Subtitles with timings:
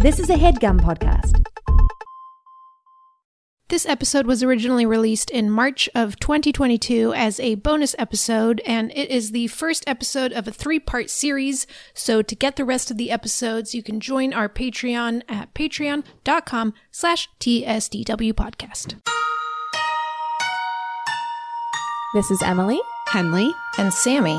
[0.00, 1.44] This is a headgum podcast.
[3.68, 9.10] This episode was originally released in March of 2022 as a bonus episode, and it
[9.10, 11.66] is the first episode of a three part series.
[11.94, 16.74] So to get the rest of the episodes, you can join our Patreon at patreon.com
[16.92, 19.00] slash TSDW podcast.
[22.14, 22.80] This is Emily.
[23.08, 23.50] Henley.
[23.78, 24.38] And Sammy,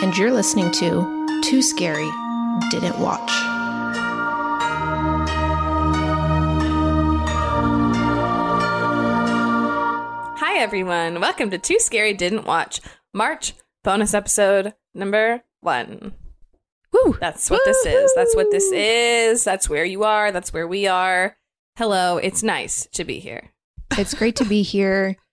[0.00, 2.08] and you're listening to Too Scary
[2.70, 3.55] Didn't Watch.
[10.56, 11.20] Hi, everyone.
[11.20, 12.80] Welcome to Too Scary Didn't Watch
[13.12, 13.52] March
[13.84, 16.14] bonus episode number one.
[16.94, 17.14] Woo!
[17.20, 18.10] That's what this is.
[18.14, 19.44] That's what this is.
[19.44, 20.32] That's where you are.
[20.32, 21.36] That's where we are.
[21.76, 22.16] Hello.
[22.16, 23.52] It's nice to be here.
[23.98, 25.16] It's great to be here.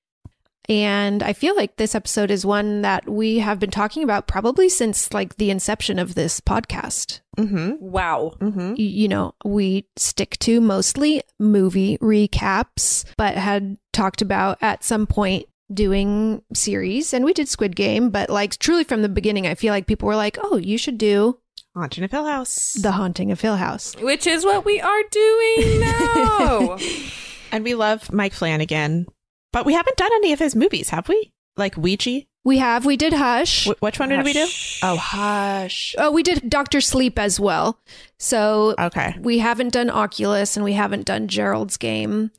[0.69, 4.69] And I feel like this episode is one that we have been talking about probably
[4.69, 7.19] since like the inception of this podcast.
[7.37, 7.73] Mm-hmm.
[7.79, 8.35] Wow.
[8.39, 8.69] Mm-hmm.
[8.71, 15.05] Y- You know, we stick to mostly movie recaps, but had talked about at some
[15.05, 19.55] point doing series and we did Squid Game, but like truly from the beginning, I
[19.55, 21.39] feel like people were like, oh, you should do
[21.75, 22.73] Haunting of Hill House.
[22.73, 23.95] The Haunting of Hill House.
[23.99, 26.77] Which is what we are doing now.
[27.51, 29.07] and we love Mike Flanagan,
[29.53, 31.31] but we haven't done any of his movies, have we?
[31.55, 32.23] Like Ouija?
[32.45, 33.65] We have, we did Hush.
[33.67, 34.45] Wh- which one did we do?
[34.81, 35.95] Oh, Hush.
[35.97, 37.79] Oh, we did Doctor Sleep as well.
[38.19, 39.15] So Okay.
[39.21, 42.31] we haven't done Oculus and we haven't done Gerald's Game.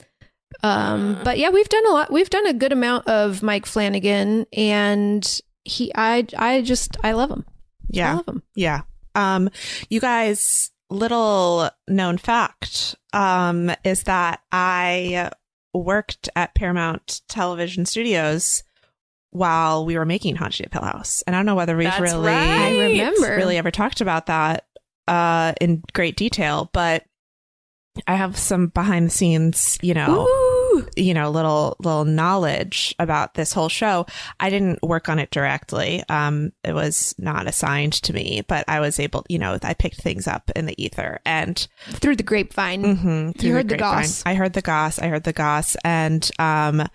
[0.63, 2.13] Um, but yeah, we've done a lot.
[2.13, 7.31] We've done a good amount of Mike Flanagan, and he, I, I just, I love
[7.31, 7.45] him.
[7.49, 7.53] I
[7.91, 8.15] Yeah.
[8.17, 8.43] love him.
[8.55, 8.83] Yeah.
[9.15, 9.49] Um,
[9.89, 15.31] you guys, little known fact, um, is that I
[15.75, 18.63] worked at Paramount Television Studios
[19.31, 21.23] while we were making Haunted of Hill House.
[21.27, 22.39] And I don't know whether we've That's really right.
[22.39, 23.37] I remember.
[23.37, 24.67] really ever talked about that
[25.09, 27.05] uh in great detail, but
[28.07, 30.54] I have some behind the scenes, you know, Ooh.
[30.97, 34.07] You know, little little knowledge about this whole show.
[34.41, 36.03] I didn't work on it directly.
[36.09, 40.01] Um it was not assigned to me, but I was able, you know, I picked
[40.01, 42.83] things up in the ether and through the grapevine.
[42.85, 44.03] Mm-hmm, through heard the grapevine.
[44.03, 44.23] goss.
[44.27, 44.99] I heard the goss.
[44.99, 46.87] I heard the goss, and um,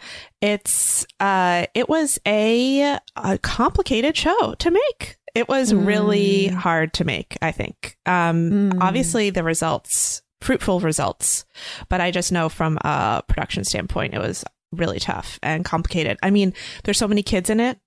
[0.42, 5.18] it's uh, it was a, a complicated show to make.
[5.36, 6.54] It was really Mm.
[6.56, 7.38] hard to make.
[7.42, 7.98] I think.
[8.06, 8.78] Um, Mm.
[8.82, 11.46] obviously the results, fruitful results,
[11.90, 16.18] but I just know from a production standpoint, it was really tough and complicated.
[16.24, 17.80] I mean, there's so many kids in it.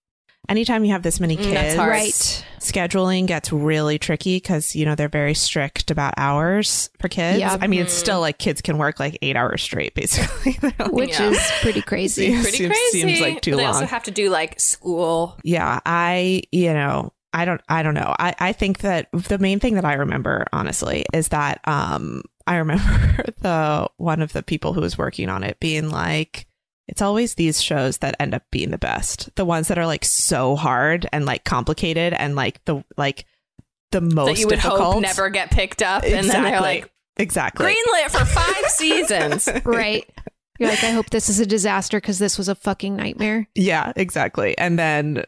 [0.48, 1.90] Anytime you have this many Mm, kids, that's hard.
[1.90, 2.44] Right.
[2.58, 7.38] scheduling gets really tricky because you know they're very strict about hours for kids.
[7.38, 7.56] Yeah.
[7.60, 10.58] I mean, it's still like kids can work like eight hours straight, basically.
[10.60, 11.30] Like- Which Yeah.
[11.30, 12.32] is pretty crazy.
[12.42, 13.00] Pretty Seems- crazy.
[13.02, 13.74] seems like too But they long.
[13.74, 15.38] also have to do like school.
[15.44, 18.14] yeah, I you know I don't I don't know.
[18.18, 22.56] I I think that the main thing that I remember honestly is that um I
[22.56, 26.46] remember the one of the people who was working on it being like.
[26.88, 29.34] It's always these shows that end up being the best.
[29.36, 33.24] The ones that are like so hard and like complicated and like the like
[33.92, 34.80] the most that you would difficult.
[34.80, 36.02] hope never get picked up.
[36.02, 37.66] And then they're like, exactly.
[37.66, 39.48] greenlit for five seasons.
[39.64, 40.10] right.
[40.58, 43.48] You're like, I hope this is a disaster because this was a fucking nightmare.
[43.54, 44.56] Yeah, exactly.
[44.58, 45.24] And then they were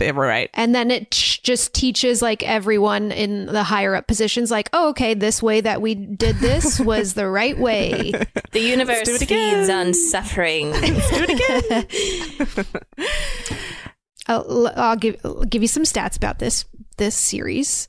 [0.00, 0.50] right.
[0.54, 5.14] And then it just teaches like everyone in the higher up positions, like, oh, okay,
[5.14, 8.12] this way that we did this was the right way.
[8.52, 9.58] The universe do it again.
[9.58, 10.72] feeds on suffering.
[10.72, 11.86] Do it
[12.50, 13.06] again.
[14.26, 16.64] I'll, I'll give I'll give you some stats about this
[16.98, 17.88] this series.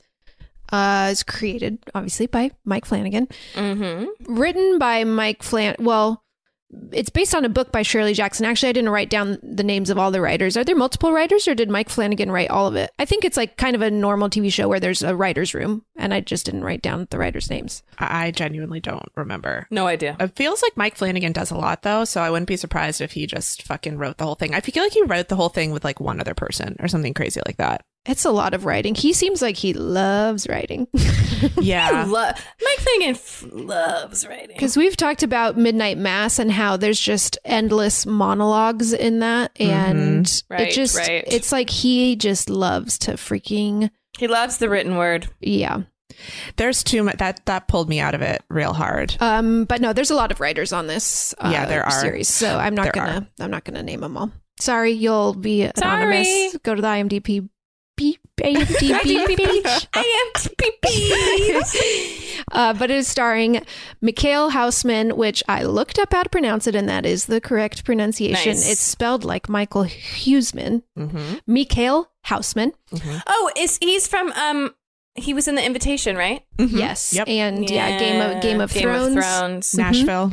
[0.72, 4.34] Uh, it's created obviously by Mike Flanagan, mm-hmm.
[4.34, 5.74] written by Mike Flan.
[5.78, 6.22] Well,
[6.92, 8.46] it's based on a book by Shirley Jackson.
[8.46, 10.56] Actually, I didn't write down the names of all the writers.
[10.56, 12.90] Are there multiple writers, or did Mike Flanagan write all of it?
[12.98, 15.84] I think it's like kind of a normal TV show where there's a writers' room,
[15.96, 17.82] and I just didn't write down the writers' names.
[17.98, 19.66] I I genuinely don't remember.
[19.70, 20.16] No idea.
[20.20, 23.12] It feels like Mike Flanagan does a lot though, so I wouldn't be surprised if
[23.12, 24.54] he just fucking wrote the whole thing.
[24.54, 27.14] I feel like he wrote the whole thing with like one other person or something
[27.14, 27.84] crazy like that.
[28.06, 28.94] It's a lot of writing.
[28.94, 30.86] He seems like he loves writing.
[31.58, 32.04] Yeah.
[32.08, 32.20] Lo-
[32.62, 34.48] Mike Flanagan f- loves writing.
[34.56, 39.50] Because we've talked about Midnight Mass and how there's just endless monologues in that.
[39.58, 41.24] And Right, it just, right.
[41.26, 45.28] it's like he just loves to freaking, He loves the written word.
[45.40, 45.82] yeah.
[46.56, 49.16] There's too much that that pulled me out of it real hard.
[49.20, 51.34] Um, but no, there's a lot of writers on this.
[51.38, 51.90] Uh, Yeah, there are.
[52.02, 54.30] series, so I'm not There gonna I'm not gonna name them all.
[54.60, 56.28] Sorry, you'll be anonymous.
[56.28, 56.60] Sorry.
[56.64, 57.48] Go to the IMDb.
[58.00, 59.88] Beep, IMDb page.
[59.92, 60.42] I am
[60.82, 63.62] pee uh, but it is starring
[64.02, 67.84] Michiel Huisman, which I looked up how to pronounce it, and that is the correct
[67.84, 68.52] pronunciation.
[68.52, 68.70] Nice.
[68.70, 70.82] It's spelled like Michael Huseman.
[70.98, 71.52] Mm-hmm.
[71.52, 72.72] Michiel Huisman.
[73.26, 74.74] Oh, is he's from um
[75.14, 76.42] he was in the invitation, right?
[76.58, 77.12] Yes.
[77.12, 77.28] Yep.
[77.28, 79.14] And yeah, Game of Game of Thrones.
[79.14, 79.74] Thrones.
[79.74, 80.32] Nashville.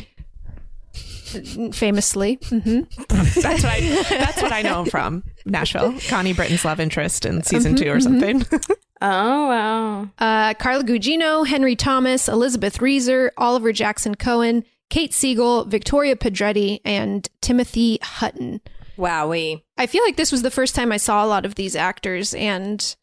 [1.73, 2.39] Famously.
[2.49, 4.03] hmm That's what I.
[4.09, 5.23] That's what I know him from.
[5.45, 5.95] Nashville.
[6.07, 8.45] Connie Britton's love interest in season two or something.
[8.99, 10.09] Oh wow.
[10.17, 17.29] Uh, Carla Gugino, Henry Thomas, Elizabeth Reeser, Oliver Jackson Cohen, Kate Siegel, Victoria Pedretti, and
[17.39, 18.59] Timothy Hutton.
[18.97, 19.61] Wowie.
[19.77, 22.33] I feel like this was the first time I saw a lot of these actors,
[22.33, 22.95] and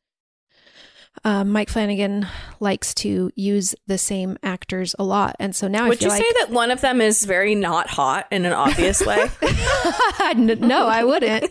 [1.24, 2.26] uh, Mike Flanagan
[2.60, 6.18] likes to use the same actors a lot, and so now Would I you feel
[6.18, 9.16] say that one of them is very not hot in an obvious way?
[10.36, 11.50] no, I wouldn't.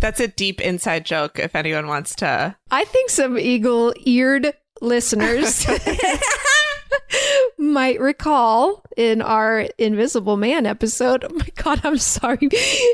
[0.00, 1.38] That's a deep inside joke.
[1.38, 5.66] If anyone wants to, I think some eagle-eared listeners
[7.62, 11.24] might recall in our Invisible Man episode.
[11.32, 12.48] Oh my god, I'm sorry.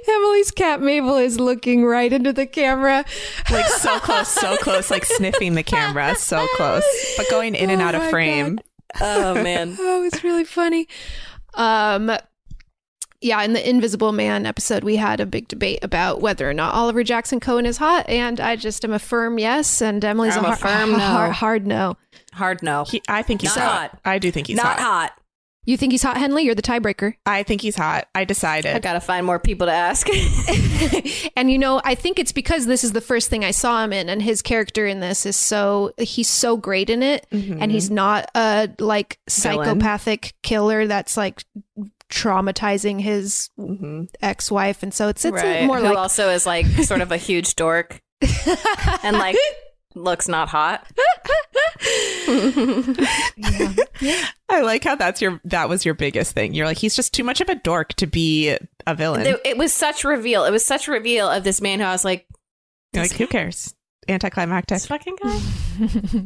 [0.09, 3.05] Emily's cat Mabel is looking right into the camera.
[3.51, 6.85] like so close, so close, like sniffing the camera, so close,
[7.17, 8.61] but going in and Oh out of my frame.
[9.01, 9.77] oh man.
[9.81, 10.87] Oh, it's really funny.
[11.55, 12.13] Um
[13.21, 16.75] yeah, in the Invisible Man episode, we had a big debate about whether or not
[16.75, 20.45] Oliver Jackson Cohen is hot, and I just am a firm yes, and Emily's I'm
[20.45, 20.99] a, a har- firm no.
[20.99, 21.97] hard, hard no.
[22.33, 22.85] Hard no.
[22.85, 23.91] He, I think he's Not hot.
[23.91, 24.01] hot.
[24.05, 25.11] I do think he's not hot.
[25.11, 25.13] hot.
[25.65, 26.45] You think he's hot, Henley?
[26.45, 27.15] You're the tiebreaker.
[27.27, 28.09] I think he's hot.
[28.15, 28.75] I decided.
[28.75, 30.09] I gotta find more people to ask.
[31.37, 33.93] And you know, I think it's because this is the first thing I saw him
[33.93, 37.63] in, and his character in this is so he's so great in it, mm-hmm.
[37.63, 39.67] and he's not a like Villain.
[39.67, 41.45] psychopathic killer that's like
[42.11, 45.65] traumatizing his hmm ex-wife, and so it's it's right.
[45.65, 48.01] more Who like also is like sort of a huge dork
[49.03, 49.37] and like
[49.95, 50.87] looks not hot.
[54.49, 56.55] I like how that's your that was your biggest thing.
[56.55, 58.57] You're like he's just too much of a dork to be
[58.87, 59.27] a villain.
[59.27, 60.45] It, it was such reveal.
[60.45, 62.27] It was such a reveal of this man who I was like,
[62.95, 63.75] like who cares?
[64.09, 64.77] Anticlimactic.
[64.77, 65.41] this fucking guy.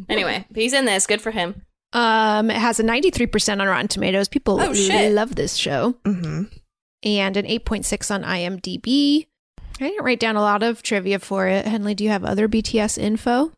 [0.09, 1.07] anyway, he's in this.
[1.07, 1.63] Good for him.
[1.93, 4.29] Um it has a 93% on Rotten Tomatoes.
[4.29, 4.73] People Oh,
[5.11, 5.97] love this show.
[6.05, 6.45] hmm
[7.03, 9.27] And an 8.6 on IMDb.
[9.81, 11.67] I didn't write down a lot of trivia for it.
[11.67, 13.53] Henley, do you have other BTS info?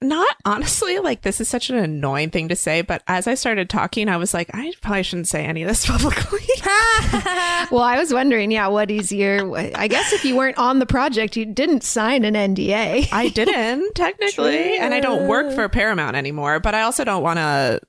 [0.00, 3.70] Not honestly, like this is such an annoying thing to say, but as I started
[3.70, 6.40] talking, I was like, I probably shouldn't say any of this publicly.
[7.70, 9.56] Well, I was wondering, yeah, what is your?
[9.76, 13.08] I guess if you weren't on the project, you didn't sign an NDA.
[13.12, 16.60] I didn't technically, and I don't work for Paramount anymore.
[16.60, 17.80] But I also don't want to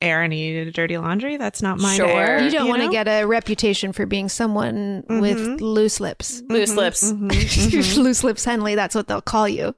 [0.00, 1.36] air any dirty laundry.
[1.36, 2.06] That's not my Sure.
[2.06, 5.20] Air, You don't want to get a reputation for being someone mm-hmm.
[5.20, 6.42] with loose lips.
[6.48, 6.78] Loose mm-hmm.
[6.78, 7.12] lips.
[7.12, 7.26] Mm-hmm.
[7.28, 8.26] loose mm-hmm.
[8.26, 8.74] lips, Henley.
[8.74, 9.74] That's what they'll call you.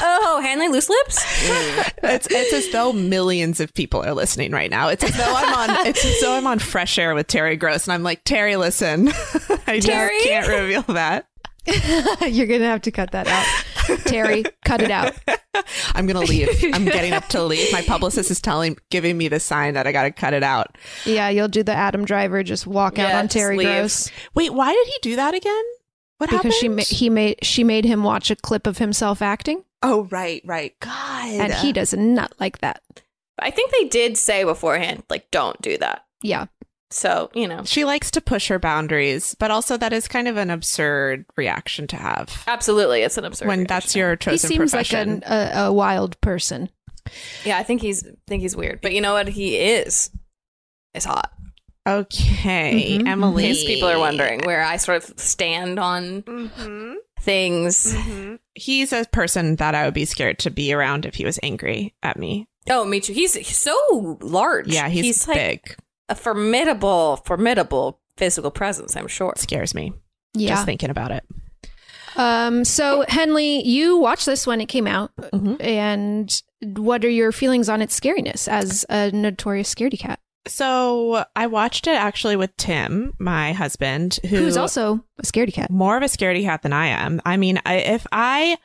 [0.00, 1.18] Oh, Hanley loose lips?
[2.04, 4.88] It's it's as though millions of people are listening right now.
[4.88, 5.86] It's as though I'm on.
[5.86, 9.08] It's as though I'm on Fresh Air with Terry Gross, and I'm like, Terry, listen,
[9.66, 10.20] I just Terry?
[10.22, 11.26] can't reveal that.
[12.28, 14.42] You're gonna have to cut that out, Terry.
[14.64, 15.14] Cut it out.
[15.94, 16.48] I'm gonna leave.
[16.74, 17.70] I'm getting up to leave.
[17.72, 20.76] My publicist is telling, giving me the sign that I got to cut it out.
[21.06, 22.42] Yeah, you'll do the Adam Driver.
[22.42, 23.68] Just walk out on Terry leave.
[23.68, 25.62] Gross Wait, why did he do that again?
[26.22, 26.76] What because she happened?
[26.76, 30.78] ma- he made she made him watch a clip of himself acting, oh, right, right.
[30.80, 32.80] God, and he does not like that.
[33.40, 36.04] I think they did say beforehand, like, don't do that.
[36.22, 36.46] Yeah,
[36.92, 40.36] So, you know, She likes to push her boundaries, but also that is kind of
[40.36, 43.02] an absurd reaction to have absolutely.
[43.02, 43.48] It's an absurd.
[43.48, 43.74] when reaction.
[43.74, 44.48] that's your chosen.
[44.48, 45.14] he seems profession.
[45.14, 46.68] like an, a, a wild person.
[47.44, 48.80] Yeah, I think he's think he's weird.
[48.80, 49.26] But you know what?
[49.26, 50.10] He is.
[50.94, 51.32] Is hot.
[51.86, 53.44] Okay, Mhm, Emily.
[53.46, 57.92] In case people are wondering where I sort of stand on Mhm, things.
[57.94, 58.38] mhm.
[58.54, 61.94] He's a person that I would be scared to be around if he was angry
[62.02, 62.48] at me.
[62.70, 63.12] Oh, me too.
[63.12, 64.68] He's, he's so large.
[64.68, 65.76] Yeah, he's, like big.
[66.08, 68.94] a formidable, formidable physical presence.
[68.96, 69.32] I'm sure.
[69.36, 69.92] Scares me
[70.34, 70.50] Yeah.
[70.50, 71.24] just thinking about it.
[72.14, 72.64] Um.
[72.66, 75.56] So Henley, you watched this when it came out, Mhm.
[75.64, 76.42] and
[76.76, 81.86] what are your feelings on its scariness as a notorious scaredy cat, So I watched
[81.86, 85.70] it actually with Tim, my husband, who who's also a scaredy cat?
[85.70, 87.20] more of a scaredy cat than I am.
[87.24, 88.58] I mean, I, if I,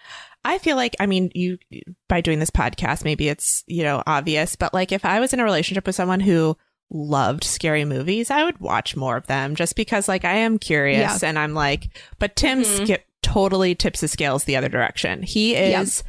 [0.43, 1.57] I feel like, I mean, you,
[2.09, 5.39] by doing this podcast, maybe it's, you know, obvious, but like if I was in
[5.39, 6.57] a relationship with someone who
[6.89, 11.21] loved scary movies, I would watch more of them just because like I am curious
[11.21, 12.83] and I'm like, but Tim Mhm.
[12.85, 15.21] skip totally tips the scales the other direction.
[15.21, 15.81] He Yeah.
[15.81, 16.03] is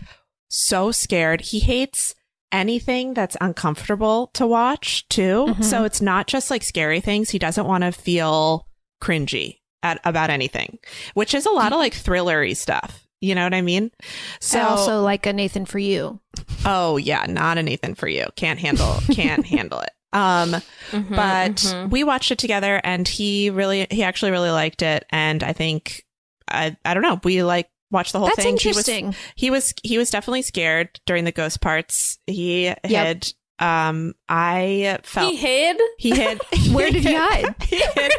[0.49, 1.41] so scared.
[1.41, 2.15] He hates
[2.53, 5.47] anything that's uncomfortable to watch too.
[5.49, 5.65] Mhm.
[5.65, 7.31] So it's not just like scary things.
[7.31, 8.67] He doesn't want to feel
[9.03, 10.79] cringy at about anything,
[11.15, 13.05] which is a lot of like thrillery stuff.
[13.21, 13.91] You know what I mean?
[14.41, 16.21] So also like a Nathan for you.
[16.65, 18.27] oh yeah, not a Nathan for you.
[18.37, 19.91] Can't handle, can't handle it.
[20.13, 20.55] Um,
[20.91, 21.91] Mhm, but mhm.
[21.91, 25.05] we watched it together and he really, he actually really liked it.
[25.11, 26.05] And I think,
[26.51, 28.57] I, I don't know, we like watched the whole That's thing.
[28.57, 29.15] He was- interesting.
[29.35, 32.19] he was he was definitely scared during the ghost parts.
[32.27, 33.33] He hid.
[33.61, 35.81] Um, I felt he hid.
[35.99, 36.41] he hid.
[36.73, 37.57] Where did he hide?
[37.63, 38.13] he, hid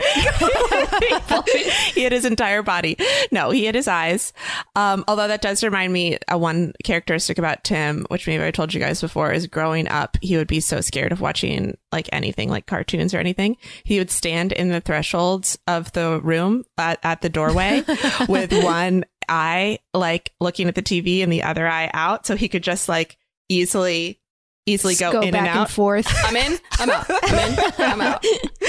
[1.94, 2.98] he hid his entire body.
[3.32, 4.34] No, he hid his eyes.
[4.76, 8.74] Um, although that does remind me uh, one characteristic about Tim, which maybe I told
[8.74, 12.50] you guys before, is growing up, he would be so scared of watching like anything,
[12.50, 13.58] like cartoons or anything.
[13.84, 17.84] He would stand in the thresholds of the room at, at the doorway
[18.28, 22.50] with one eye like looking at the TV and the other eye out, so he
[22.50, 23.18] could just like
[23.50, 24.20] easily
[24.66, 25.58] easily go, Go in back and out.
[25.68, 26.08] and forth.
[26.26, 26.58] I'm in.
[26.74, 27.06] I'm out.
[27.10, 27.60] I'm in.
[27.80, 28.22] I'm out.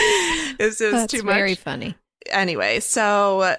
[0.59, 1.35] this is That's too much.
[1.35, 1.95] very funny.
[2.31, 3.57] anyway, so uh,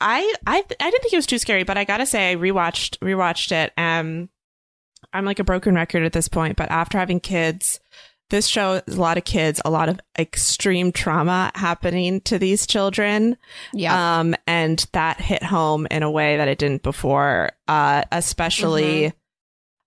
[0.00, 2.98] I I I didn't think it was too scary, but I gotta say I rewatched
[2.98, 3.72] rewatched it.
[3.76, 4.28] Um,
[5.12, 7.80] I'm like a broken record at this point, but after having kids,
[8.30, 12.66] this show is a lot of kids, a lot of extreme trauma happening to these
[12.66, 13.36] children.
[13.72, 14.18] Yeah.
[14.20, 17.50] Um, and that hit home in a way that it didn't before.
[17.66, 19.12] Uh, especially,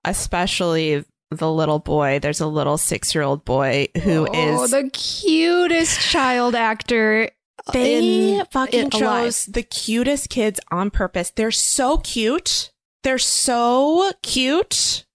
[0.03, 2.19] especially the little boy.
[2.19, 7.29] There's a little six year old boy who oh, is the cutest child actor.
[7.73, 11.31] They in- fucking in- chose the cutest kids on purpose.
[11.31, 12.71] They're so cute.
[13.03, 15.05] They're so cute.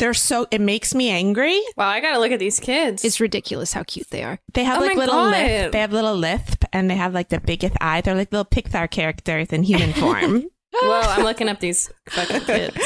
[0.00, 1.60] They're so it makes me angry.
[1.76, 3.04] Wow, I gotta look at these kids.
[3.04, 4.40] It's ridiculous how cute they are.
[4.54, 5.30] They have Oh like my little God.
[5.36, 5.72] lisp.
[5.72, 8.00] They have little lisp and they have like the biggest eye.
[8.00, 10.44] They're like little Pixar characters in human form.
[10.74, 12.76] Whoa, I'm looking up these fucking kids.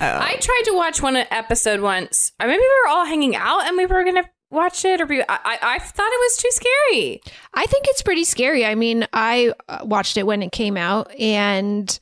[0.00, 2.32] I tried to watch one episode once.
[2.40, 5.20] Or maybe we were all hanging out and we were gonna watch it, or we,
[5.22, 7.20] I, I, I thought it was too scary.
[7.54, 8.64] I think it's pretty scary.
[8.64, 11.98] I mean, I uh, watched it when it came out and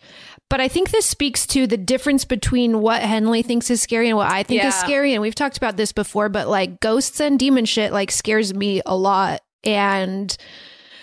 [0.49, 4.17] but I think this speaks to the difference between what Henley thinks is scary and
[4.17, 5.13] what I think is scary.
[5.13, 8.81] And we've talked about this before, but like ghosts and demon shit like scares me
[8.87, 9.41] a lot.
[9.65, 10.37] And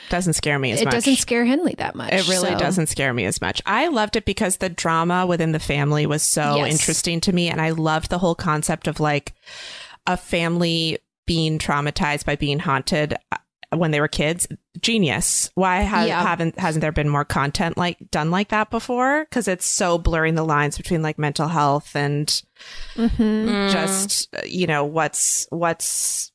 [0.09, 0.93] doesn't scare me as it much.
[0.93, 2.13] It doesn't scare Henley that much.
[2.13, 3.62] It really so- doesn't scare me as much.
[3.65, 6.71] I loved it because the drama within the family was so Yes.
[6.71, 7.50] interesting to me.
[7.50, 9.33] And I loved the whole concept of like
[10.07, 13.38] a family being traumatized by being haunted uh,
[13.75, 14.48] when they were kids.
[14.82, 15.51] Genius.
[15.56, 16.22] Why ha- Yeah.
[16.24, 19.25] haven't, hasn't there been more content like done like that before?
[19.32, 22.27] Cause it's so blurring the lines between like mental health and
[22.96, 23.72] Mhm.
[23.72, 26.32] just, uh, you know, what's, what's,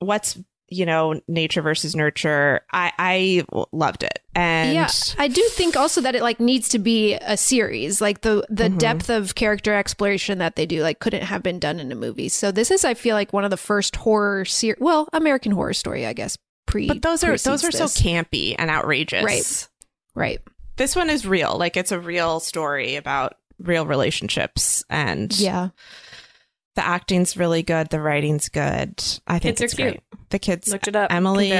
[0.00, 0.38] what's,
[0.70, 2.60] you know, nature versus nurture.
[2.72, 4.18] I, I loved it.
[4.34, 8.00] And yeah, I do think also that it like needs to be a series.
[8.02, 8.78] Like the the Mhm.
[8.78, 12.28] depth of character exploration that they do like couldn't have been done in a movie.
[12.28, 15.72] So this is I feel like one of the first horror series well, American horror
[15.72, 16.36] story, I guess.
[16.68, 19.24] Pre But those are those precedes are so campy and outrageous.
[19.24, 19.68] Right.
[20.14, 20.40] right.
[20.76, 21.56] This one is real.
[21.58, 25.70] Like it's a real story about real relationships and Yeah.
[26.76, 29.02] the acting's really good, the writing's good.
[29.26, 29.88] I think Kids are it's cute.
[29.94, 30.02] great.
[30.30, 31.10] The kids Looked it up.
[31.12, 31.50] Emily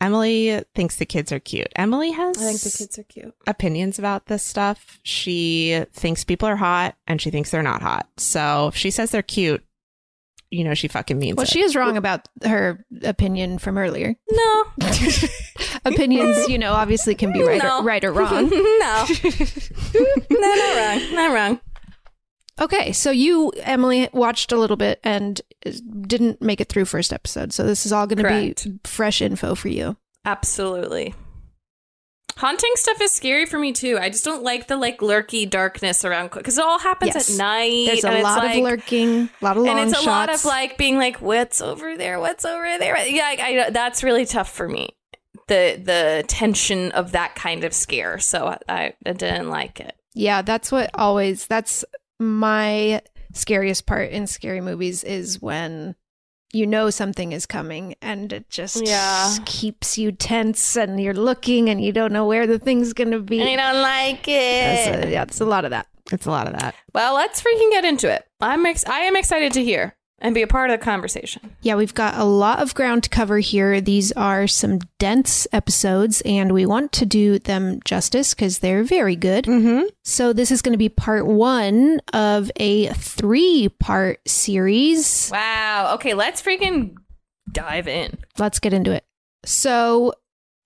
[0.00, 1.68] Emily thinks the kids are cute.
[1.76, 3.34] Emily has I think the kids are cute.
[3.46, 4.98] opinions about this stuff.
[5.04, 8.08] She thinks people are hot and she thinks they're not hot.
[8.16, 9.64] So if she says they're cute,
[10.50, 11.48] you know she fucking means Well, it.
[11.50, 14.14] she is wrong about her opinion from earlier.
[14.30, 14.64] No,
[15.84, 17.78] Opinions, you know, obviously can be right No.
[17.80, 18.48] or, right or wrong.
[18.50, 19.06] no,
[19.94, 21.14] no, not wrong.
[21.14, 21.60] Not wrong.
[22.60, 25.40] Okay, so you, Emily, watched a little bit and
[26.02, 27.52] didn't make it through first episode.
[27.52, 28.28] So this is all going to
[28.74, 29.96] be fresh info for you.
[30.24, 31.14] Absolutely.
[32.38, 33.98] Haunting stuff is scary for me too.
[34.00, 37.30] I just don't like the like lurky darkness around because it all happens Yes.
[37.30, 37.86] at night.
[37.86, 40.44] There's a lot like- of lurking, a lot of long and it's a lot of
[40.44, 42.20] like being like, "What's over there?
[42.20, 44.90] What's over there?" Yeah, I, I, that's really tough for me.
[45.48, 48.18] The the tension of that kind of scare.
[48.20, 49.94] So I, I didn't like it.
[50.14, 51.84] Yeah, that's what always that's
[52.20, 53.02] my
[53.34, 55.94] scariest part in scary movies is when
[56.52, 59.34] you know something is coming and it just Yeah.
[59.44, 63.20] keeps you tense and you're looking and you don't know where the thing's going to
[63.20, 63.42] be.
[63.42, 65.04] I don't like That's it.
[65.06, 65.86] a- yeah, it's a lot of that.
[66.10, 66.74] it's a lot of that.
[66.94, 68.24] well, let's freaking get into it.
[68.40, 71.54] I'm ex- I am excited to hear and be a part of the conversation.
[71.62, 73.80] Yeah, we've got a lot of ground to cover here.
[73.80, 79.16] These are some dense episodes, and we want to do them justice because they're very
[79.16, 79.44] good.
[79.44, 79.86] Mm-hmm.
[80.04, 85.30] So, this is going to be part one of a three part series.
[85.32, 85.92] Wow.
[85.94, 86.94] Okay, let's freaking
[87.50, 88.18] dive in.
[88.38, 89.04] Let's get into it.
[89.44, 90.14] So,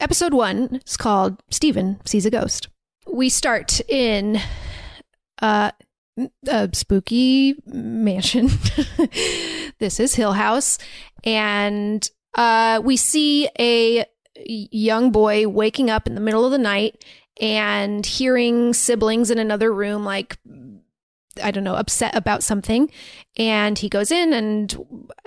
[0.01, 2.69] episode one is called Steven Sees a Ghost.
[3.07, 4.41] We start in
[5.41, 5.73] uh,
[6.47, 8.49] a spooky mansion.
[9.79, 10.79] this is Hill House.
[11.25, 14.05] And uh, we see a
[14.47, 17.05] young boy waking up in the middle of the night
[17.41, 20.39] and hearing siblings in another room, like,
[21.43, 22.91] I don't know, upset about something.
[23.37, 24.77] And he goes in and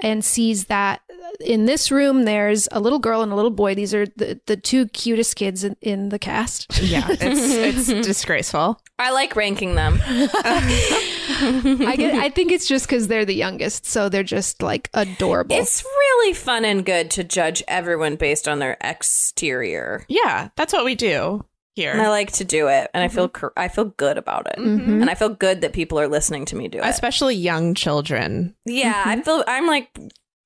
[0.01, 1.01] and sees that
[1.39, 3.75] in this room there's a little girl and a little boy.
[3.75, 6.81] These are the, the two cutest kids in, in the cast.
[6.81, 8.79] Yeah, it's it's disgraceful.
[8.97, 9.99] I like ranking them.
[10.05, 15.55] I get, I think it's just because they're the youngest, so they're just like adorable.
[15.55, 20.05] It's really fun and good to judge everyone based on their exterior.
[20.07, 21.43] Yeah, that's what we do
[21.75, 21.91] here.
[21.91, 24.57] And I like to do it, and I feel cor- I feel good about it,
[24.59, 25.01] Mhm.
[25.01, 26.85] and I feel good that people are listening to me do it.
[26.85, 28.55] Especially young children.
[28.65, 29.89] yeah, I feel I'm like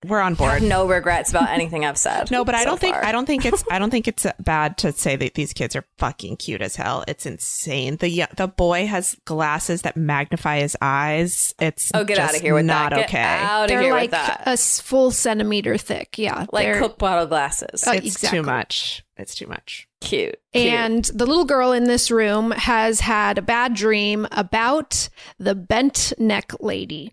[0.07, 0.63] We're on have board.
[0.63, 2.31] no regrets about anything I've said.
[2.39, 3.03] No, but I so don't think far.
[3.03, 5.83] I don't think it's I don't think it's bad to say that these kids are
[5.97, 7.03] fucking cute as hell.
[7.07, 7.97] It's insane.
[7.97, 11.53] The y- the boy has glasses that magnify his eyes.
[11.59, 12.95] It's Oh, get just out of here with not that!
[12.95, 13.21] Get okay.
[13.23, 14.43] out of they're here like with that!
[14.45, 16.17] a s- full centimeter thick.
[16.17, 17.85] Yeah, Like Coke bottle glasses.
[17.85, 18.39] Uh, It's exactly.
[18.39, 19.03] too much.
[19.17, 19.85] It's too much.
[19.99, 20.39] cute.
[20.53, 20.65] cute.
[20.65, 26.13] And the little girl in this room has had a bad dream about the bent
[26.17, 27.11] neck lady.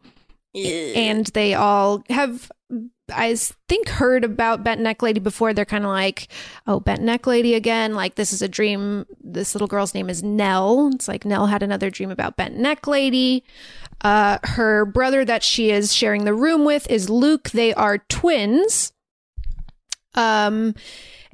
[0.54, 2.50] And they all have,
[3.12, 3.36] I
[3.68, 5.52] think, heard about bent neck lady before.
[5.52, 6.28] They're kind of like,
[6.66, 7.94] oh, bent neck lady again.
[7.94, 9.06] Like, this is a dream.
[9.22, 10.90] This little girl's name is Nell.
[10.94, 13.44] It's like Nell had another dream about bent neck lady.
[14.00, 17.50] Uh, her brother that she is sharing the room with is Luke.
[17.50, 18.92] They are twins.
[20.14, 20.74] Um,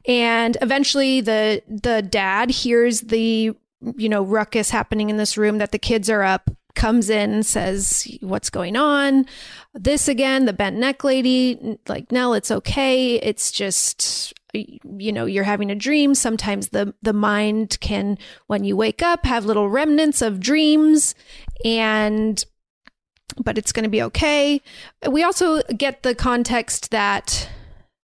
[0.07, 3.53] and eventually the the dad hears the
[3.97, 8.09] you know ruckus happening in this room that the kids are up comes in says
[8.21, 9.27] what's going on
[9.75, 15.45] this again the bent neck lady like nell it's okay it's just you know you're
[15.45, 20.21] having a dream sometimes the the mind can when you wake up have little remnants
[20.21, 21.15] of dreams
[21.65, 22.45] and
[23.43, 24.61] but it's going to be okay
[25.11, 27.49] we also get the context that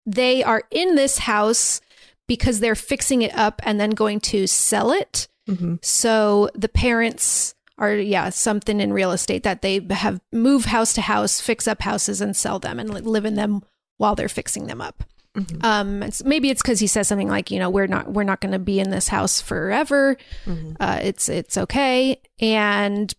[0.06, 1.82] they are in this house
[2.28, 5.28] because they're fixing it up and then going to sell it.
[5.50, 5.76] Mm-hmm.
[5.82, 11.02] So the parents are, yeah, something in real estate that they have move house to
[11.02, 13.62] house, fix up houses and sell them and live in them
[13.98, 15.04] while they're fixing them up.
[15.36, 15.64] Mm-hmm.
[15.64, 18.42] Um, it's, maybe it's because he says something like, you know, we're not we're not
[18.42, 20.18] going to be in this house forever.
[20.46, 20.74] Mm-hmm.
[20.80, 22.20] Uh, it's it's okay.
[22.40, 23.14] And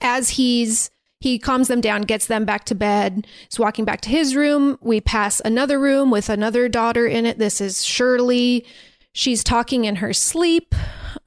[0.00, 3.26] as he's he calms them down, gets them back to bed.
[3.48, 4.78] He's walking back to his room.
[4.82, 7.38] We pass another room with another daughter in it.
[7.38, 8.66] This is Shirley.
[9.12, 10.74] She's talking in her sleep.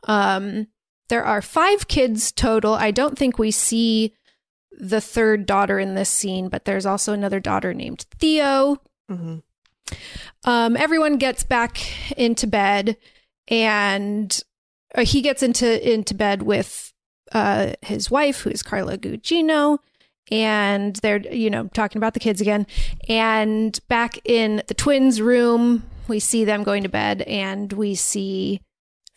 [0.03, 0.67] Um,
[1.11, 2.73] there are five kids total.
[2.73, 4.13] I don't think we see
[4.71, 8.77] the third daughter in this scene, but there's also another daughter named Theo.
[9.11, 9.39] Mm-hmm.
[10.45, 11.79] Um, everyone gets back
[12.17, 12.95] into bed,
[13.49, 14.41] and
[14.95, 16.93] uh, he gets into into bed with
[17.33, 19.79] uh, his wife, who is Carla Gugino,
[20.31, 22.65] and they're you know talking about the kids again.
[23.09, 28.61] And back in the twins' room, we see them going to bed, and we see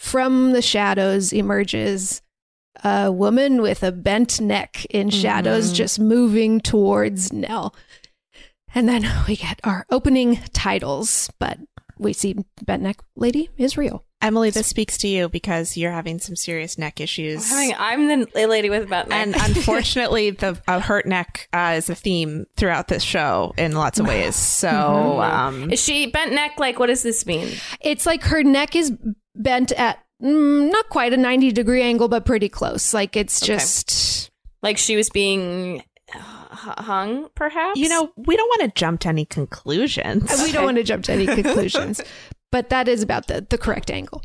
[0.04, 2.20] from the shadows emerges
[2.84, 5.74] a woman with a bent neck in shadows, Mhm.
[5.76, 7.74] just moving towards Nell.
[8.74, 11.58] And then we get our opening titles, but
[11.98, 14.04] we see bent neck lady is real.
[14.20, 17.50] Emily, this speaks to you because you're having some serious neck issues.
[17.52, 21.88] I'm, having, I'm the lady with about and unfortunately, the uh, hurt neck uh, is
[21.88, 24.34] a theme throughout this show in lots of ways.
[24.34, 26.52] So, um, is she bent neck?
[26.58, 27.48] Like, what does this mean?
[27.80, 28.92] It's like her neck is
[29.34, 32.94] bent at mm, not quite a 90 degree angle, but pretty close.
[32.94, 33.54] Like it's Okay.
[33.54, 34.30] just.
[34.62, 35.82] Like she was being
[36.14, 36.18] uh,
[36.82, 37.78] hung, perhaps.
[37.78, 40.30] you know, we don't want to jump to any conclusions.
[40.42, 42.00] We don't want to jump to any conclusions,
[42.50, 44.22] but that is about the, the correct angle.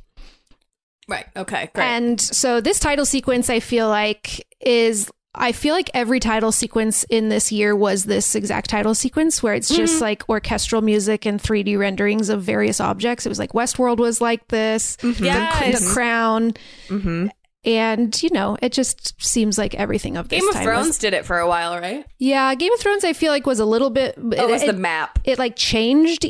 [1.09, 1.25] right?
[1.35, 1.83] Okay, great.
[1.83, 7.05] And so this title sequence, I feel like, is I feel like every title sequence
[7.05, 11.41] in this year was this exact title sequence where it's just like orchestral music and
[11.41, 13.25] 3D renderings of various objects.
[13.25, 15.79] It was like Westworld was like this, the, Yes.
[15.87, 16.53] the Crown,
[16.89, 17.27] hmm
[17.65, 21.13] and you know, it just seems like everything of this Game of Thrones was- did
[21.13, 22.05] it for a while, right?
[22.17, 24.15] yeah, Game of Thrones, I feel like was a little bit.
[24.17, 25.19] Oh, it, it was it- the map.
[25.25, 26.25] it like changed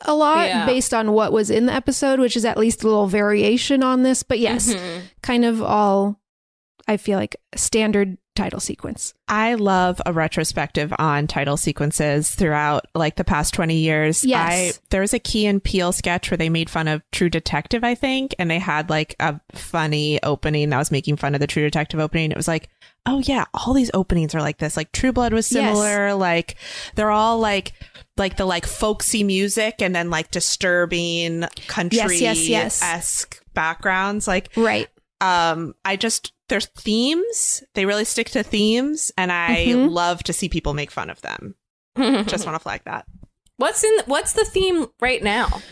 [0.00, 0.66] a lot Yeah.
[0.66, 4.02] based on what was in the episode, which is at least a little variation on
[4.02, 4.24] this.
[4.24, 5.02] But yes, Mhm.
[5.22, 6.18] kind of all
[6.88, 9.12] I feel like standard title sequence.
[9.28, 14.24] I love a retrospective on title sequences throughout like the past 20 years.
[14.24, 14.78] Yes.
[14.78, 17.84] I there was a Key and Peele sketch where they made fun of True Detective,
[17.84, 21.46] I think, and they had like a funny opening that was making fun of the
[21.46, 22.30] True Detective opening.
[22.30, 22.68] It was like,
[23.04, 24.76] oh yeah, all these openings are like this.
[24.76, 25.76] Like True Blood was Yes.
[25.76, 26.14] similar.
[26.14, 26.56] Like
[26.94, 27.72] they're all like
[28.16, 32.82] like the like folksy music and then like disturbing country yes, yes.
[32.82, 34.26] esque backgrounds.
[34.26, 34.88] Like Right.
[35.22, 37.62] Um I just there's themes.
[37.74, 39.90] They really stick to themes and I Mhm.
[39.90, 41.54] love to see people make fun of them.
[41.96, 43.06] Just want to flag that.
[43.56, 45.62] what's in what's the theme right now?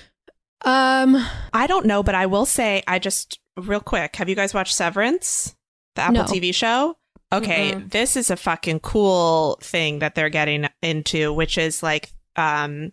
[0.64, 1.16] Um,
[1.52, 4.74] I don't know, but I will say I just real quick, have you guys watched
[4.74, 5.54] Severance?
[5.96, 6.24] The Apple No.
[6.24, 6.96] TV show?
[7.32, 12.92] Okay, this is a fucking cool thing that they're getting into, which is like um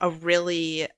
[0.00, 0.88] a really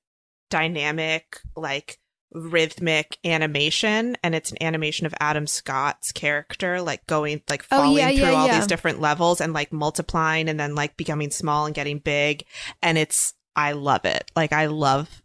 [0.50, 1.98] dynamic, like
[2.36, 7.96] rhythmic animation and it's an animation of Adam Scott's character like going like Oh, falling
[7.98, 8.58] yeah, through yeah, all yeah.
[8.58, 12.44] these different levels and like multiplying and then like becoming small and getting big
[12.82, 14.30] and it's I love it.
[14.36, 15.22] Like I love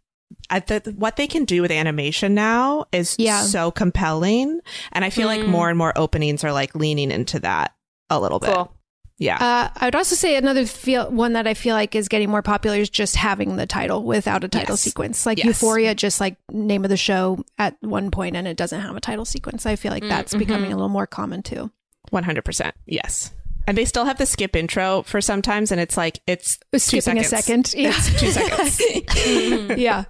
[0.48, 3.42] I, the, what they can do with animation now is Yeah.
[3.42, 4.60] so compelling
[4.92, 5.48] and I feel like Mm.
[5.48, 7.74] more and more openings are like leaning into that
[8.08, 8.54] a little bit.
[8.54, 8.74] Cool.
[9.22, 9.36] Yeah.
[9.36, 12.42] uh, I would also say another feel one that I feel like is getting more
[12.42, 14.80] popular is just having the title without a title Yes.
[14.80, 15.24] sequence.
[15.26, 15.46] Like Yes.
[15.46, 19.00] Euphoria, just like name of the show at one point, and it doesn't have a
[19.00, 19.64] title sequence.
[19.66, 20.38] I feel like Mm, that's mhm.
[20.40, 21.70] becoming a little more common too.
[22.12, 22.72] 100%.
[22.86, 23.32] Yes.
[23.66, 27.18] And they still have the skip intro for sometimes and it's like it's two Skipping
[27.18, 27.92] a second, yeah.
[27.94, 29.78] It's two seconds.
[29.80, 30.04] yeah.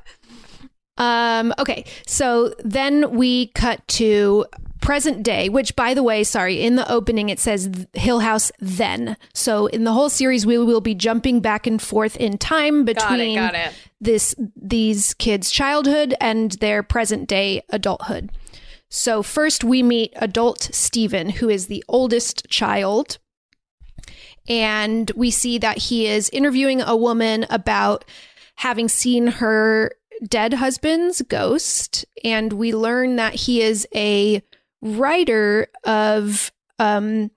[0.99, 4.45] Um, okay, so then we cut to
[4.83, 9.17] present day, which, by the way, sorry, in the opening it says Hill House then.
[9.33, 12.91] So in the whole series, we will be jumping back and forth in time Got
[12.91, 12.97] it.
[12.97, 13.73] between Got it.
[14.01, 18.31] this these kids' childhood and their present day adulthood.
[18.91, 23.19] So first we meet adult Steven, who is the oldest child.
[24.49, 28.05] And we see that he is interviewing a woman about
[28.57, 29.93] having seen her
[30.29, 32.05] dead husband's ghost.
[32.23, 34.43] And we learn that he is a
[34.83, 37.31] writer of um,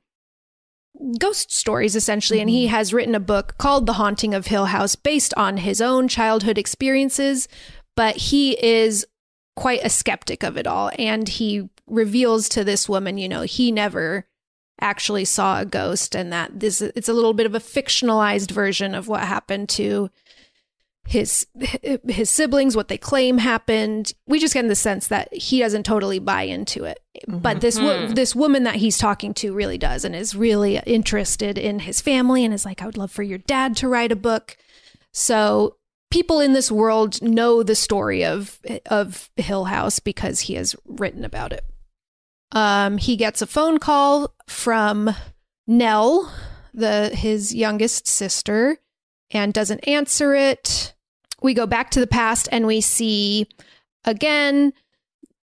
[1.19, 2.41] ghost stories, essentially.
[2.41, 5.79] And he has written a book called The Haunting of Hill House based on his
[5.81, 7.47] own childhood experiences.
[7.95, 9.05] But he is
[9.55, 10.91] quite a skeptic of it all.
[10.99, 14.27] And he reveals to this woman, you know, he never
[14.81, 18.93] actually saw a ghost and that this it's a little bit of a fictionalized version
[18.93, 20.09] of what happened to
[21.07, 21.45] his
[22.07, 24.13] his siblings what they claim happened.
[24.27, 26.99] We just get the sense that he doesn't totally buy into it.
[27.27, 31.57] But this wo- this woman that he's talking to really does and is really interested
[31.57, 34.15] in his family and is like I would love for your dad to write a
[34.15, 34.57] book.
[35.11, 35.77] So
[36.09, 41.23] people in this world know the story of of Hill House because he has written
[41.23, 41.63] about it.
[42.51, 45.13] Um, he gets a phone call from
[45.67, 46.33] Nell,
[46.73, 48.79] the his youngest sister,
[49.29, 50.94] and doesn't answer it.
[51.45, 53.47] We go back to the past and we see
[54.03, 54.73] again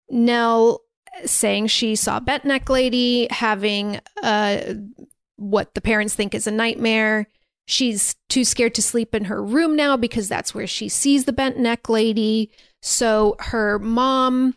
[0.09, 0.81] Nell
[1.25, 4.73] saying she saw Bent Neck Lady having uh,
[5.37, 7.27] what the parents think is a nightmare.
[7.65, 11.31] She's too scared to sleep in her room now because that's where she sees the
[11.31, 12.51] Bent Neck Lady.
[12.81, 14.55] So her mom,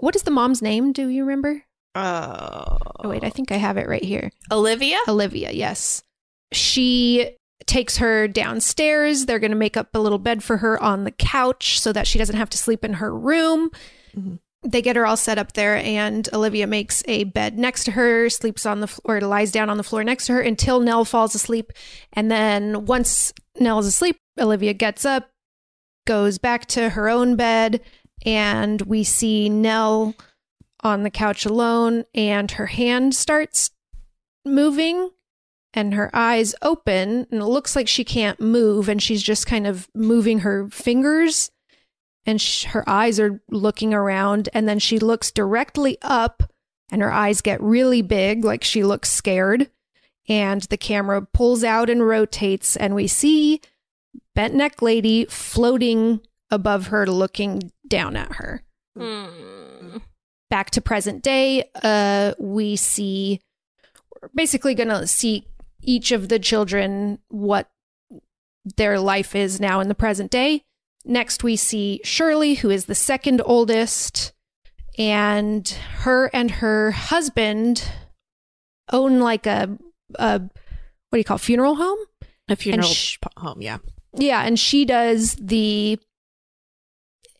[0.00, 0.92] what is the mom's name?
[0.92, 1.64] Do you remember?
[1.94, 2.76] Oh.
[3.00, 4.30] Oh, wait, I think I have it right here.
[4.52, 4.98] Olivia?
[5.08, 6.02] Olivia, yes.
[6.52, 9.26] She takes her downstairs.
[9.26, 12.06] They're going to make up a little bed for her on the couch so that
[12.06, 13.70] she doesn't have to sleep in her room.
[14.16, 14.38] Mhm.
[14.62, 18.28] They get her all set up there, and Olivia makes a bed next to her,
[18.28, 21.04] sleeps on the floor, or lies down on the floor next to her until Nell
[21.04, 21.72] falls asleep.
[22.12, 25.30] And then once Nell's asleep, Olivia gets up,
[26.06, 27.80] goes back to her own bed,
[28.26, 30.14] and we see Nell
[30.82, 33.70] on the couch alone, and her hand starts
[34.44, 35.10] moving
[35.74, 39.66] and her eyes open and it looks like she can't move and she's just kind
[39.66, 41.50] of moving her fingers
[42.26, 46.42] and sh- her eyes are looking around and then she looks directly up
[46.90, 49.70] and her eyes get really big like she looks scared
[50.28, 53.60] and the camera pulls out and rotates and we see
[54.34, 58.62] bent neck lady floating above her looking down at her
[58.96, 59.98] Hmm.
[60.50, 63.40] back to present day, uh, we see
[64.20, 65.46] we're basically going to see
[65.82, 67.68] each of the children what
[68.76, 70.64] their life is now in the present day.
[71.04, 74.32] Next, we see Shirley, who is the second oldest,
[74.98, 75.66] and
[76.00, 77.90] her and her husband
[78.92, 79.78] own like a,
[80.16, 80.50] a what
[81.12, 81.98] do you call it, funeral home?
[82.48, 83.78] A funeral sh- p- home, yeah.
[84.14, 85.98] Yeah, and she does the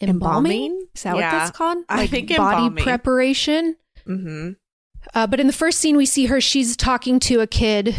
[0.01, 0.53] embalming.
[0.53, 0.87] Embalming?
[0.95, 1.33] Is that Yeah.
[1.33, 1.79] what that's called?
[1.89, 2.85] I Like think body embalming.
[2.85, 3.77] preparation.
[4.07, 4.51] Mm-hmm.
[5.15, 7.97] Uh, but in the first scene, we see her, she's talking to a kid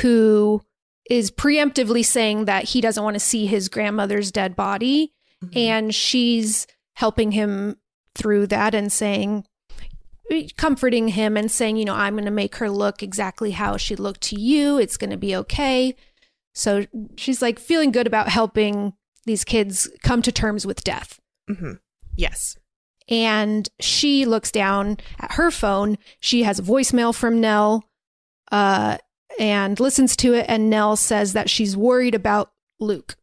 [0.00, 0.62] who
[1.08, 5.12] is preemptively saying that he doesn't want to see his grandmother's dead body.
[5.44, 5.58] Mm-hmm.
[5.58, 7.76] And she's helping him
[8.14, 9.44] through that and saying,
[10.56, 13.96] comforting him and saying, you know, I'm going to make her look exactly how she
[13.96, 14.78] looked to you.
[14.78, 15.96] It's going to be okay.
[16.54, 18.92] So she's like feeling good about helping
[19.24, 21.18] these kids come to terms with death.
[21.48, 21.72] Mm-hmm.
[22.16, 22.56] Yes.
[23.10, 25.98] and she looks down at her phone.
[26.20, 27.84] She has a voicemail from Nell
[28.52, 28.98] uh,
[29.38, 30.46] and listens to it.
[30.48, 33.16] And Nell says that she's worried about Luke.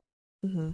[0.43, 0.71] hmm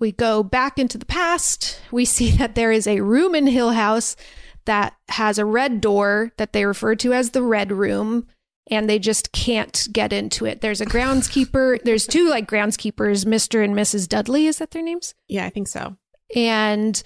[0.00, 1.80] We go back into the past.
[1.90, 4.16] We see that there is a room in Hill House
[4.64, 8.28] that has a red door that they refer to as the Red Room,
[8.70, 10.60] and they just can't get into it.
[10.60, 11.80] There's a groundskeeper.
[11.84, 13.64] There's two like groundskeepers, Mr.
[13.64, 14.08] and Mrs.
[14.08, 14.46] Dudley.
[14.46, 15.14] Is that their names?
[15.28, 15.96] Yeah, I think so.
[16.34, 17.02] And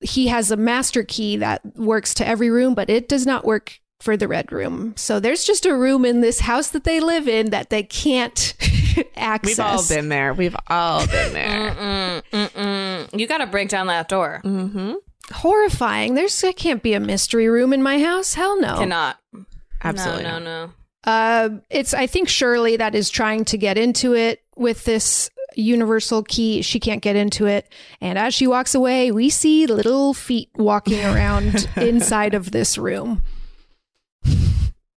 [0.00, 3.80] he has a master key that works to every room, but it does not work
[4.00, 4.94] for the Red Room.
[4.96, 8.54] So there's just a room in this house that they live in that they can't
[9.16, 9.58] access.
[9.58, 10.34] We've all been there.
[10.34, 11.70] We've all been there.
[11.70, 13.18] Mm-mm, mm-mm.
[13.18, 14.40] You got to break down that door.
[14.44, 14.94] mm-hmm.
[15.32, 16.14] horrifying.
[16.14, 18.34] There's there can't be a mystery room in my house.
[18.34, 18.78] Hell no.
[18.78, 19.18] Cannot.
[19.82, 20.24] Absolutely.
[20.24, 20.42] No, not.
[20.42, 20.72] no, no.
[21.04, 26.22] Uh, it's I think Shirley that is trying to get into it with this universal
[26.22, 26.62] key.
[26.62, 31.04] She can't get into it, and as she walks away, we see little feet walking
[31.04, 33.22] around inside of this room.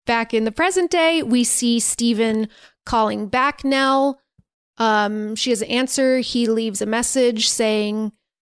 [0.05, 2.49] Back in the present day, we see Steven
[2.85, 4.19] calling back Nell.
[4.77, 6.19] Um, she has an answer.
[6.19, 8.11] He leaves a message saying,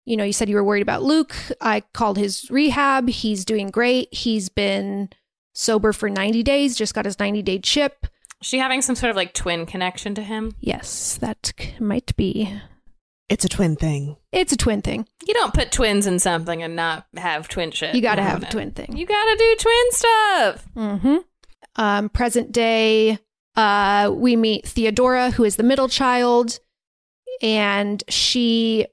[0.04, 1.34] you know, you said you were worried about Luke.
[1.60, 3.08] I called his rehab.
[3.08, 4.12] He's doing great.
[4.12, 5.10] He's been
[5.54, 8.06] sober for 90 days, just got his 90 day chip.
[8.40, 10.52] Is she having some sort of like twin connection to him?
[10.60, 12.52] Yes, that c- might be.
[13.28, 14.16] It's a twin thing.
[14.30, 15.08] It's a twin thing.
[15.26, 17.94] You don't put twins in something and not have twin shit.
[17.94, 18.96] You got to have a twin thing.
[18.96, 20.66] You got to do twin stuff.
[20.76, 21.16] Mm-hmm.
[21.76, 23.18] Um, present day,
[23.54, 26.58] uh, we meet Theodora, who is the middle child,
[27.42, 28.86] and she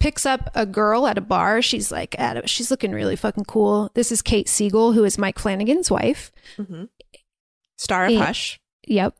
[0.00, 1.62] picks up a girl at a bar.
[1.62, 3.90] She's like, at a, she's looking really fucking cool.
[3.94, 6.32] This is Kate Siegel, who is Mike Flanagan's wife.
[6.58, 6.84] Mm-hmm.
[7.76, 8.24] Star of Yeah.
[8.24, 8.60] Hush.
[8.86, 9.16] Yep.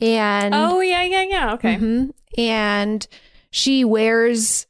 [0.00, 1.52] And Oh yeah, yeah, yeah.
[1.54, 1.76] Okay.
[1.76, 2.12] Mhm.
[2.36, 3.06] And
[3.50, 4.66] she wears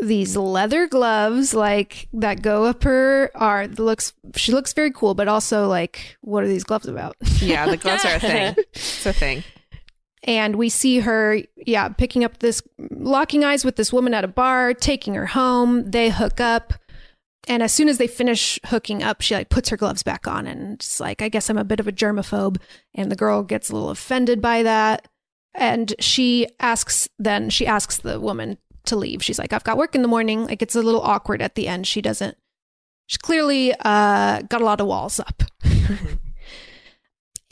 [0.00, 0.52] these mm.
[0.52, 5.68] leather gloves like that go up her are looks she looks very cool but also
[5.68, 8.54] like what are these gloves about Yeah, the gloves are a thing.
[8.72, 9.44] It's a thing.
[10.24, 14.28] and we see her yeah picking up this locking eyes with this woman at a
[14.28, 16.72] bar taking her home they hook up
[17.46, 20.46] and as soon as they finish hooking up she like puts her gloves back on
[20.46, 22.56] and it's like i guess i'm a bit of a germaphobe
[22.94, 25.06] and the girl gets a little offended by that
[25.54, 29.94] and she asks then she asks the woman to leave she's like i've got work
[29.94, 32.36] in the morning like it's a little awkward at the end she doesn't
[33.06, 35.42] she clearly uh got a lot of walls up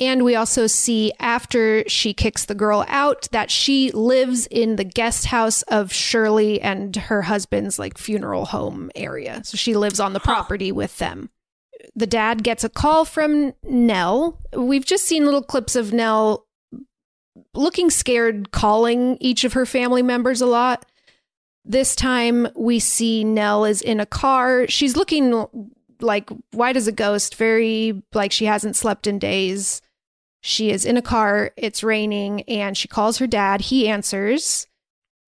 [0.03, 4.85] and we also see after she kicks the girl out that she lives in the
[4.85, 9.43] guest house of Shirley and her husband's like funeral home area.
[9.45, 11.31] So she lives on the property with them.
[11.95, 14.41] The dad gets a call from Nell.
[14.57, 16.47] We've just seen little clips of Nell
[17.55, 20.85] looking scared, calling each of her family members a lot.
[21.65, 24.67] This time we see Nell is in a car.
[24.69, 25.71] She's looking
[26.01, 29.81] like white as a ghost, very like she hasn't slept in days.
[30.41, 33.61] She is in a car, it's raining, and she calls her dad.
[33.61, 34.67] He answers,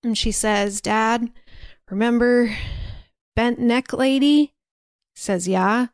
[0.02, 1.30] and she says, Dad,
[1.88, 2.54] remember
[3.36, 4.54] bent neck lady?
[5.14, 5.88] Says, Yeah.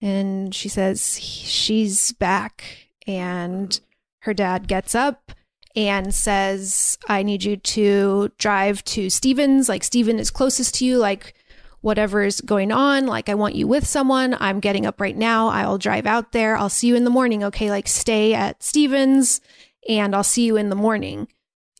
[0.00, 2.64] And she says, She's back.
[3.06, 3.78] And
[4.20, 5.32] her dad gets up
[5.76, 9.68] and says, I need you to drive to Stevens.
[9.68, 10.98] Like, Steven is closest to you.
[10.98, 11.34] Like,
[11.80, 13.06] whatever's going on.
[13.06, 14.36] Like, I want you with someone.
[14.40, 15.48] I'm getting up right now.
[15.48, 16.56] I'll drive out there.
[16.56, 17.44] I'll see you in the morning.
[17.44, 17.70] Okay.
[17.70, 19.40] Like, stay at Stevens
[19.88, 21.28] and I'll see you in the morning.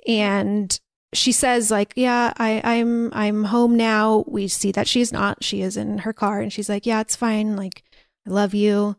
[0.07, 0.79] And
[1.13, 4.25] she says, like, yeah, I, I'm, I'm home now.
[4.27, 5.43] We see that she's not.
[5.43, 6.41] She is in her car.
[6.41, 7.57] And she's like, yeah, it's fine.
[7.57, 7.83] Like,
[8.27, 8.97] I love you.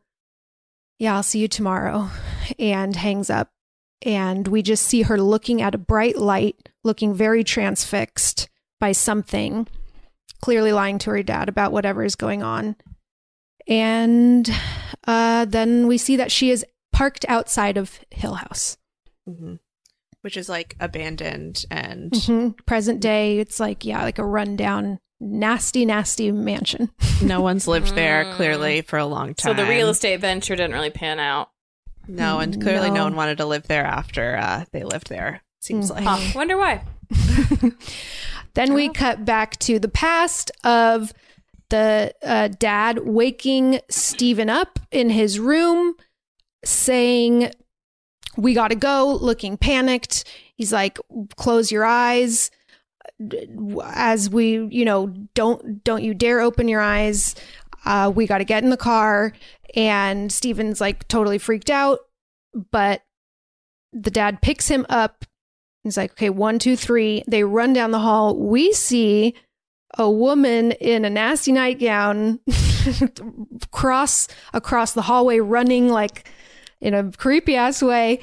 [1.00, 2.10] Yeah, I'll see you tomorrow.
[2.60, 3.50] And hangs up.
[4.04, 9.68] And we just see her looking at a bright light, looking very transfixed by something
[10.42, 12.76] clearly lying to her dad about whatever is going on.
[13.68, 14.50] And
[15.06, 18.78] uh, then we see that she is parked outside of Hill House.
[19.28, 19.56] hmm
[20.22, 22.66] Which is like abandoned and Mhm.
[22.66, 26.90] Present day, it's like, yeah, like a rundown, nasty, nasty mansion.
[27.22, 29.56] no one's lived there clearly for a long time.
[29.56, 31.51] So the real estate venture didn't really pan out.
[32.16, 33.04] No, and clearly no, No.
[33.06, 35.42] one wanted to live there after uh, they lived there.
[35.60, 36.04] Seems like.
[36.04, 36.20] Huh.
[36.36, 36.84] Wonder why.
[38.54, 41.14] Then we cut back to the past of
[41.70, 45.96] the uh, dad waking Steven up in his room,
[46.66, 47.52] saying,
[48.36, 50.26] We got to go, looking panicked.
[50.56, 51.00] He's like,
[51.38, 52.52] Close your eyes.
[53.86, 57.36] As we, you know, don't don't you dare open your eyes.
[57.86, 59.32] Uh, we got to get in the car.
[59.76, 62.00] And Steven's like totally freaked out,
[62.72, 63.04] but
[63.94, 65.26] the dad picks him up
[65.84, 67.24] He's like, okay, one, two, three.
[67.28, 68.36] They run down the hall.
[68.36, 69.36] We see
[69.98, 72.40] a woman in a nasty nightgown
[73.72, 76.30] cross across the hallway running like
[76.80, 78.20] in a creepy ass way.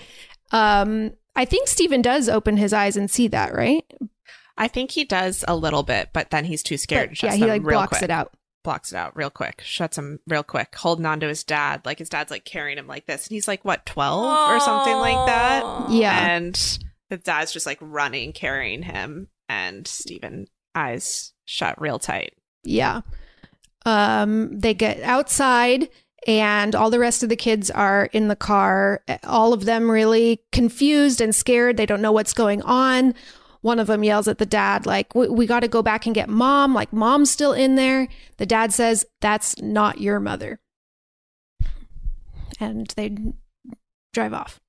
[0.52, 3.84] Um, I think Steven does open his eyes and see that, right?
[4.56, 7.10] I think he does a little bit, but then he's too scared.
[7.10, 8.02] But, yeah, he like blocks quick.
[8.02, 8.32] it out.
[8.64, 9.62] Blocks it out real quick.
[9.64, 11.82] Shuts him real quick, holding on to his dad.
[11.84, 14.96] Like his dad's like carrying him like this, and he's like what twelve or something
[14.96, 15.90] like that.
[15.90, 16.26] Yeah.
[16.28, 22.34] And the dad's just like running, carrying him, and Steven eyes shut real tight.
[22.64, 23.02] Yeah.
[23.86, 25.88] Um, they get outside
[26.26, 29.02] and all the rest of the kids are in the car.
[29.24, 31.76] All of them really confused and scared.
[31.76, 33.14] They don't know what's going on.
[33.60, 36.14] One of them yells at the dad, like, we, we got to go back and
[36.14, 36.74] get mom.
[36.74, 38.08] Like, mom's still in there.
[38.36, 40.60] The dad says, that's not your mother.
[42.60, 43.16] And they
[44.12, 44.60] drive off.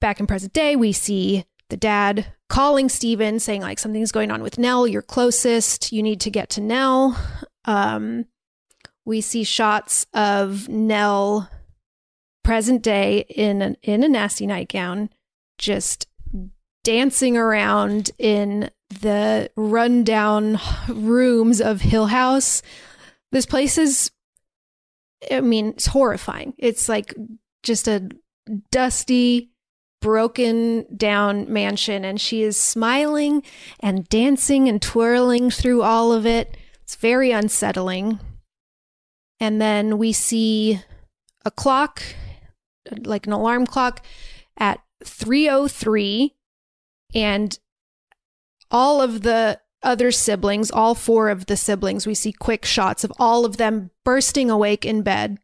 [0.00, 4.42] Back in present day, we see the dad calling Steven, saying, like, something's going on
[4.42, 4.88] with Nell.
[4.88, 5.92] You're closest.
[5.92, 7.16] You need to get to Nell.
[7.64, 8.26] Um,
[9.04, 11.48] we see shots of Nell
[12.42, 15.10] present day in an, in a nasty nightgown,
[15.58, 16.06] just
[16.90, 18.68] dancing around in
[19.00, 22.62] the rundown rooms of Hill House.
[23.30, 24.10] This place is,
[25.30, 26.52] I mean, it's horrifying.
[26.58, 27.14] It's like
[27.62, 28.10] just a
[28.72, 29.52] dusty,
[30.02, 33.44] broken down mansion, and she is smiling
[33.78, 36.56] and dancing and twirling through all of it.
[36.82, 38.18] It's very unsettling.
[39.38, 40.80] And then we see
[41.44, 42.02] a clock,
[43.04, 44.04] like an alarm clock,
[44.58, 46.34] at 303
[47.14, 47.58] and
[48.70, 53.12] all of the other siblings, all four of the siblings, we see quick shots of
[53.18, 55.38] all of them bursting awake in bed.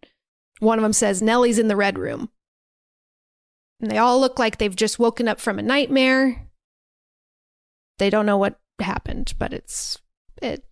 [0.60, 2.30] One of them says, Nellie's in the red room.
[3.80, 6.48] And they all look like they've just woken up from a nightmare.
[7.98, 9.98] They don't know what happened, but it's
[10.42, 10.64] it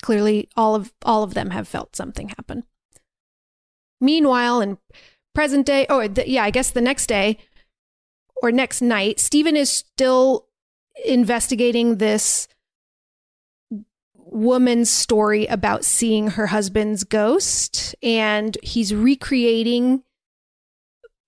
[0.00, 2.64] clearly all of all of them have felt something happen.
[4.00, 4.78] Meanwhile, in
[5.34, 7.38] present day, oh the, yeah, I guess the next day
[8.42, 10.48] or next night, Steven is still
[11.06, 12.48] investigating this
[14.16, 20.02] woman's story about seeing her husband's ghost, and he's recreating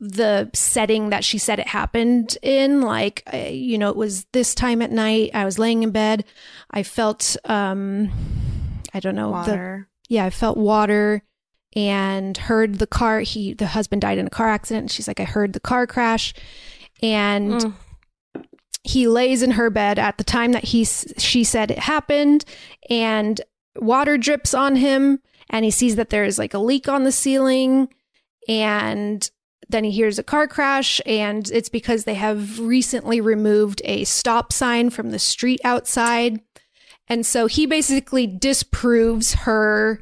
[0.00, 4.54] the setting that she said it happened in like uh, you know it was this
[4.54, 6.24] time at night i was laying in bed
[6.72, 8.10] i felt um
[8.92, 9.88] i don't know the, Water.
[10.08, 11.22] yeah i felt water
[11.74, 15.20] and heard the car he the husband died in a car accident and she's like
[15.20, 16.34] i heard the car crash
[17.04, 17.74] and Mm.
[18.82, 22.44] he lays in her bed at the time that he she said it happened
[22.90, 23.40] and
[23.76, 27.12] water drips on him and he sees that there is like a leak on the
[27.12, 27.88] ceiling
[28.48, 29.30] and
[29.68, 34.52] then he hears a car crash and it's because they have recently removed a stop
[34.52, 36.40] sign from the street outside
[37.08, 40.00] and so he basically disproves her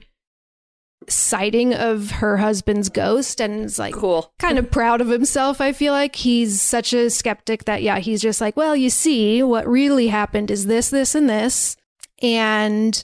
[1.09, 4.33] sighting of her husband's ghost and is like Cool.
[4.39, 5.61] kind of proud of himself.
[5.61, 9.43] I feel like he's such a skeptic that, yeah, he's just like, well, you see,
[9.43, 11.77] what really happened is this, this, and this.
[12.21, 13.03] And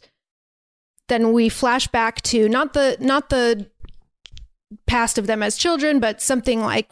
[1.08, 3.68] then we flash back to not the, not the
[4.87, 6.90] past of them as children, but something like,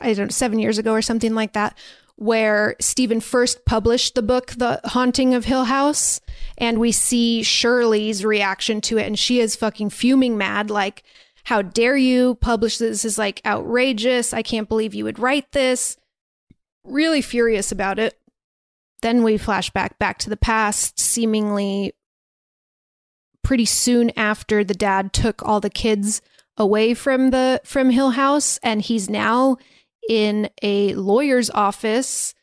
[0.00, 1.76] I don't know, seven years ago or something like that,
[2.16, 6.20] where Steven first published the book, The Haunting of Hill House.
[6.62, 9.06] And we see Shirley's reaction to it.
[9.08, 10.70] And she is fucking fuming mad.
[10.70, 11.02] Like,
[11.42, 13.02] how dare you publish this?
[13.02, 14.32] This is like outrageous.
[14.32, 15.96] I can't believe you would write this.
[16.84, 18.16] Really furious about it.
[19.02, 21.94] Then we flash back back to the past, seemingly
[23.42, 26.22] pretty soon after the dad took all the kids
[26.56, 29.56] away from the from Hill House and he's now
[30.08, 32.34] in a lawyer's office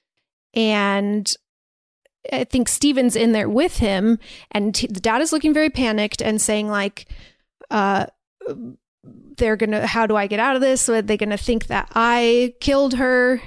[0.54, 1.34] and
[2.32, 4.20] I think Steven's in there with him
[4.52, 7.08] and the dad is looking very panicked and saying like
[7.72, 8.08] uh
[9.38, 10.90] they're gonna how do i get out of this?
[10.90, 13.42] Are they gonna think that i killed her?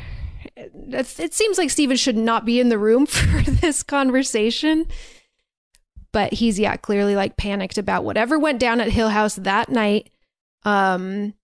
[0.57, 4.87] It, it seems like steven should not be in the room for this conversation.
[6.13, 10.11] But he's yeah clearly like panicked about whatever went down at hill house that night.
[10.65, 11.35] Um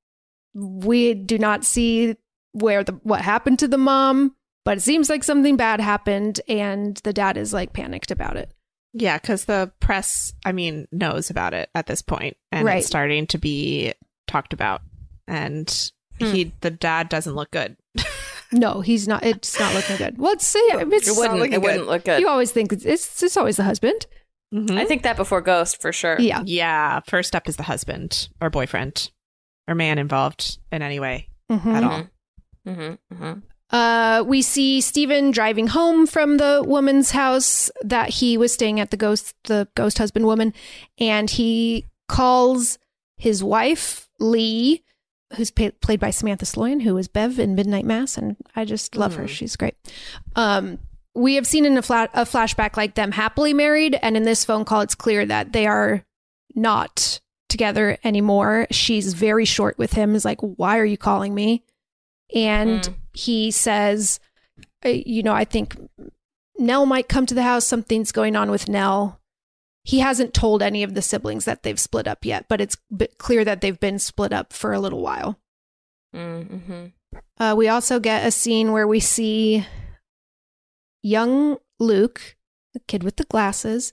[0.54, 2.16] we do not see
[2.52, 4.34] where the what happened to the mom
[4.68, 8.52] but it seems like something bad happened and the dad is like panicked about it
[8.92, 12.78] Yeah, because the press, I mean, knows about it at this point, and Right.
[12.78, 13.94] it's starting to be
[14.26, 14.82] talked about.
[15.26, 15.68] And
[16.18, 17.76] he, the dad, doesn't look good.
[18.52, 21.38] no he's not it's not looking good well it's, yeah, it's It wouldn't.
[21.38, 22.20] looking It wouldn't look good.
[22.20, 24.06] You always think it's, it's it's always the husband.
[24.54, 24.78] Mhm.
[24.78, 26.16] I think that before Ghost for sure.
[26.18, 26.42] Yeah.
[26.46, 29.10] Yeah, first up is the husband or boyfriend
[29.66, 31.74] or man involved in any way Mhm.
[31.74, 32.06] at all.
[32.66, 33.32] Mm-hmm.
[33.70, 38.90] Uh, we see Steven driving home from the woman's house that he was staying at
[38.90, 40.54] the ghost, the ghost husband woman,
[40.98, 42.78] and he calls
[43.16, 44.82] his wife Lee,
[45.36, 48.96] who's pa- played by Samantha Sloyan, who was Bev in Midnight Mass, and I just
[48.96, 49.28] love her.
[49.28, 49.74] She's great.
[50.34, 50.78] Um,
[51.14, 54.44] we have seen in a, fla- a flashback like them happily married, and in this
[54.44, 56.04] phone call, it's clear that they are
[56.54, 58.66] not together anymore.
[58.70, 60.14] She's very short with him.
[60.14, 61.64] Is like, why are you calling me?
[62.34, 62.94] And Mm.
[63.14, 64.20] he says,
[64.84, 65.76] uh, you know, I think
[66.58, 67.64] Nell might come to the house.
[67.66, 69.20] Something's going on with Nell.
[69.84, 73.08] He hasn't told any of the siblings that they've split up yet, but it's b-
[73.18, 75.38] clear that they've been split up for a little while.
[76.14, 76.86] Mm-hmm.
[77.38, 79.64] Uh, we also get a scene where we see
[81.02, 82.36] young Luke,
[82.74, 83.92] the kid with the glasses,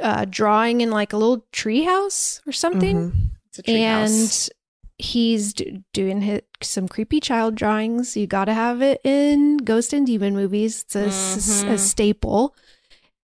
[0.00, 3.12] uh, drawing in like a little tree house or something.
[3.12, 3.30] Mhm.
[3.46, 4.48] It's a treehouse.
[4.48, 4.59] and
[5.00, 8.16] he's d- doing his, some creepy child drawings.
[8.16, 10.82] You got to have it in ghost and demon movies.
[10.84, 12.54] It's a, s- a staple.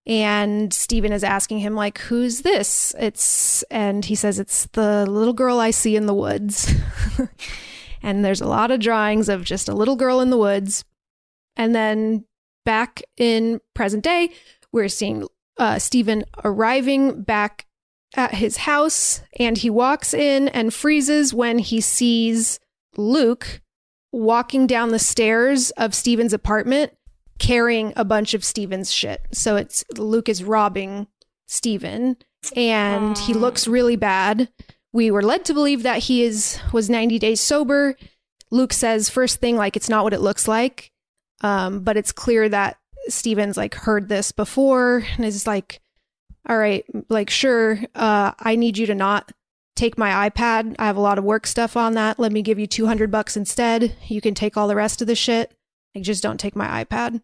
[0.05, 5.33] And Steven is asking him like, "Who's this?" It's and he says it's the little
[5.33, 6.73] girl I see in the woods.
[8.01, 10.85] and there's a lot of drawings of just a little girl in the woods.
[11.57, 12.23] And then
[12.63, 14.31] back in present day,
[14.71, 17.66] we're seeing uh, Steven arriving back
[18.17, 22.59] at his house, and he walks in and freezes when he sees
[22.97, 23.61] Luke
[24.11, 26.93] walking down the stairs of Steven's apartment
[27.39, 29.21] carrying a bunch of Steven's shit.
[29.31, 31.07] So it's Luke is robbing
[31.47, 32.17] Steven,
[32.55, 34.49] and he looks really bad.
[34.91, 37.95] We were led to believe that he is was 90 days sober.
[38.49, 40.91] Luke says first thing like it's not what it looks like.
[41.41, 42.77] Um, but it's clear that
[43.09, 45.81] Steven's like heard this before and is like,
[46.47, 49.31] all right, like sure, uh, I need you to not
[49.75, 50.75] take my iPad.
[50.79, 52.17] I have a lot of work stuff on that.
[52.19, 53.95] Let me give you 200 bucks instead.
[54.07, 55.51] You can take all the rest of the shit.
[55.93, 57.21] Like just don't take my iPad.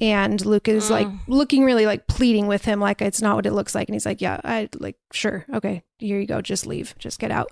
[0.00, 1.18] And Luke is like Mm.
[1.28, 3.88] looking really like pleading with him, like it's not what it looks like.
[3.88, 5.44] And he's like, yeah, I like, sure.
[5.54, 6.40] Okay, here you go.
[6.40, 6.94] Just leave.
[6.98, 7.50] Just get out.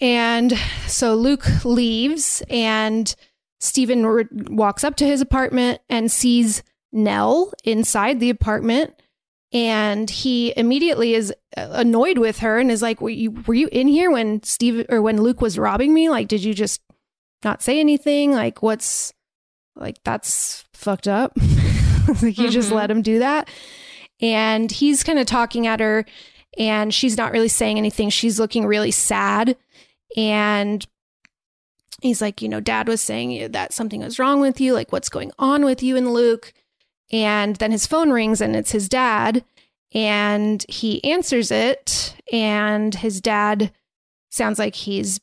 [0.00, 0.56] And
[0.86, 3.14] so Luke leaves and
[3.60, 6.62] Steven r- walks up to his apartment and sees
[6.92, 8.94] Nell inside the apartment.
[9.52, 13.68] And he immediately is uh, annoyed with her and is like, "Were you were you
[13.72, 16.08] in here when Steve or when Luke was robbing me?
[16.08, 16.80] Like, did you just
[17.44, 18.30] not say anything?
[18.32, 19.12] Like, what's
[19.74, 21.32] like that's fucked up?
[22.22, 22.76] like, you just Mhm.
[22.76, 23.48] let him do that."
[24.20, 26.04] And he's kind of talking at her,
[26.56, 28.08] and she's not really saying anything.
[28.10, 29.56] She's looking really sad,
[30.16, 30.86] and
[32.02, 34.74] he's like, you know, dad was saying that something was wrong with you.
[34.74, 36.52] Like, what's going on with you and Luke?
[37.12, 39.44] And then his phone rings and it's his dad.
[39.92, 42.14] And he answers it.
[42.32, 43.72] And his dad
[44.30, 45.20] sounds like he's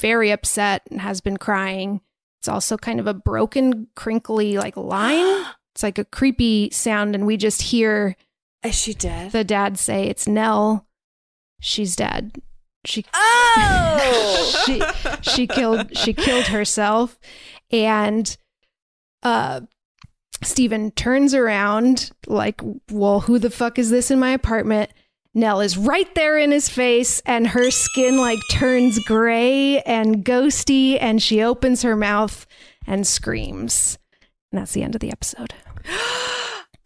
[0.00, 2.00] very upset and has been crying.
[2.40, 5.44] It's also kind of a broken, crinkly, like line.
[5.74, 7.14] It's like a creepy sound.
[7.14, 8.16] And we just hear
[8.64, 9.32] Is she dead?
[9.32, 10.86] the dad say, It's Nell.
[11.60, 12.40] She's dead.
[12.86, 14.62] She oh!
[14.64, 14.80] she
[15.20, 17.18] she killed she killed herself
[17.70, 18.36] and
[19.22, 19.60] uh
[20.42, 22.60] Steven turns around like
[22.90, 24.90] well who the fuck is this in my apartment
[25.34, 30.96] Nell is right there in his face and her skin like turns gray and ghosty
[31.00, 32.46] and she opens her mouth
[32.86, 33.98] and screams
[34.52, 35.52] and that's the end of the episode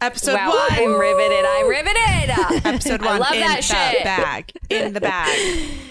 [0.01, 0.67] Episode wow, one.
[0.71, 1.45] I'm riveted.
[1.47, 2.65] I'm riveted.
[2.65, 4.03] Episode I one love in that the shit.
[4.03, 4.51] bag.
[4.71, 5.69] In the bag.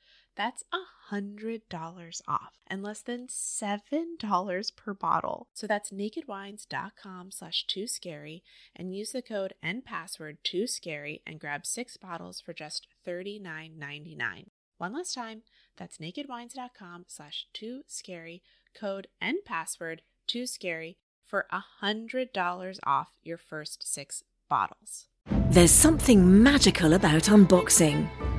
[0.35, 5.47] That's a $100 off and less than $7 per bottle.
[5.53, 8.43] So that's nakedwines.com slash too scary
[8.75, 14.47] and use the code and password too scary and grab six bottles for just $39.99.
[14.77, 15.43] One last time,
[15.77, 18.41] that's nakedwines.com slash too scary,
[18.73, 25.07] code and password too scary for a $100 off your first six bottles.
[25.49, 28.09] There's something magical about unboxing.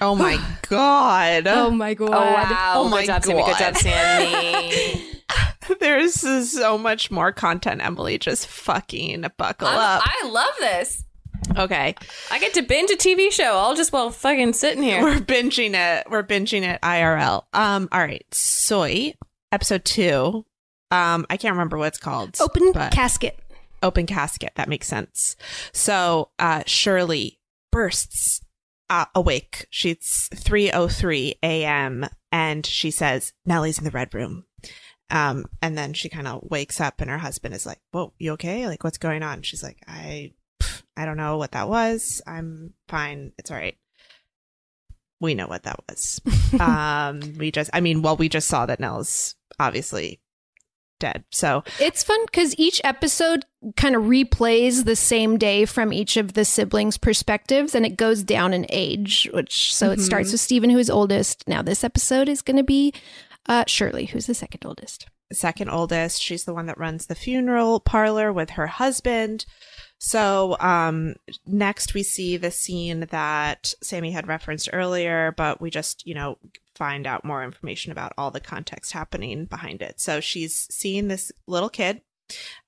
[0.00, 0.38] Oh my
[0.68, 1.46] god.
[1.46, 2.08] Oh my god.
[2.12, 2.72] Oh wow!
[2.76, 3.44] Oh my good job, Sammy.
[3.44, 5.10] Good job, Sammy.
[5.80, 6.14] There's
[6.50, 8.18] so much more content, Emily.
[8.18, 10.02] Just fucking buckle I'm- up.
[10.04, 11.04] I love this.
[11.58, 11.94] okay.
[12.30, 15.02] I get to binge a TV show all just while fucking sitting here.
[15.02, 16.08] We're binging it.
[16.10, 17.44] We're binging it IRL.
[17.52, 18.24] Um, all right.
[18.32, 19.14] Soy,
[19.52, 20.44] episode two.
[20.90, 22.36] Um, I can't remember what it's called.
[22.40, 23.38] Open but- casket.
[23.82, 24.52] open casket.
[24.56, 25.36] That makes sense.
[25.72, 27.38] So uh, Shirley
[27.72, 28.40] bursts
[28.90, 29.66] uh, awake.
[29.70, 32.06] She's 3:03 a.m.
[32.30, 34.44] and she says Nellie's in the red room.
[35.10, 38.32] Um, and then she kind of wakes up and her husband is like, "Whoa, you
[38.32, 38.66] okay?
[38.66, 40.32] Like, what's going on?" She's like, "I,
[40.62, 42.22] pff, I don't know what that was.
[42.26, 43.32] I'm fine.
[43.38, 43.76] It's all right."
[45.20, 46.20] We know what that was.
[46.60, 50.20] um, we just, I mean, well, we just saw that Nell's obviously
[51.04, 51.24] dead.
[51.30, 53.44] So It's fun because each episode
[53.76, 58.22] kind of replays the same day from each of the siblings' perspectives and it goes
[58.22, 61.46] down in age, which so it starts with Steven, who is oldest.
[61.46, 62.94] Now, this episode is going to be
[63.46, 65.06] uh, Shirley, who's the second oldest.
[65.32, 66.22] second oldest.
[66.22, 69.44] She's the one that runs the funeral parlor with her husband.
[69.98, 76.06] So um, next we see the scene that Sammy had referenced earlier, but we just,
[76.06, 76.38] you know,
[76.74, 80.00] find out more information about all the context happening behind it.
[80.00, 82.00] So she's seeing this little kid.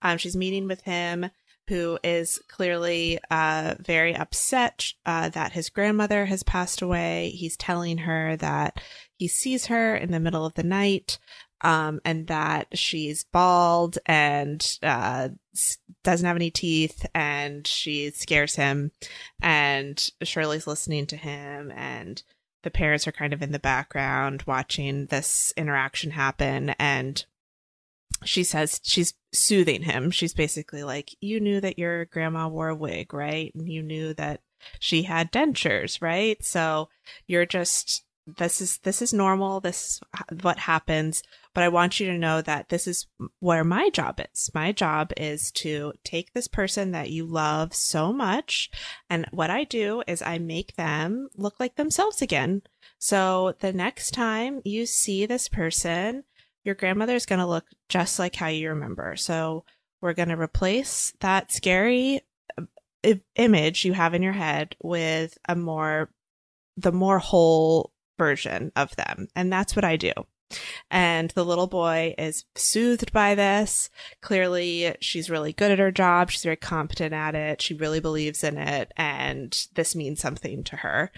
[0.03, 1.31] Um, she's meeting with him
[1.69, 7.31] who is clearly uh, very upset uh, that his grandmother has passed away.
[7.31, 8.81] He's telling her that
[9.17, 11.19] he sees her in the middle of the night
[11.63, 15.31] um, and that she's bald and uh,
[16.05, 18.93] doesn't have any teeth, and she scares him.
[19.41, 22.23] And Shirley's listening to him, and
[22.67, 26.71] the parents are kind of in the background watching this interaction happen.
[26.81, 27.25] And
[28.25, 30.11] she says she's soothing him.
[30.11, 33.53] She's basically like, You knew that your grandma wore a wig, right?
[33.55, 34.41] And you knew that
[34.81, 36.45] she had dentures, right?
[36.45, 36.89] So
[37.29, 40.01] you're just this is this is normal this
[40.31, 41.23] is what happens
[41.55, 43.07] but i want you to know that this is
[43.39, 44.51] where my job is.
[44.53, 48.71] My job is to take this person that you love so much
[49.09, 52.63] and what i do is i make them look like themselves again.
[52.99, 56.25] So the next time you see this person
[56.67, 59.15] your grandmother is going to look just like how you remember.
[59.17, 59.65] So
[60.01, 62.23] we're going to replace that scary
[62.59, 66.11] uh, image you have in your head with a more
[66.77, 69.29] the more whole version of them.
[69.35, 70.13] And that's what I do.
[70.91, 73.91] And the little boy is soothed by this.
[74.21, 76.31] Clearly, she's really good at her job.
[76.31, 77.61] She's very competent at it.
[77.61, 78.93] She really believes in it.
[78.97, 81.11] And this means something to her.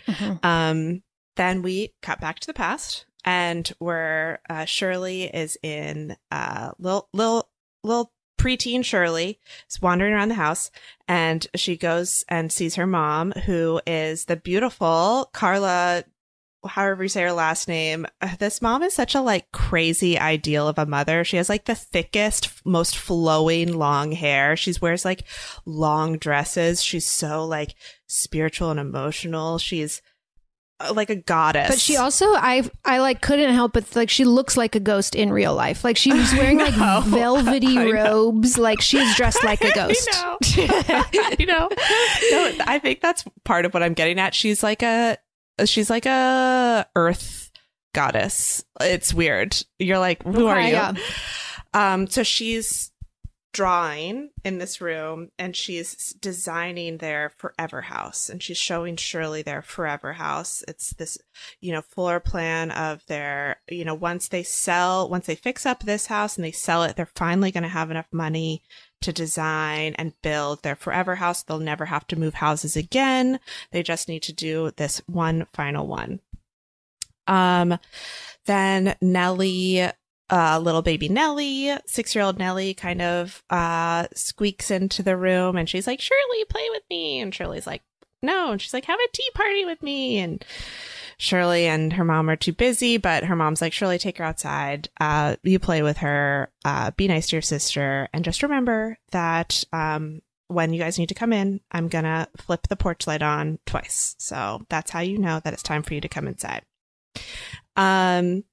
[0.43, 1.03] Um,
[1.37, 7.09] then we cut back to the past and where uh, Shirley is in uh, little,
[7.13, 7.49] little,
[7.85, 9.39] little preteen Shirley
[9.69, 10.71] is wandering around the house
[11.07, 16.05] and she goes and sees her mom, who is the beautiful Carla
[16.69, 18.07] however you say her last name.
[18.21, 21.25] Uh, This mom is such a like crazy ideal of a mother.
[21.25, 24.57] She has like the thickest, most flowing long hair.
[24.57, 25.25] She wears like
[25.67, 26.83] long dresses.
[26.83, 27.75] She's so like
[28.07, 29.59] spiritual and emotional.
[29.59, 30.01] She's
[30.81, 31.69] uh, like a goddess.
[31.71, 35.17] But she also, I, I like couldn't help but like she looks like a ghost
[35.17, 35.83] in real life.
[35.83, 37.93] Like she was wearing like velvety I know.
[37.93, 38.57] robes.
[38.59, 40.09] Like she's dressed like a ghost.
[40.13, 40.23] I
[40.89, 41.33] know.
[41.39, 41.69] you know.
[42.31, 44.35] No, I think that's part of what I'm getting at.
[44.35, 45.19] She's like a
[45.65, 47.51] she's like a earth
[47.95, 48.65] goddess.
[48.81, 49.57] It's weird.
[49.79, 50.69] You're like, who are you?
[50.69, 50.95] yeah.
[51.75, 52.93] Um, so she's
[53.53, 59.63] drawing in this room and she's designing their forever house and she's showing Shirley their
[59.63, 60.63] forever house.
[60.69, 61.19] It's this,
[61.61, 65.83] you know, floor plan of their, you know, once they sell, once they fix up
[65.83, 68.63] this house and they sell it, they're finally going to have enough money
[69.01, 71.43] to design and build their forever house.
[71.43, 73.41] They'll never have to move houses again.
[73.71, 76.21] They just need to do this one final one.
[77.27, 77.79] Um,
[78.47, 79.91] then Nellie
[80.31, 85.57] uh, little baby Nellie, six year old Nellie, kind of uh, squeaks into the room
[85.57, 87.21] and she's like, Shirley, play with me.
[87.21, 87.83] And Shirley's like,
[88.23, 88.53] no.
[88.53, 90.19] And she's like, have a tea party with me.
[90.19, 90.45] And
[91.19, 94.89] Shirley and her mom are too busy, but her mom's like, Shirley, take her outside.
[95.01, 96.51] Uh, you play with her.
[96.65, 98.09] Uh, be nice to your sister.
[98.13, 102.29] And just remember that um, when you guys need to come in, I'm going to
[102.37, 104.15] flip the porch light on twice.
[104.19, 106.63] So that's how you know that it's time for you to come inside.
[107.75, 108.45] Um,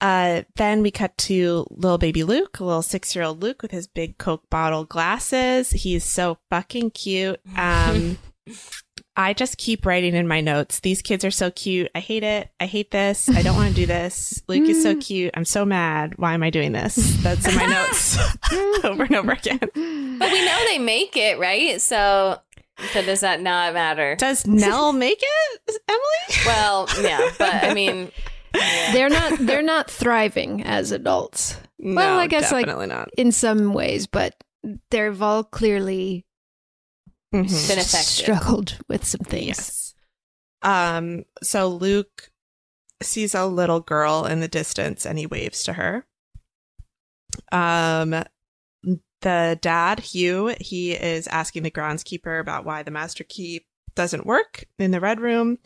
[0.00, 3.88] uh, then we cut to little baby Luke, little six year old Luke with his
[3.88, 5.70] big Coke bottle glasses.
[5.70, 7.40] He's so fucking cute.
[7.56, 8.18] Um,
[9.18, 10.78] I just keep writing in my notes.
[10.78, 11.90] These kids are so cute.
[11.92, 12.50] I hate it.
[12.60, 13.28] I hate this.
[13.28, 14.40] I don't want to do this.
[14.46, 15.04] Luke is so mm.
[15.04, 15.32] cute.
[15.34, 16.16] I'm so mad.
[16.18, 16.94] Why am I doing this?
[17.24, 18.16] That's in my notes
[18.84, 19.58] over and over again.
[19.58, 21.80] But we know they make it, right?
[21.80, 22.38] So
[22.92, 24.14] so does that not matter?
[24.14, 26.46] Does Nell make it, Emily?
[26.46, 28.12] Well, yeah, but I mean,
[28.54, 28.92] yeah.
[28.92, 31.56] they're not they're not thriving as adults.
[31.80, 33.10] No, well, I guess like not.
[33.16, 34.36] in some ways, but
[34.90, 36.24] they've all clearly
[37.34, 37.68] mm-hmm.
[37.68, 39.46] been affected, struggled with some things.
[39.46, 39.94] Yes.
[40.62, 41.24] Um.
[41.42, 42.30] So Luke
[43.02, 46.06] sees a little girl in the distance, and he waves to her.
[47.52, 48.24] Um.
[49.20, 53.66] The dad, Hugh, he is asking the groundskeeper about why the master key
[53.98, 55.58] doesn't work in the red room.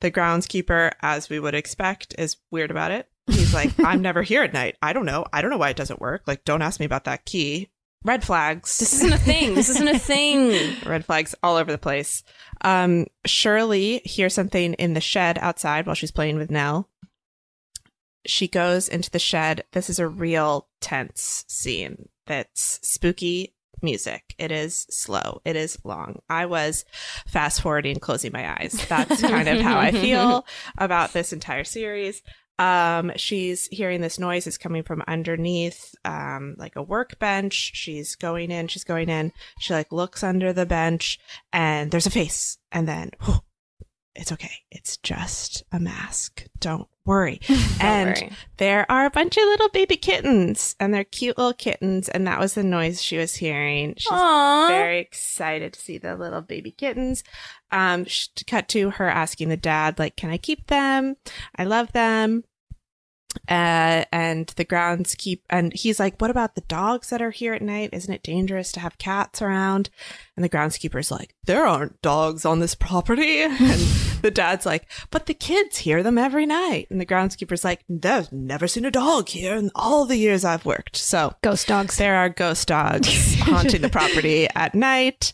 [0.00, 3.08] The groundskeeper, as we would expect, is weird about it.
[3.28, 4.76] He's like, I'm never here at night.
[4.82, 5.24] I don't know.
[5.32, 6.22] I don't know why it doesn't work.
[6.26, 7.70] Like, don't ask me about that key.
[8.04, 8.78] Red flags.
[8.78, 9.54] This isn't a thing.
[9.54, 10.76] This isn't a thing.
[10.86, 12.22] Red flags all over the place.
[12.60, 16.88] Um, Shirley hears something in the shed outside while she's playing with Nell.
[18.26, 19.64] She goes into the shed.
[19.72, 24.34] This is a real tense scene that's spooky music.
[24.38, 25.40] It is slow.
[25.44, 26.20] It is long.
[26.28, 26.84] I was
[27.26, 28.84] fast forwarding, closing my eyes.
[28.88, 30.46] That's kind of how I feel
[30.78, 32.22] about this entire series.
[32.58, 37.72] Um, she's hearing this noise is coming from underneath, um, like a workbench.
[37.74, 39.32] She's going in, she's going in.
[39.58, 41.18] She like looks under the bench
[41.52, 42.58] and there's a face.
[42.72, 43.40] And then, oh,
[44.14, 44.52] it's okay.
[44.70, 46.46] It's just a mask.
[46.58, 47.40] Don't worry.
[47.78, 48.32] And worry.
[48.56, 52.08] there are a bunch of little baby kittens and they're cute little kittens.
[52.08, 53.94] And that was the noise she was hearing.
[53.98, 54.68] She's Aww.
[54.68, 57.22] very excited to see the little baby kittens.
[57.70, 58.06] Um,
[58.46, 61.16] cut to her asking the dad, like, can I keep them?
[61.56, 62.44] I love them.
[63.48, 67.54] Uh, and the grounds keep, and he's like, what about the dogs that are here
[67.54, 67.90] at night?
[67.92, 69.90] Isn't it dangerous to have cats around?
[70.36, 73.46] And the groundskeeper's like, there aren't dogs on this property.
[73.66, 73.80] And
[74.22, 76.88] the dad's like, but the kids hear them every night.
[76.90, 80.64] And the groundskeeper's like, there's never seen a dog here in all the years I've
[80.64, 80.96] worked.
[80.96, 81.96] So ghost dogs.
[81.96, 85.32] There are ghost dogs haunting the property at night.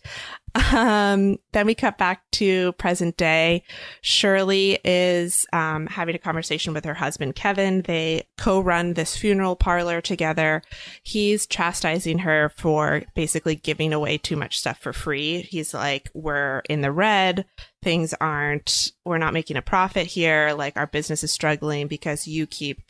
[0.55, 3.63] Um, then we cut back to present day.
[4.01, 7.83] Shirley is um, having a conversation with her husband, Kevin.
[7.83, 10.63] They co run this funeral parlor together.
[11.03, 15.43] He's chastising her for basically giving away too much stuff for free.
[15.43, 17.45] He's like, We're in the red.
[17.83, 20.55] Things aren't, we're not making a profit here.
[20.57, 22.81] Like, our business is struggling because you keep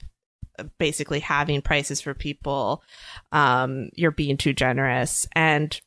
[0.79, 2.83] basically having prices for people.
[3.31, 5.27] Um, you're being too generous.
[5.35, 5.81] And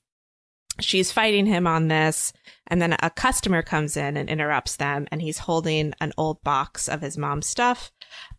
[0.80, 2.34] she's fighting him on this
[2.68, 6.88] and then a customer comes in and interrupts them and he's holding an old box
[6.90, 7.92] of his mom's stuff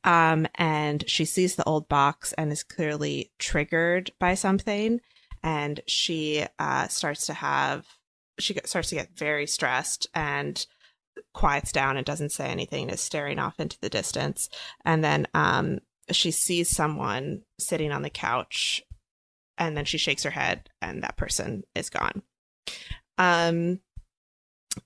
[0.05, 5.01] um, and she sees the old box and is clearly triggered by something
[5.43, 7.87] and she uh, starts to have
[8.39, 10.66] she starts to get very stressed and
[11.32, 14.51] quiets down and doesn't say anything is staring off into the distance
[14.84, 15.78] and then um,
[16.11, 18.82] she sees someone sitting on the couch
[19.59, 22.23] and then she shakes her head and that person is gone.
[23.19, 23.81] Um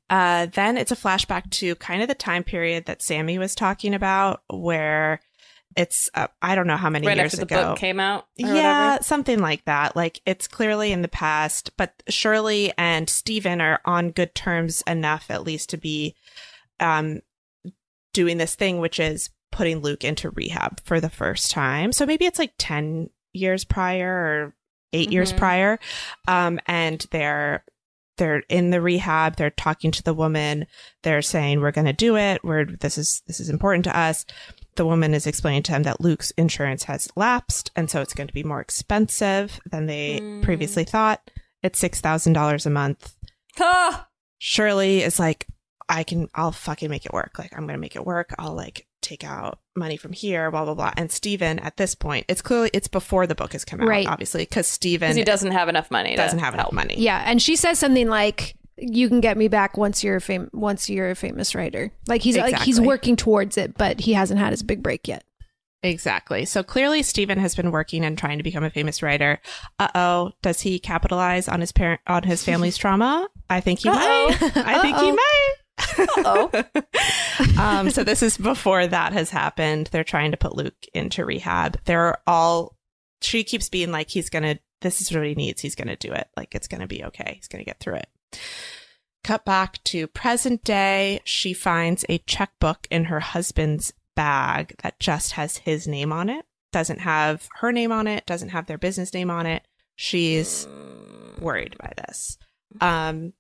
[0.09, 3.93] uh then it's a flashback to kind of the time period that sammy was talking
[3.93, 5.21] about where
[5.77, 7.57] it's uh, i don't know how many right years after ago.
[7.57, 9.05] the book came out yeah whatever.
[9.05, 9.97] something like that.
[9.97, 15.27] Like it's clearly in the past but shirley and Steven are on good terms enough
[15.31, 16.15] at least to be
[16.81, 17.21] um
[18.13, 21.93] doing this thing which is putting luke into rehab for the first time.
[21.93, 24.55] So maybe it's like 10 years prior or
[24.93, 25.13] 8 mm-hmm.
[25.13, 25.79] years prior.
[26.29, 27.65] Um, and they're,
[28.17, 29.37] they're in the rehab.
[29.37, 30.67] They're talking to the woman.
[31.03, 32.45] They're saying, we're going to do it.
[32.45, 34.27] We're, this is, this is important to us.
[34.77, 38.29] the woman is explaining to him that Luke's insurance has lapsed, and so it's going
[38.29, 41.31] to be more expensive than they previously thought.
[41.63, 43.15] It's six thousand dollars a month.
[43.59, 44.09] Ah!
[44.39, 45.47] Shirley is like,
[45.91, 47.39] I can, I'll fucking make it work.
[47.39, 48.35] Like, I'm going to make it work.
[48.39, 50.93] I'll like take out money from here, blah, blah, blah.
[50.97, 54.07] And Steven, at this point, it's clearly, it's before the book has come out, Right.
[54.07, 56.15] obviously, because Steven Because he doesn't have enough money.
[56.17, 56.95] doesn't to have enough money.
[56.99, 60.49] Yeah, and she says something like you can get me back once you're a fam-
[60.55, 61.91] once you're a famous writer.
[62.09, 65.25] Like he's like he's working towards it, but he hasn't had his big break yet.
[65.83, 66.45] Exactly.
[66.45, 69.41] So clearly, Steven has been working and trying to become a famous writer.
[69.79, 70.33] Uh oh.
[70.43, 73.29] Does he capitalize on his parent, on his family's trauma?
[73.49, 73.97] I think he Uh-oh.
[73.97, 74.57] might.
[74.57, 75.55] I think he might.
[75.99, 76.51] Oh,
[77.59, 79.89] um, so this is before that has happened.
[79.93, 81.79] They're trying to put Luke into rehab.
[81.85, 82.77] They're all.
[83.23, 84.59] She keeps being like, he's gonna.
[84.81, 85.61] This is what he needs.
[85.61, 86.29] He's gonna do it.
[86.37, 87.35] Like it's gonna be okay.
[87.37, 88.09] He's gonna get through it.
[89.23, 91.21] Cut back to present day.
[91.25, 96.47] She finds a checkbook in her husband's bag that just has his name on it.
[96.73, 98.25] Doesn't have her name on it.
[98.27, 99.67] Doesn't have their business name on it.
[99.97, 100.67] She's
[101.41, 102.39] worried by this.
[102.81, 103.35] Um,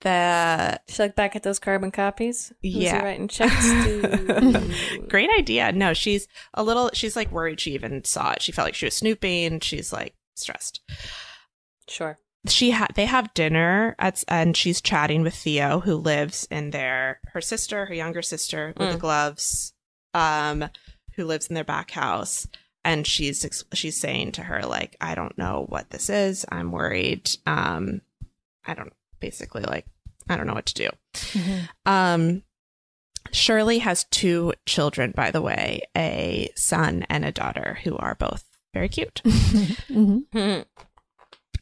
[0.00, 2.52] the Should I look back at those carbon copies?
[2.62, 3.02] Who's Yeah.
[3.02, 4.74] writing checks to?
[5.08, 5.72] Great idea.
[5.72, 8.42] No, she's a little, she's like worried she even saw it.
[8.42, 9.60] She felt like she was snooping.
[9.60, 10.80] She's like stressed.
[11.88, 12.18] sure.
[12.46, 17.20] She had, they have dinner at, and she's chatting with Theo, who lives in their,
[17.32, 19.74] her sister, her younger sister with the gloves,
[20.14, 20.64] um,
[21.16, 22.46] who lives in their back house.
[22.84, 26.46] And she's, ex- she's saying to her, like, I don't know what this is.
[26.50, 27.28] I'm worried.
[27.44, 28.02] Um,
[28.64, 29.86] I don't, basically, like,
[30.28, 30.90] I don't know what to do.
[31.86, 32.42] Um,
[33.32, 38.44] Shirley has two children, by the way, a son and a daughter who are both
[38.74, 39.22] very cute.
[39.92, 40.60] Hmm.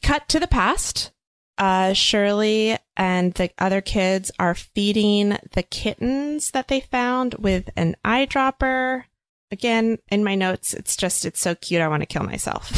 [0.03, 1.11] Cut to the past.
[1.57, 7.95] Uh, Shirley and the other kids are feeding the kittens that they found with an
[8.05, 9.05] eyedropper.
[9.49, 11.81] Again, in my notes, it's just, it's so cute.
[11.81, 12.71] I want to kill myself.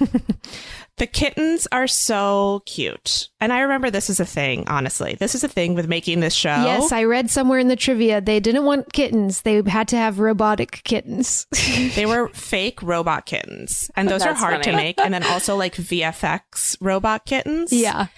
[0.98, 3.28] the kittens are so cute.
[3.40, 5.16] And I remember this is a thing, honestly.
[5.18, 6.48] This is a thing with making this show.
[6.48, 10.18] Yes, I read somewhere in the trivia they didn't want kittens; they had to have
[10.18, 11.46] robotic kittens.
[11.94, 14.98] They were fake robot kittens, and those are That's hard to make.
[15.00, 17.72] And then also like VFX robot kittens.
[17.72, 18.08] yeah,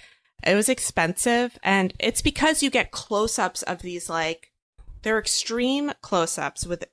[0.43, 4.51] it was expensive, and it's because you get close-ups of these like
[5.03, 6.85] they're extreme close-ups with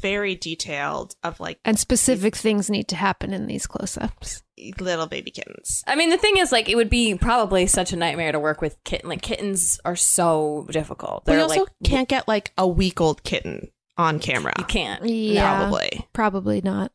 [0.00, 4.42] very detailed of like and specific things need to happen in these close-ups.
[4.80, 5.84] little baby kittens.
[5.86, 8.60] I mean, the thing is, like, it would be probably such a nightmare to work
[8.60, 9.08] with kitten.
[9.08, 11.24] Like, kittens are so difficult.
[11.26, 13.68] We They're also like, can't get like a week-old kitten
[13.98, 14.52] on camera.
[14.58, 15.04] you can't.
[15.06, 16.06] Yeah, Probably.
[16.12, 16.92] probably not.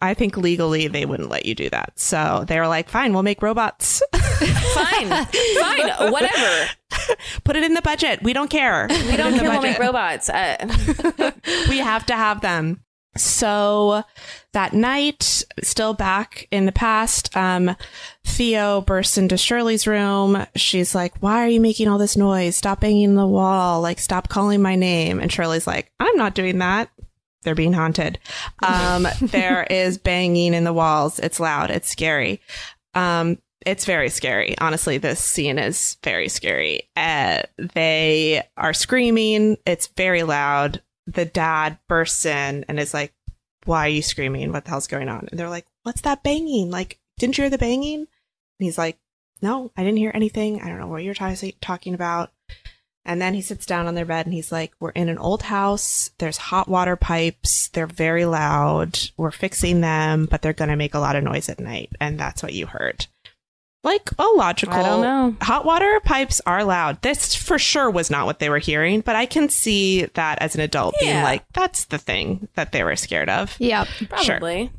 [0.00, 1.98] I think legally they wouldn't let you do that.
[1.98, 4.02] So they were like, "Fine, we'll make robots.
[4.38, 6.70] Fine, fine, whatever.
[7.44, 8.22] Put it in the budget.
[8.22, 8.86] We don't care.
[8.88, 9.50] We don't care.
[9.50, 10.28] We'll make robots.
[10.28, 11.32] Uh,
[11.68, 12.80] we have to have them.
[13.16, 14.04] So
[14.52, 17.74] that night, still back in the past, um,
[18.24, 20.46] Theo bursts into Shirley's room.
[20.54, 22.56] She's like, Why are you making all this noise?
[22.56, 23.80] Stop banging the wall.
[23.80, 25.18] Like, stop calling my name.
[25.18, 26.90] And Shirley's like, I'm not doing that.
[27.42, 28.18] They're being haunted.
[28.62, 31.18] Um, there is banging in the walls.
[31.18, 31.70] It's loud.
[31.70, 32.40] It's scary.
[32.94, 34.56] Um, it's very scary.
[34.58, 36.88] Honestly, this scene is very scary.
[36.96, 39.56] Uh, they are screaming.
[39.66, 40.82] It's very loud.
[41.06, 43.14] The dad bursts in and is like,
[43.64, 44.52] Why are you screaming?
[44.52, 45.28] What the hell's going on?
[45.30, 46.70] And they're like, What's that banging?
[46.70, 48.00] Like, didn't you hear the banging?
[48.00, 48.06] And
[48.58, 48.98] he's like,
[49.42, 50.62] No, I didn't hear anything.
[50.62, 52.32] I don't know what you're t- talking about.
[53.08, 55.42] And then he sits down on their bed and he's like, We're in an old
[55.44, 56.10] house.
[56.18, 57.68] There's hot water pipes.
[57.68, 59.00] They're very loud.
[59.16, 61.90] We're fixing them, but they're going to make a lot of noise at night.
[62.00, 63.06] And that's what you heard.
[63.82, 64.74] Like a logical.
[64.74, 65.36] I don't know.
[65.40, 67.00] Hot water pipes are loud.
[67.00, 70.54] This for sure was not what they were hearing, but I can see that as
[70.54, 73.56] an adult being like, that's the thing that they were scared of.
[73.58, 74.70] Yeah, probably.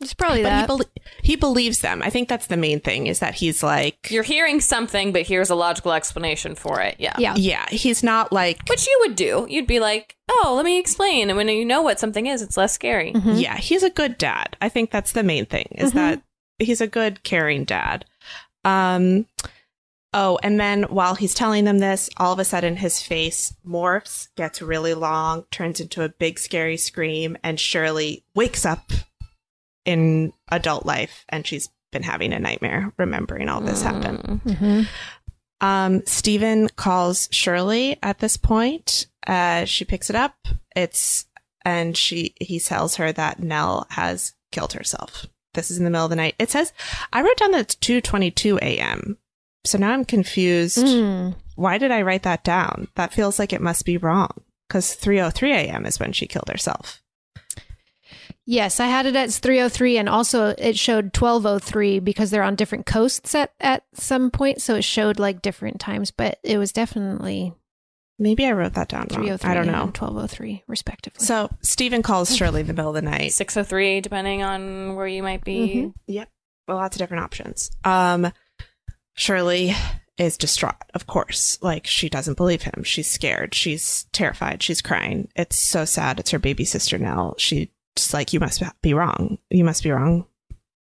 [0.00, 0.86] It's probably But he, that.
[1.22, 2.02] he believes them.
[2.02, 5.50] I think that's the main thing is that he's like, You're hearing something, but here's
[5.50, 6.96] a logical explanation for it.
[6.98, 7.16] Yeah.
[7.18, 9.46] yeah, yeah, he's not like, Which you would do.
[9.48, 11.30] You'd be like, oh, let me explain.
[11.30, 13.12] And when you know what something is, it's less scary.
[13.12, 13.40] Mhm.
[13.40, 14.56] Yeah, he's a good dad.
[14.60, 16.22] I think that's the main thing is that
[16.58, 18.04] he's a good caring dad.
[18.64, 19.26] Um
[20.14, 24.28] oh, and then while he's telling them this, all of a sudden his face morphs,
[24.36, 28.90] gets really long, turns into a big scary scream and Shirley wakes up
[29.88, 34.40] in adult life and she's been having a nightmare remembering all this happened.
[34.44, 34.86] Mhm.
[35.60, 39.06] Um, Steven calls Shirley at this point.
[39.26, 40.34] Uh, she picks it up.
[40.76, 41.24] It's
[41.64, 45.26] and she he tells her that Nell has killed herself.
[45.54, 46.34] This is in the middle of the night.
[46.38, 46.72] It says
[47.12, 49.18] I wrote down that it's two twenty two a.m.
[49.64, 50.78] So now I'm confused.
[50.78, 51.34] Mm.
[51.56, 52.88] Why did I write that down?
[52.94, 54.30] That feels like it must be wrong.
[54.68, 55.86] because 3:03 a.m.
[55.86, 57.02] is when she killed herself.
[58.50, 62.86] Yes, I had it at 303 and also it showed 1203 because they're on different
[62.86, 64.62] coasts at, at some point.
[64.62, 67.52] So it showed like different times, but it was definitely
[68.18, 69.26] Maybe I wrote that down wrong.
[69.38, 69.82] 303 I don't and know.
[69.82, 71.26] 1203 respectively.
[71.26, 73.32] So Steven calls Shirley in the middle of the night.
[73.34, 75.92] 603, depending on where you might be.
[76.06, 76.30] Yep.
[76.66, 77.70] Well, lots of different options.
[77.84, 78.32] Um,
[79.12, 79.74] Shirley
[80.16, 81.58] is distraught, of course.
[81.60, 82.82] Like she doesn't believe him.
[82.82, 83.54] She's scared.
[83.54, 84.62] She's terrified.
[84.62, 85.28] She's crying.
[85.36, 86.18] It's so sad.
[86.18, 87.34] It's her baby sister Nell.
[87.36, 89.38] She just like, you must be wrong.
[89.50, 90.26] You must be wrong.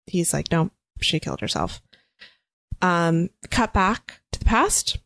[0.08, 1.82] He's like, no, she killed herself.
[2.82, 4.98] Um, cut back to the past.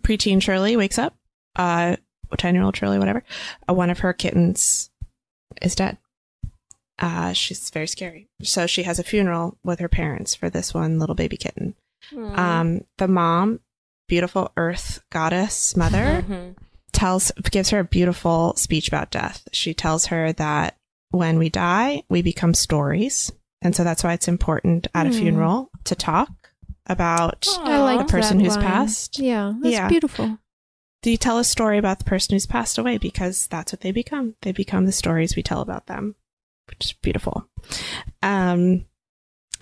[0.00, 1.14] Preteen Shirley wakes up.
[1.56, 1.96] Uh,
[2.38, 3.22] 10 year old Shirley, whatever.
[3.68, 4.90] Uh, one of her kittens
[5.60, 5.98] is dead.
[6.98, 8.28] Uh, she's very scary.
[8.42, 11.74] So she has a funeral with her parents for this one little baby kitten.
[12.38, 13.60] Um, the mom,
[14.08, 16.24] beautiful earth goddess mother,
[16.92, 19.46] tells gives her a beautiful speech about death.
[19.52, 20.76] She tells her that
[21.12, 23.30] when we die, we become stories,
[23.62, 25.16] and so that's why it's important at a Hmm.
[25.18, 26.28] funeral to talk
[26.86, 28.64] about like the person who's line.
[28.64, 29.18] passed.
[29.20, 29.88] Yeah, that's Yeah.
[29.88, 30.38] beautiful.
[31.02, 33.90] Do you tell a story about the person who's passed away because that's what they
[33.92, 34.34] become.
[34.42, 36.14] They become the stories we tell about them,
[36.68, 37.48] which is beautiful.
[38.22, 38.84] Um,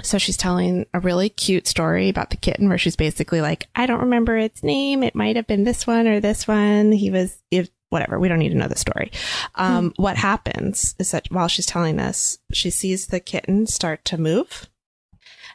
[0.02, 3.86] so she's telling a really cute story about the kitten where she's basically like, I
[3.86, 5.02] don't remember its name.
[5.02, 6.92] It might have been this one or this one.
[6.92, 8.18] He was, if whatever.
[8.18, 9.12] We don't need to know the story.
[9.56, 14.16] Um, What happens is that while she's telling this, she sees the kitten start to
[14.18, 14.68] move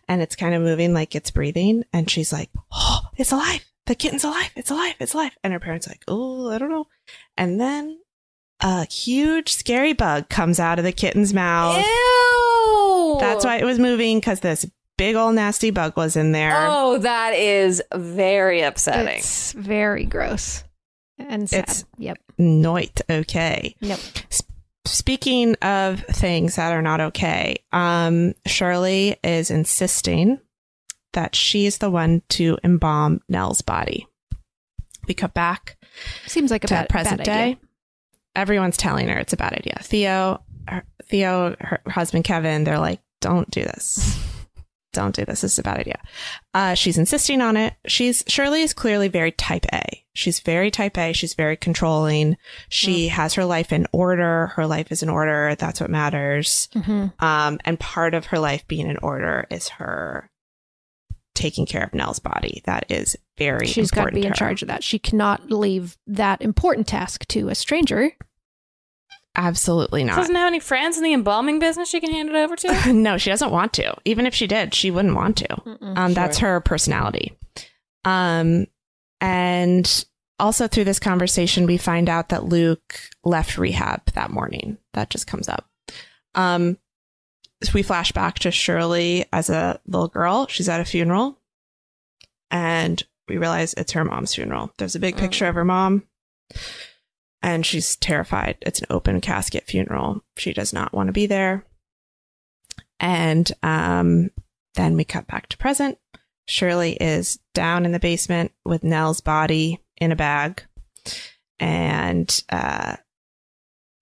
[0.07, 1.83] and it's kind of moving like it's breathing.
[1.91, 3.65] And she's like, Oh, it's alive.
[3.87, 4.51] The kitten's alive.
[4.55, 4.95] It's alive.
[4.99, 5.35] It's alive.
[5.43, 6.87] And her parents are like, Oh, I don't know.
[7.37, 7.99] And then
[8.61, 11.77] a huge scary bug comes out of the kitten's mouth.
[11.85, 13.17] Ew.
[13.19, 14.65] That's why it was moving because this
[14.97, 16.53] big old nasty bug was in there.
[16.55, 19.17] Oh, that is very upsetting.
[19.19, 20.63] It's very gross
[21.17, 21.59] and sad.
[21.63, 22.17] It's- yep.
[22.39, 23.01] Noit.
[23.09, 23.75] Okay.
[23.79, 23.99] Yep.
[24.85, 30.39] Speaking of things that are not okay, um, Shirley is insisting
[31.13, 34.05] that she's the one to embalm Nell's body.
[35.07, 35.77] We cut back
[36.27, 37.57] Seems like a to bad, present bad day.
[38.35, 39.79] Everyone's telling her it's a bad idea.
[39.81, 44.19] Theo, her, Theo, her husband Kevin, they're like, "Don't do this.
[44.95, 45.41] Don't do this.
[45.41, 45.99] This is a bad idea."
[46.53, 47.75] Uh, she's insisting on it.
[47.87, 50.03] She's Shirley is clearly very type A.
[50.13, 51.13] She's very type A.
[51.13, 52.37] She's very controlling.
[52.69, 54.47] She has her life in order.
[54.55, 55.55] Her life is in order.
[55.59, 56.69] That's what matters.
[56.73, 57.21] Mhm.
[57.21, 60.29] Um, and part of her life being in order is her
[61.33, 62.61] taking care of Nell's body.
[62.65, 64.83] That is very She's got to be in charge of that.
[64.83, 68.13] She cannot leave that important task to a stranger.
[69.35, 70.15] Absolutely not.
[70.15, 72.93] She Doesn't have any friends in the embalming business she can hand it over to?
[72.93, 73.95] no, she doesn't want to.
[74.05, 75.77] Even if she did, she wouldn't want to.
[75.81, 77.37] Um, That's her personality.
[78.05, 78.67] Um,
[79.19, 80.05] and
[80.39, 84.77] also through this conversation, we find out that Luke left rehab that morning.
[84.93, 85.67] That just comes up.
[86.33, 86.77] Um,
[87.63, 90.47] so we flash back to Shirley as a little girl.
[90.47, 91.39] She's at a funeral,
[92.51, 94.71] and we realize it's her mom's funeral.
[94.77, 96.03] There's a big picture of her mom,
[97.45, 98.57] and she's terrified.
[98.61, 100.23] It's an open casket funeral.
[100.35, 101.63] She does not want to be there.
[102.99, 104.31] And um,
[104.73, 105.99] then we cut back to present.
[106.47, 110.63] Shirley is down in the basement with Nell's body in a bag.
[111.59, 112.95] And uh,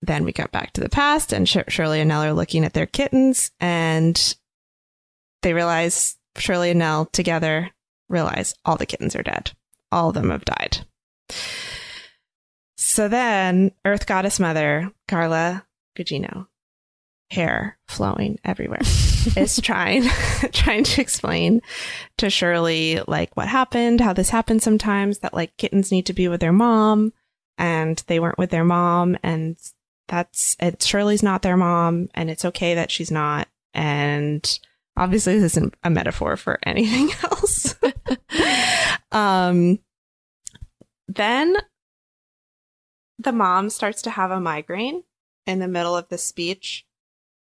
[0.02, 2.74] then we cut back to the past, and Sh- Shirley and Nell are looking at
[2.74, 4.36] their kittens, and
[5.42, 7.72] they realize Shirley and Nell together
[8.08, 9.52] realize all the kittens are dead.
[9.92, 10.86] All of them have died.
[12.94, 15.66] So then, Earth Goddess Mother, Carla
[15.98, 16.46] Gugino,
[17.32, 18.82] hair flowing everywhere,
[19.36, 20.04] is trying
[20.52, 21.64] trying to explain
[22.20, 26.28] to Shirley like what happened, how this happens sometimes, that like kittens need to be
[26.28, 27.14] with their mom
[27.58, 29.58] and they weren't with their mom and
[30.08, 34.60] that's it Shirley's not their mom and it's okay that she's not and
[34.96, 37.74] obviously this isn't a metaphor for anything else.
[39.12, 39.80] um
[41.08, 41.56] then
[43.20, 45.04] the mom starts to have a migraine
[45.46, 46.86] in the middle of the speech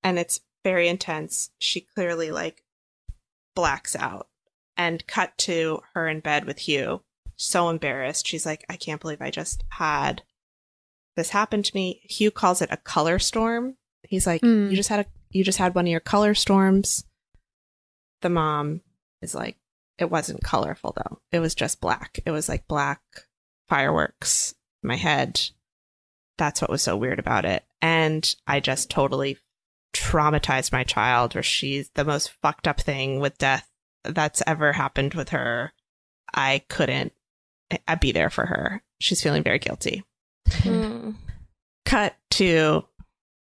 [0.03, 1.49] and it's very intense.
[1.59, 2.63] She clearly like
[3.55, 4.27] blacks out
[4.75, 7.01] and cut to her in bed with Hugh.
[7.35, 8.27] So embarrassed.
[8.27, 10.23] She's like, I can't believe I just had
[11.15, 12.01] this happen to me.
[12.03, 13.75] Hugh calls it a color storm.
[14.03, 14.69] He's like, Mm.
[14.69, 17.03] you just had a you just had one of your color storms.
[18.21, 18.81] The mom
[19.21, 19.57] is like,
[19.97, 21.19] it wasn't colorful though.
[21.31, 22.19] It was just black.
[22.25, 23.01] It was like black
[23.67, 24.55] fireworks
[24.87, 25.41] my head.
[26.37, 27.63] That's what was so weird about it.
[27.81, 29.37] And I just totally
[29.93, 33.69] traumatized my child where she's the most fucked up thing with death
[34.03, 35.73] that's ever happened with her.
[36.33, 37.13] I couldn't
[37.87, 38.81] I'd be there for her.
[38.99, 40.03] She's feeling very guilty.
[40.49, 41.15] Mm.
[41.85, 42.85] Cut to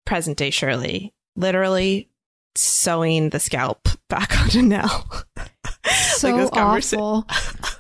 [0.06, 2.10] present day Shirley, literally
[2.56, 5.08] sewing the scalp back onto Nell.
[6.16, 7.28] So this awful.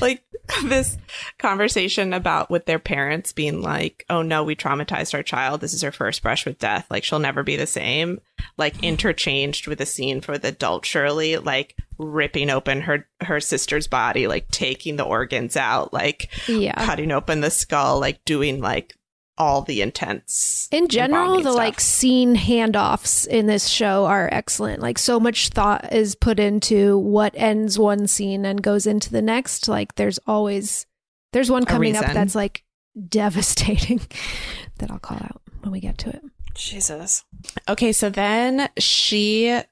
[0.00, 0.22] Like
[0.64, 0.98] this
[1.38, 5.60] conversation about with their parents being like, "Oh no, we traumatized our child.
[5.60, 6.86] This is her first brush with death.
[6.90, 8.20] Like she'll never be the same."
[8.56, 13.86] Like interchanged with a scene for the adult Shirley, like ripping open her her sister's
[13.86, 16.84] body, like taking the organs out, like Yeah.
[16.84, 18.94] cutting open the skull, like doing like
[19.38, 20.68] all the intense.
[20.70, 21.54] In general, the stuff.
[21.54, 24.82] like scene handoffs in this show are excellent.
[24.82, 29.22] Like so much thought is put into what ends one scene and goes into the
[29.22, 29.68] next.
[29.68, 30.86] Like there's always
[31.32, 32.64] there's one coming up that's like
[33.08, 34.00] devastating
[34.78, 36.22] that I'll call out when we get to it.
[36.54, 37.24] Jesus.
[37.68, 39.62] Okay, so then she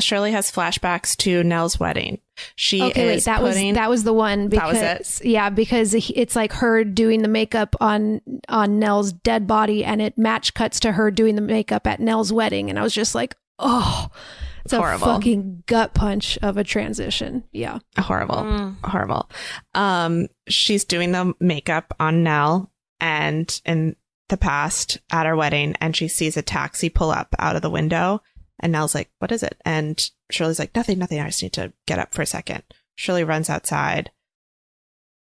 [0.00, 2.20] Shirley has flashbacks to Nell's wedding.
[2.56, 5.50] She Okay, wait, is that putting, was that was the one That because was yeah,
[5.50, 10.54] because it's like her doing the makeup on on Nell's dead body, and it match
[10.54, 14.08] cuts to her doing the makeup at Nell's wedding, and I was just like, oh,
[14.64, 17.42] it's a fucking gut punch of a transition.
[17.52, 18.76] Yeah, horrible, Mm.
[18.84, 19.28] horrible.
[19.74, 22.70] Um, she's doing the makeup on Nell,
[23.00, 23.96] and in
[24.28, 27.70] the past at her wedding, and she sees a taxi pull up out of the
[27.70, 28.20] window,
[28.60, 31.20] and Nell's like, "What is it?" And Shirley's like, "Nothing, nothing.
[31.20, 32.62] I just need to get up for a second.
[32.96, 34.10] Shirley runs outside.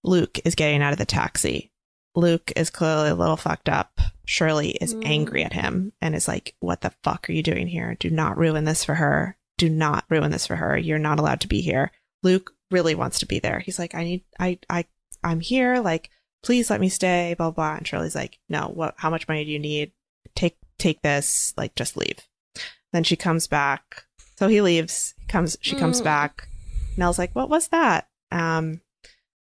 [0.05, 1.71] Luke is getting out of the taxi.
[2.15, 4.01] Luke is clearly a little fucked up.
[4.25, 5.07] Shirley is Mm.
[5.07, 7.95] angry at him and is like, What the fuck are you doing here?
[7.99, 9.37] Do not ruin this for her.
[9.59, 10.77] Do not ruin this for her.
[10.77, 11.93] You're not allowed to be here.
[12.23, 13.61] Luke really wants to be there.
[13.61, 14.87] He's like, I need, I, I,
[15.23, 15.81] I'm here.
[15.81, 16.11] Like,
[16.43, 17.77] please let me stay, blah, blah.
[17.77, 19.93] And Shirley's like, No, what, how much money do you need?
[20.35, 21.55] Take, take this.
[21.57, 22.19] Like, just leave.
[22.93, 24.05] Then she comes back.
[24.37, 25.15] So he leaves.
[25.19, 26.05] He comes, she comes Mm.
[26.05, 26.49] back.
[26.97, 28.09] Nell's like, What was that?
[28.31, 28.81] Um,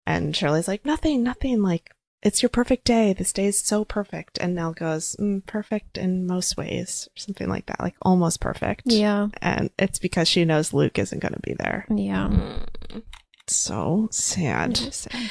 [0.06, 1.62] and Shirley's like, Nothing, nothing.
[1.62, 1.90] Like,
[2.22, 3.12] it's your perfect day.
[3.12, 4.38] This day is so perfect.
[4.40, 8.82] And Nell goes, mm, perfect in most ways, or something like that, like almost perfect.
[8.86, 11.86] yeah, And it's because she knows Luke isn't going to be there.
[11.90, 12.28] yeah.
[12.28, 13.02] Mm.
[13.48, 14.76] So sad.
[14.76, 15.30] Sad.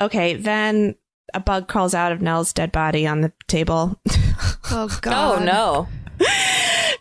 [0.00, 0.94] Okay, then
[1.34, 4.00] a bug crawls out of Nell's dead body on the table.
[4.70, 5.40] Oh god.
[5.40, 5.88] Oh no.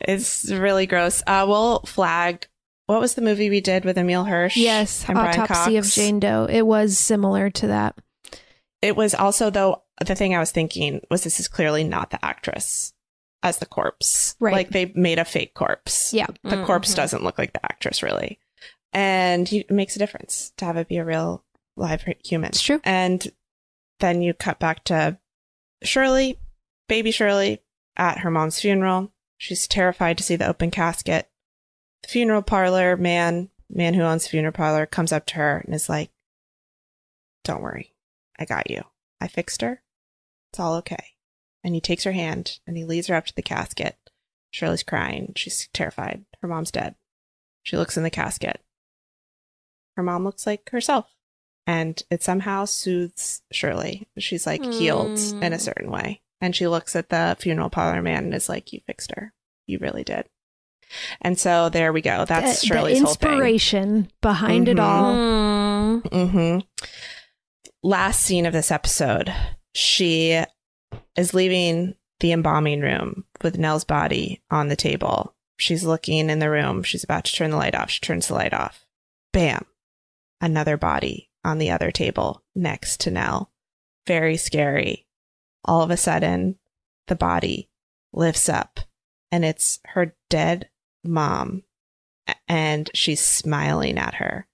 [0.01, 1.23] It's really gross.
[1.25, 2.47] Uh, we'll flag.
[2.85, 4.55] What was the movie we did with Emile Hirsch?
[4.55, 6.47] Yes, and Brian autopsy of Jane Doe.
[6.49, 7.97] It was similar to that.
[8.81, 12.23] It was also though the thing I was thinking was this is clearly not the
[12.23, 12.93] actress
[13.43, 14.35] as the corpse.
[14.39, 14.53] Right.
[14.53, 16.13] Like they made a fake corpse.
[16.13, 16.27] Yeah.
[16.43, 16.95] The corpse Mhm.
[16.95, 18.39] doesn't look like the actress really.
[18.93, 21.43] And you, it makes a difference to have it be a real
[21.75, 22.49] live human.
[22.49, 22.79] It's true.
[22.83, 23.27] And
[23.99, 25.17] then you cut back to
[25.83, 26.39] Shirley,
[26.87, 27.61] baby Shirley,
[27.97, 29.11] at her mom's funeral.
[29.37, 31.29] She's terrified to see the open casket.
[32.03, 35.73] The funeral parlor man, man who owns the funeral parlor, comes up to her and
[35.75, 36.09] is like,
[37.43, 37.93] Don't worry,
[38.39, 38.83] I got you.
[39.21, 39.81] I fixed her.
[40.51, 41.13] It's all okay.
[41.63, 43.97] And he takes her hand and he leads her up to the casket.
[44.51, 45.33] Shirley's crying.
[45.35, 46.25] She's terrified.
[46.41, 46.95] Her mom's dead.
[47.63, 48.61] She looks in the casket.
[49.97, 51.07] Her mom looks like herself.
[51.65, 54.07] And it somehow soothes Shirley.
[54.17, 55.61] She's like healed in a Mm.
[55.61, 56.21] certain way.
[56.41, 59.33] And she looks at the funeral parlor man and is like, You fixed her.
[59.65, 60.25] You really did.
[61.21, 62.25] And so there we go.
[62.25, 64.81] That's the, Shirley's the inspiration behind it Mhm.
[64.83, 65.15] all.
[65.15, 66.29] Mm.
[66.31, 66.59] hmm
[67.83, 69.33] Last scene of this episode,
[69.73, 70.41] she
[71.15, 75.35] is leaving the embalming room with Nell's body on the table.
[75.57, 76.83] She's looking in the room.
[76.83, 77.89] She's about to turn the light off.
[77.89, 78.85] She turns the light off.
[79.33, 79.65] Bam.
[80.41, 83.51] Another body on the other table next to Nell.
[84.05, 85.06] Very scary.
[85.67, 86.57] All of a sudden,
[87.07, 87.69] the body
[88.13, 88.79] lifts up
[89.31, 90.69] and it's her dead
[91.03, 91.63] mom.
[92.47, 94.47] And she's smiling at her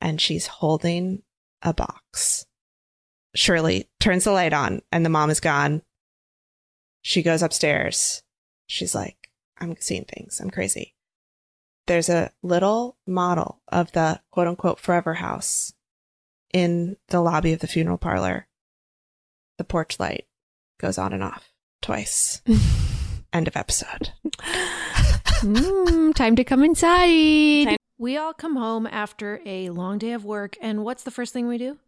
[0.00, 1.22] and she's holding
[1.62, 2.46] a box.
[3.34, 5.82] Shirley turns the light on and the mom is gone.
[7.02, 8.22] She goes upstairs.
[8.66, 10.40] She's like, I'm seeing things.
[10.40, 10.94] I'm crazy.
[11.86, 15.72] There's a little model of the quote unquote forever house
[16.52, 18.48] in the lobby of the funeral parlor.
[19.58, 20.26] The porch light
[20.78, 21.50] goes on and off
[21.82, 22.42] twice.
[23.32, 24.10] End of episode.
[25.42, 27.64] Mm, time to come inside.
[27.66, 31.32] Time- We all come home after a long day of work, and what's the first
[31.32, 31.78] thing we do?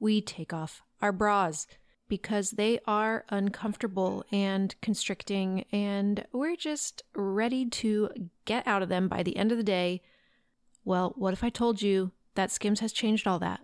[0.00, 1.66] We take off our bras
[2.08, 8.10] because they are uncomfortable and constricting, and we're just ready to
[8.44, 10.02] get out of them by the end of the day.
[10.84, 13.60] Well, what if I told you that Skims has changed all that?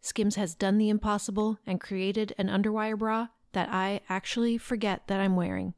[0.00, 5.20] Skims has done the impossible and created an underwire bra that I actually forget that
[5.20, 5.74] I'm wearing.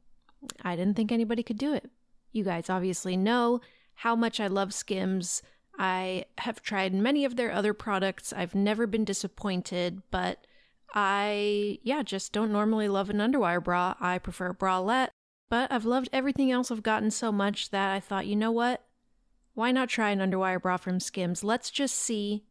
[0.61, 1.89] I didn't think anybody could do it.
[2.31, 3.61] You guys obviously know
[3.95, 5.41] how much I love Skims.
[5.77, 8.33] I have tried many of their other products.
[8.33, 10.45] I've never been disappointed, but
[10.93, 13.95] I, yeah, just don't normally love an underwire bra.
[13.99, 15.09] I prefer a bralette,
[15.49, 18.83] but I've loved everything else I've gotten so much that I thought, you know what?
[19.55, 21.43] Why not try an underwire bra from Skims?
[21.43, 22.43] Let's just see.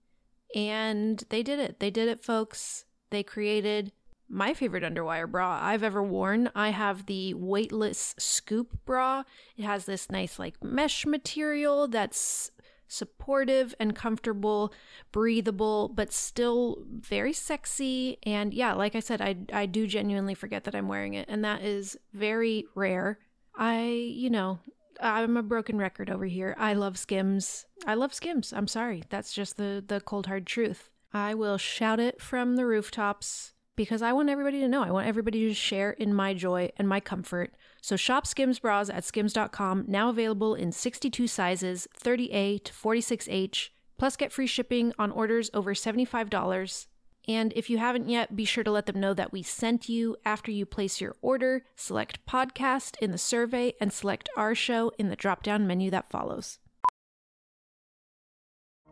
[0.54, 1.80] And they did it.
[1.80, 2.84] They did it, folks.
[3.10, 3.92] They created
[4.33, 6.51] my favorite underwire bra I've ever worn.
[6.55, 9.24] I have the weightless scoop bra.
[9.57, 12.51] It has this nice, like, mesh material that's
[12.89, 14.72] supportive and comfortable,
[15.12, 18.18] breathable, but still very sexy.
[18.22, 21.45] And yeah, like I said, I, I do genuinely forget that I'm wearing it, and
[21.45, 23.18] that is very rare.
[23.55, 24.61] I, you know,
[25.01, 26.55] I'm a broken record over here.
[26.59, 27.66] I love Skims.
[27.87, 28.53] I love Skims.
[28.53, 29.03] I'm sorry.
[29.11, 30.89] That's just the the cold hard truth.
[31.12, 34.82] I will shout it from the rooftops because I want everybody to know.
[34.82, 37.54] I want everybody to share in my joy and my comfort.
[37.80, 44.16] So shop Skims bras at skims.com, now available in 62 sizes, 30A to 46H, plus
[44.16, 46.86] get free shipping on orders over $75.
[47.28, 50.16] And if you haven't yet, be sure to let them know that we sent you
[50.24, 51.64] after you place your order.
[51.76, 56.10] Select podcast in the survey and select our show in the drop down menu that
[56.10, 56.58] follows.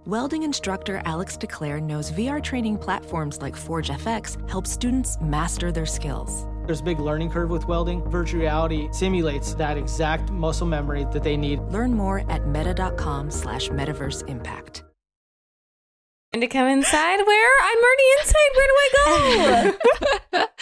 [0.07, 5.84] Welding instructor Alex DeClaire knows VR training platforms like Forge FX help students master their
[5.84, 6.46] skills.
[6.64, 8.03] There's a big learning curve with welding.
[8.09, 11.61] Virtual reality simulates that exact muscle memory that they need.
[11.64, 14.84] Learn more at meta.com slash metaverse impact.
[16.32, 17.62] And to come inside where?
[17.62, 18.51] I'm already inside.
[18.55, 19.74] Where do I
[20.32, 20.46] go?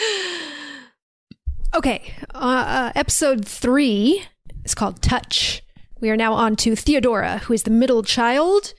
[1.77, 4.25] Okay, uh, uh, episode three
[4.65, 5.63] is called Touch.
[6.01, 8.73] We are now on to Theodora, who is the middle child,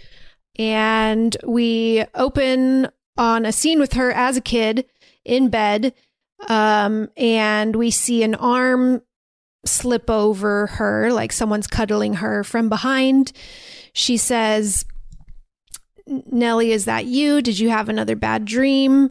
[0.60, 4.86] and we open on a scene with her as a kid
[5.24, 5.94] in bed,
[6.48, 9.02] um, and we see an arm
[9.66, 13.32] slip over her, like someone's cuddling her from behind.
[13.94, 14.86] She says,
[16.08, 17.42] Nellie, is that you?
[17.42, 19.10] Did you have another bad dream?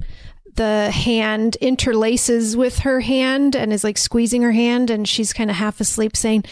[0.54, 5.50] The hand interlaces with her hand and is like squeezing her hand, and she's kind
[5.50, 6.44] of half asleep, saying,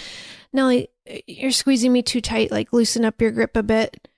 [0.53, 0.89] Nellie,
[1.27, 2.51] you're squeezing me too tight.
[2.51, 4.09] Like, loosen up your grip a bit.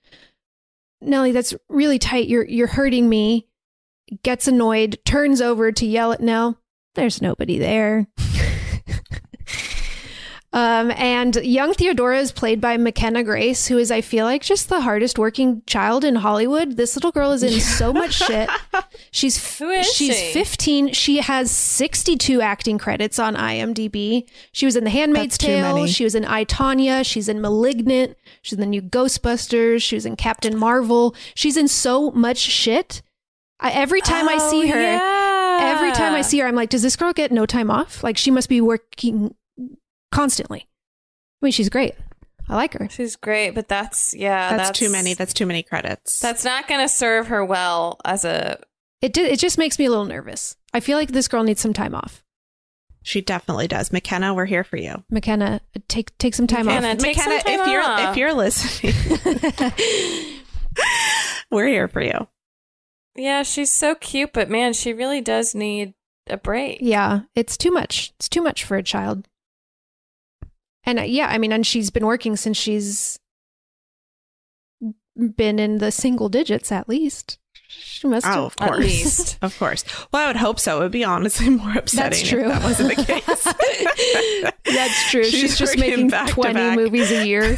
[1.01, 2.29] Nellie, that's really tight.
[2.29, 3.47] You're you're hurting me.
[4.23, 6.59] Gets annoyed, turns over to yell at Nell.
[6.95, 8.07] There's nobody there.
[10.51, 14.71] Um, and young Theodora is played by McKenna Grace, who is, I feel like, just
[14.71, 16.77] the hardest working child in Hollywood.
[16.79, 18.49] This little girl is in so much shit.
[19.11, 20.33] She's f- Who is she's she?
[20.33, 20.95] 15.
[20.95, 24.27] She has 62 acting credits on IMDb.
[24.53, 25.87] She was in The Handmaid's That's Tale.
[25.87, 27.05] She was in I Tonya.
[27.05, 28.17] She's in Malignant.
[28.49, 29.83] She's in the new Ghostbusters.
[29.83, 31.15] She was in Captain Marvel.
[31.35, 33.03] She's in so much shit.
[33.61, 35.59] I, every time I see Oh, her, yeah.
[35.77, 38.03] every time I see her, I'm like, does this girl get no time off?
[38.03, 39.35] Like she must be working
[40.13, 40.61] constantly.
[41.43, 41.95] I mean, she's great.
[42.49, 42.89] I like her.
[42.91, 45.13] She's great, but that's yeah, that's, too many.
[45.13, 46.19] That's too many credits.
[46.21, 48.59] that's not going to serve her well as a.
[49.03, 50.57] It did, it just makes me a little nervous.
[50.73, 52.25] I feel like this girl needs some time off.
[53.09, 53.91] She definitely does.
[53.91, 55.03] McKenna, we're here for you.
[55.11, 56.99] McKenna, take take some time McKenna, off.
[56.99, 60.43] Take some McKenna, time if you're if you're listening,
[61.51, 62.29] we're here for you.
[63.17, 65.95] Yeah, she's so cute, but man, she really does need
[66.29, 66.81] a break.
[66.83, 68.13] Yeah, it's too much.
[68.19, 69.27] It's too much for a child.
[70.85, 73.19] And uh, yeah, I mean, and she's been working since she's
[75.17, 77.39] been in the single digits at least.
[77.71, 78.37] She must have.
[78.37, 79.39] Oh, of At course, least.
[79.43, 79.85] of course.
[80.11, 80.79] Well, I would hope so.
[80.79, 82.11] It would be honestly more upsetting.
[82.11, 82.41] That's true.
[82.45, 83.05] If that wasn't the
[84.65, 84.75] case.
[84.75, 85.25] That's true.
[85.25, 87.57] She's, She's just making 20 movies a year.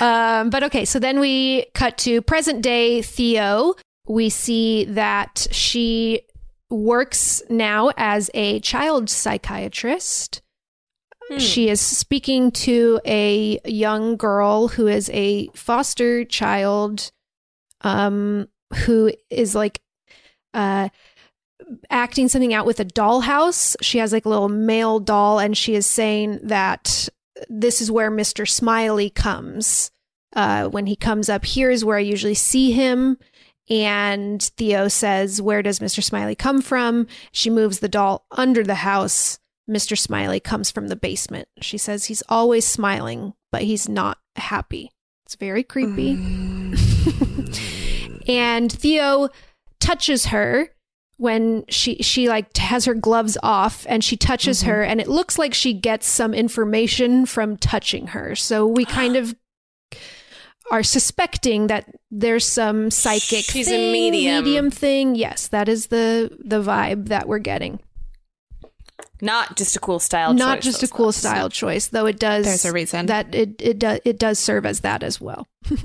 [0.00, 3.74] um, but okay, so then we cut to present day Theo.
[4.08, 6.22] We see that she
[6.70, 10.42] works now as a child psychiatrist.
[11.28, 11.38] Hmm.
[11.38, 17.10] She is speaking to a young girl who is a foster child
[17.80, 19.80] um, who is like
[20.54, 20.88] uh,
[21.90, 23.76] acting something out with a dollhouse.
[23.80, 27.08] She has like a little male doll, and she is saying that
[27.48, 28.48] this is where Mr.
[28.48, 29.90] Smiley comes.
[30.34, 33.18] Uh, when he comes up, here is where I usually see him.
[33.68, 36.02] And Theo says, Where does Mr.
[36.02, 37.06] Smiley come from?
[37.32, 39.38] She moves the doll under the house.
[39.68, 39.98] Mr.
[39.98, 41.48] Smiley comes from the basement.
[41.60, 44.92] She says he's always smiling, but he's not happy.
[45.24, 46.16] It's very creepy.
[46.16, 47.58] Mm.
[48.28, 49.28] and Theo
[49.80, 50.70] touches her
[51.18, 54.70] when she she like has her gloves off and she touches mm-hmm.
[54.70, 58.36] her and it looks like she gets some information from touching her.
[58.36, 59.34] So we kind of
[60.70, 64.44] are suspecting that there's some psychic She's a medium.
[64.44, 65.14] medium thing.
[65.14, 67.80] Yes, that is the the vibe that we're getting.
[69.20, 71.16] Not just a cool style Not choice, just a cool ones.
[71.16, 73.06] style choice, though it does There's a reason.
[73.06, 75.46] that it it does it does serve as that as well.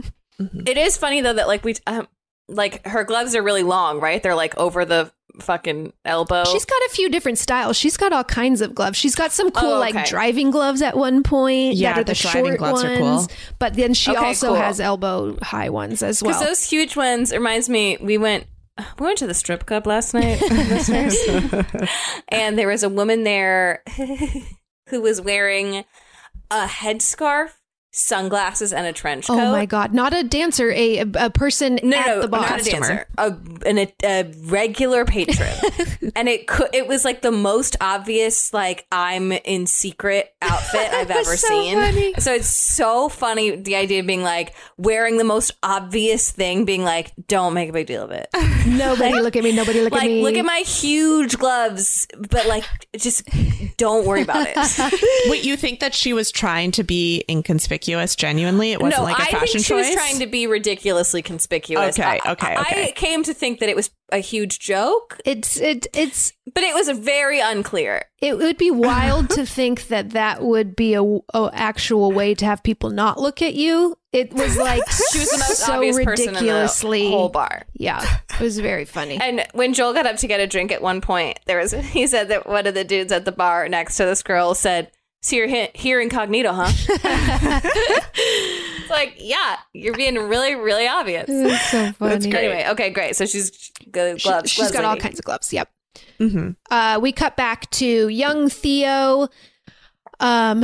[0.65, 2.07] It is funny though that like we um,
[2.47, 4.21] like her gloves are really long, right?
[4.23, 6.43] They're like over the fucking elbow.
[6.45, 7.77] She's got a few different styles.
[7.77, 8.97] She's got all kinds of gloves.
[8.97, 11.75] She's got some cool Oh, like driving gloves at one point.
[11.75, 12.95] Yeah, that are the, the driving short gloves ones.
[12.95, 13.27] are cool.
[13.59, 14.55] But then she Okay, also cool.
[14.55, 16.31] has elbow high ones as well.
[16.31, 16.49] Because well.
[16.49, 18.47] those huge ones reminds me, we went
[18.99, 20.41] we went to the strip club last night,
[22.29, 23.83] and there was a woman there
[24.89, 25.85] who was wearing
[26.49, 27.51] a headscarf,
[27.91, 29.37] sunglasses, and a trench coat.
[29.39, 29.93] oh my god!
[29.93, 32.41] Not a dancer, a a person No, at no, the bar.
[32.41, 33.35] not a dancer, a,
[33.65, 35.53] an, a, a regular patron,
[36.15, 41.11] and it could, it was like the most obvious, like I'm in secret outfit I've
[41.11, 41.75] ever so seen.
[41.75, 42.13] funny.
[42.19, 46.83] So it's so funny the idea of being like wearing the most obvious thing, being
[46.83, 48.29] like, don't make a big deal of it.
[48.67, 49.51] Nobody look at me.
[49.51, 50.23] Nobody look like at me.
[50.23, 52.63] look at my huge gloves, but like
[52.95, 53.27] just
[53.77, 55.29] don't worry about it.
[55.29, 57.80] Wait, you think that she was trying to be inconspicuous
[58.15, 58.71] genuinely?
[58.71, 59.85] It wasn't no, like a I fashion think she choice?
[59.87, 61.97] was trying to be ridiculously conspicuous.
[61.99, 62.87] Okay, I- okay, okay.
[62.87, 66.73] I came to think that it was a huge joke, It's it it's but it
[66.75, 68.03] was very unclear.
[68.21, 72.45] it would be wild to think that that would be a, a actual way to
[72.45, 73.95] have people not look at you.
[74.11, 74.83] It was like
[75.13, 77.63] She was the most so obvious person in ridiculously the whole bar.
[77.73, 78.03] Yeah,
[78.33, 79.17] it was very funny.
[79.21, 82.05] And when Joel got up to get a drink at one point, there was he
[82.07, 84.91] said that one of the dudes at the bar next to this girl said,
[85.21, 86.71] "So you're he- here incognito, huh?"
[87.63, 91.25] it's like, yeah, you're being really, really obvious.
[91.29, 92.33] It's so funny.
[92.35, 93.15] Anyway, okay, great.
[93.15, 94.49] So she's good She- gloves.
[94.49, 95.51] she's gloves got all kinds of gloves.
[95.53, 95.69] Yep.
[96.19, 96.55] Mhm.
[96.69, 99.27] Uh, we cut back to young Theo.
[100.19, 100.63] Um,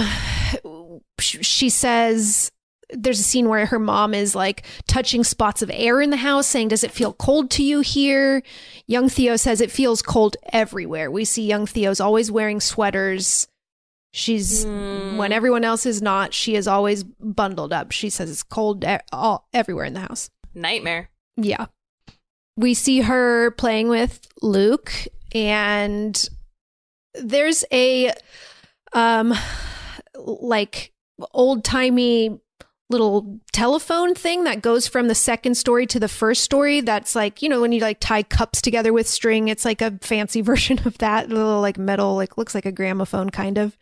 [1.20, 2.52] she says
[2.92, 6.48] there's a scene where her mom is like touching spots of air in the house,
[6.48, 8.44] saying, "Does it feel cold to you here?"
[8.86, 11.12] Young Theo says it feels cold everywhere.
[11.12, 13.48] We see young Theo's always wearing sweaters.
[14.18, 16.34] She's when everyone else is not.
[16.34, 17.92] She is always bundled up.
[17.92, 20.32] She says it's cold e- all everywhere in the house.
[20.56, 21.12] Nightmare.
[21.36, 21.68] Yeah.
[22.56, 24.92] We see her playing with Luke
[25.36, 26.30] and
[27.14, 28.12] there's a
[28.94, 29.36] um
[30.16, 30.94] like
[31.34, 32.40] old-timey
[32.90, 37.42] little telephone thing that goes from the second story to the first story that's like
[37.42, 40.80] you know when you like tie cups together with string it's like a fancy version
[40.86, 43.78] of that little like metal like looks like a gramophone kind of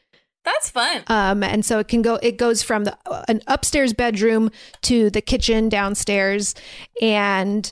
[0.45, 1.03] That's fun.
[1.07, 2.15] um, and so it can go.
[2.21, 2.97] It goes from the
[3.27, 4.51] an upstairs bedroom
[4.83, 6.53] to the kitchen downstairs,
[7.01, 7.69] and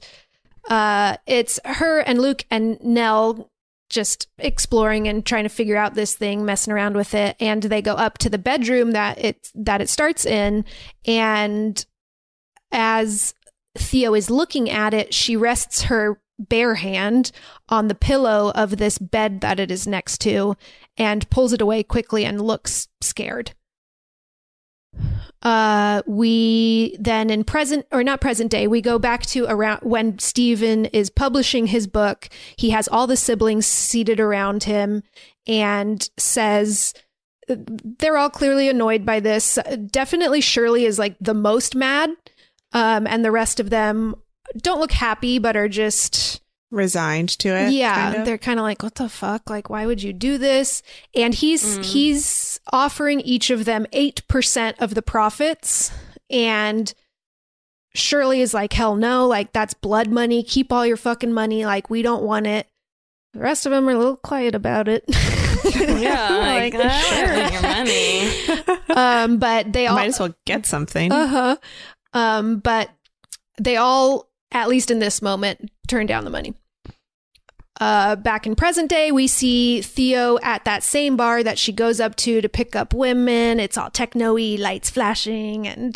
[0.70, 3.52] uh, it's her and Luke and Nell
[3.90, 7.36] just exploring and trying to figure out this thing, messing around with it.
[7.40, 10.66] And they go up to the bedroom that it that it starts in,
[11.06, 11.86] and
[12.72, 13.36] as
[13.78, 17.32] Theo is looking at it, she rests her bare hand
[17.70, 20.58] on the pillow of this bed that it is next to
[20.98, 23.53] and pulls it away quickly and looks scared.
[25.41, 30.18] Uh, we then in present or not present day, we go back to around when
[30.20, 32.30] Steven is publishing his book.
[32.56, 35.03] He has all the siblings seated around him
[35.45, 36.94] and says
[37.48, 39.60] they're all clearly annoyed by this.
[39.91, 42.11] Definitely Shirley is like the most mad.
[42.72, 44.15] Um, and the rest of them
[44.57, 46.41] don't look happy, but are just
[46.74, 47.72] Resigned to it.
[47.72, 48.26] yeah, kind of?
[48.26, 49.48] they're kind of like, "What the fuck?
[49.48, 50.82] Like, why would you do this?"
[51.16, 55.91] And he's he's offering each of them eight percent of the profits,
[56.32, 56.91] and
[57.94, 59.28] Shirley is like, "Hell no!
[59.28, 60.41] Like that's blood money.
[60.41, 61.64] Keep all your fucking money.
[61.64, 62.68] Like we don't want it."
[63.34, 65.06] The rest of them are a little quiet about it.
[65.64, 68.80] Yeah, like, I want your money.
[68.90, 71.10] um, but they all Might as well get something.
[71.12, 71.58] Uh huh.
[72.12, 72.90] Um, but
[73.60, 76.54] they all, at least in this moment, turn down the money.
[77.84, 82.00] Uh, back in present day, we see Theo at that same bar that she goes
[82.00, 83.60] up to to pick up women.
[83.60, 85.94] It's all techno-y, lights flashing, and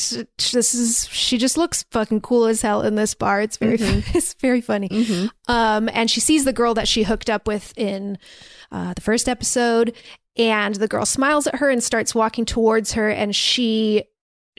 [0.52, 3.40] this is she just looks fucking cool as hell in this bar.
[3.40, 5.30] It's very it's very funny.
[5.48, 8.18] Um, and she sees the girl that she hooked up with in
[8.70, 9.96] uh, the first episode,
[10.36, 14.04] and the girl smiles at her and starts walking towards her, and she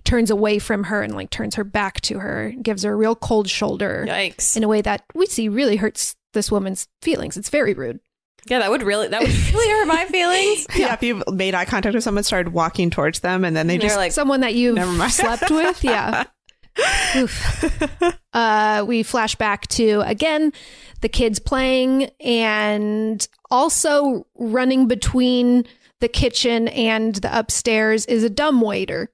[0.04, 3.14] turns away from her and like turns her back to her, gives her a real
[3.14, 4.56] cold shoulder Yikes.
[4.56, 7.36] in a way that we see really hurts this woman's feelings.
[7.36, 8.00] It's very rude.
[8.48, 10.66] Yeah, that would really that would really hurt my feelings.
[10.76, 10.94] yeah.
[10.94, 13.82] if you made eye contact with someone, started walking towards them, and then they And
[13.82, 15.12] just like, Someone that you've Never mind.
[15.12, 16.24] slept with, yeah.
[17.16, 18.02] Oof.
[18.32, 20.52] Uh, we flash back to again
[21.00, 25.64] the kids playing and also running between
[26.00, 29.10] the kitchen and the upstairs is a dumb waiter.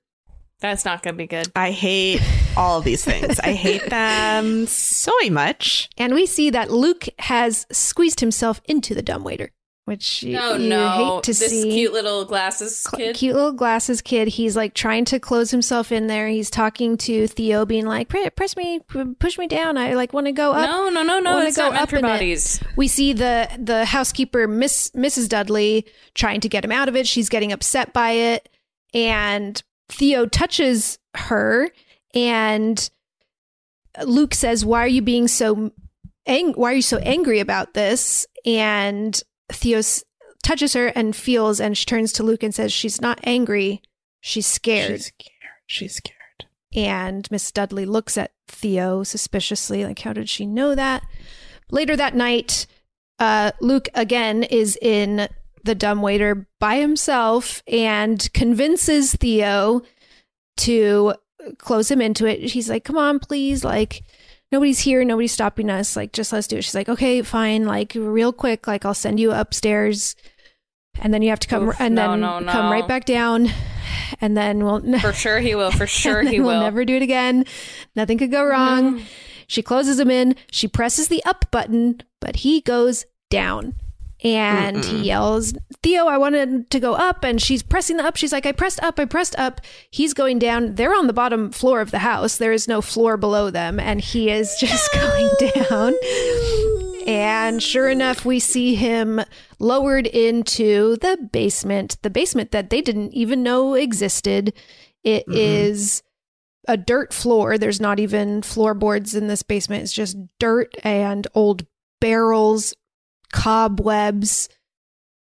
[0.64, 1.50] That's not gonna be good.
[1.54, 2.20] I hate
[2.56, 3.38] all of these things.
[3.40, 5.88] I hate them so much.
[5.98, 9.50] And we see that Luke has squeezed himself into the dumb waiter.
[9.86, 10.88] which you, Oh you no!
[11.16, 11.70] hate to see this see.
[11.72, 13.16] cute little glasses Cl- kid.
[13.16, 14.28] Cute little glasses kid.
[14.28, 16.26] He's like trying to close himself in there.
[16.28, 18.80] He's talking to Theo, being like, "Press me,
[19.18, 19.76] push me down.
[19.76, 21.34] I like want to go up." No, no, no, no.
[21.34, 22.60] wanna It's not meant for it." bodies.
[22.76, 25.28] We see the the housekeeper, Miss Mrs.
[25.28, 25.84] Dudley,
[26.14, 27.06] trying to get him out of it.
[27.06, 28.48] She's getting upset by it,
[28.94, 31.70] and Theo touches her,
[32.14, 32.90] and
[34.04, 35.72] Luke says, "Why are you being so
[36.26, 39.20] ang- Why are you so angry about this?" And
[39.52, 39.82] Theo
[40.42, 43.82] touches her and feels, and she turns to Luke and says, "She's not angry.
[44.20, 45.30] She's scared." She's scared.
[45.66, 46.14] She's scared.
[46.74, 51.04] And Miss Dudley looks at Theo suspiciously, like, how did she know that?
[51.70, 52.66] Later that night,
[53.18, 55.28] uh, Luke again is in
[55.64, 59.82] the dumbwaiter by himself and convinces Theo
[60.58, 61.14] to
[61.58, 62.40] close him into it.
[62.40, 63.64] He's like, come on, please.
[63.64, 64.04] Like,
[64.52, 65.04] nobody's here.
[65.04, 65.96] Nobody's stopping us.
[65.96, 66.62] Like, just let's do it.
[66.62, 67.66] She's like, okay, fine.
[67.66, 68.66] Like, real quick.
[68.66, 70.16] Like, I'll send you upstairs.
[71.00, 72.52] And then you have to come Oof, and no, then no, no.
[72.52, 73.48] come right back down.
[74.20, 75.72] And then we'll For sure he will.
[75.72, 76.48] For sure he will.
[76.48, 77.44] We'll never do it again.
[77.96, 79.02] Nothing could go wrong.
[79.46, 80.36] She closes him in.
[80.50, 83.74] She presses the up button, but he goes down.
[84.24, 85.52] And he yells,
[85.82, 87.24] Theo, I wanted to go up.
[87.24, 88.16] And she's pressing the up.
[88.16, 88.98] She's like, I pressed up.
[88.98, 89.60] I pressed up.
[89.90, 90.76] He's going down.
[90.76, 92.38] They're on the bottom floor of the house.
[92.38, 93.78] There is no floor below them.
[93.78, 95.94] And he is just going down.
[97.06, 99.20] And sure enough, we see him
[99.58, 104.54] lowered into the basement, the basement that they didn't even know existed.
[105.02, 105.36] It mm-hmm.
[105.36, 106.02] is
[106.66, 107.58] a dirt floor.
[107.58, 109.82] There's not even floorboards in this basement.
[109.82, 111.66] It's just dirt and old
[112.00, 112.72] barrels,
[113.34, 114.48] cobwebs,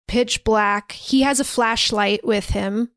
[0.08, 0.92] pitch black.
[0.92, 2.90] He has a flashlight with him.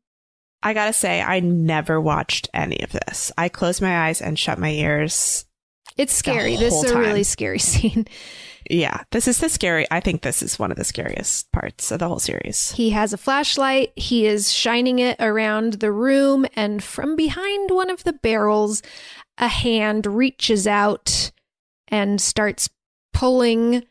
[0.62, 3.30] I gotta say, I never watched any of this.
[3.38, 5.44] I closed my eyes and shut my ears.
[5.96, 6.56] It's scary.
[6.56, 8.06] This is a really scary scene.
[8.68, 9.86] Yeah, this is the scary.
[9.90, 12.72] I think this is one of the scariest parts of the whole series.
[12.72, 13.92] He has a flashlight.
[13.94, 18.82] He is shining it around the room, and from behind one of the barrels,
[19.38, 21.30] a hand reaches out
[21.88, 22.70] and starts
[23.12, 23.84] pulling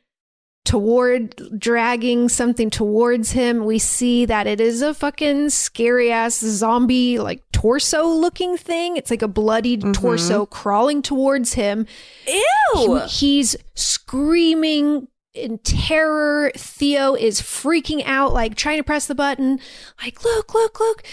[0.66, 3.66] toward, dragging something towards him.
[3.66, 8.96] We see that it is a fucking scary ass zombie, like torso looking thing.
[8.98, 11.86] It's like a bloodied torso crawling towards him.
[12.28, 13.02] Ew.
[13.08, 16.52] He- he's screaming in terror.
[16.56, 19.60] Theo is freaking out, like trying to press the button,
[20.02, 21.04] like, look, look, look.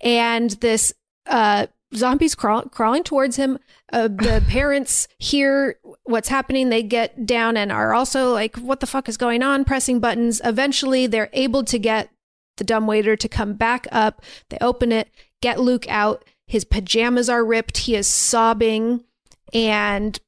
[0.00, 0.92] And this
[1.26, 3.58] uh, zombie's crawl- crawling towards him.
[3.92, 6.68] Uh, the parents hear what's happening.
[6.68, 9.64] They get down and are also like, what the fuck is going on?
[9.64, 10.40] Pressing buttons.
[10.44, 12.10] Eventually, they're able to get
[12.56, 14.22] the dumbwaiter to come back up.
[14.50, 15.08] They open it,
[15.40, 16.24] get Luke out.
[16.46, 17.78] His pajamas are ripped.
[17.78, 19.04] He is sobbing.
[19.52, 20.18] And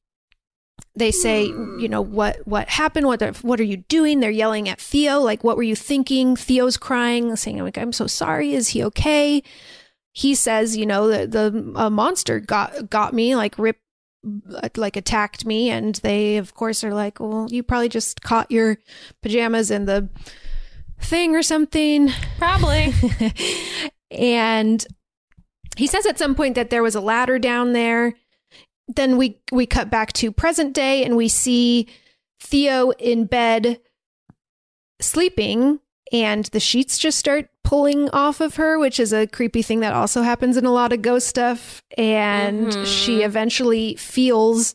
[0.95, 3.07] they say, you know, what what happened?
[3.07, 4.21] What the, what are you doing?
[4.21, 6.37] They're yelling at Theo, like, what were you thinking?
[6.37, 8.55] Theo's crying, saying, like, I'm so sorry.
[8.55, 9.43] Is he okay?
[10.13, 13.81] He says, you know, the the a monster got got me, like ripped,
[14.77, 18.79] like attacked me, and they of course are like, well, you probably just caught your
[19.23, 20.09] pajamas in the
[21.01, 22.11] thing or something.
[22.39, 22.93] Probably.
[24.11, 24.85] and
[25.77, 28.15] he says at some point that there was a ladder down there.
[28.89, 31.89] Then we we cut back to present day and we see
[32.41, 33.81] Theo in bed
[35.01, 35.81] sleeping
[36.13, 39.93] and the sheets just start pulling off of her, which is a creepy thing that
[39.93, 41.83] also happens in a lot of ghost stuff.
[41.97, 42.87] And Mhm.
[42.87, 44.75] she eventually feels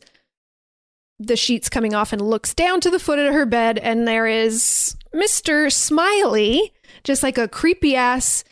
[1.18, 4.26] the sheets coming off and looks down to the foot of her bed, and there
[4.26, 5.72] is Mr.
[5.72, 6.72] Smiley,
[7.04, 8.44] just like a creepy ass.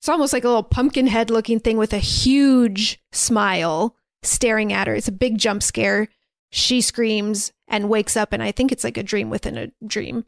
[0.00, 4.86] It's almost like a little pumpkin head looking thing with a huge smile staring at
[4.86, 4.94] her.
[4.94, 6.08] It's a big jump scare.
[6.50, 10.24] She screams and wakes up, and I think it's like a dream within a dream.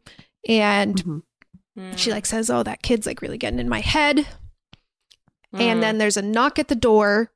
[0.47, 1.23] And
[1.95, 2.13] she mm.
[2.13, 4.27] like says, "Oh, that kid's like really getting in my head."
[5.53, 5.99] And then mm.
[5.99, 7.31] there's a knock at the door,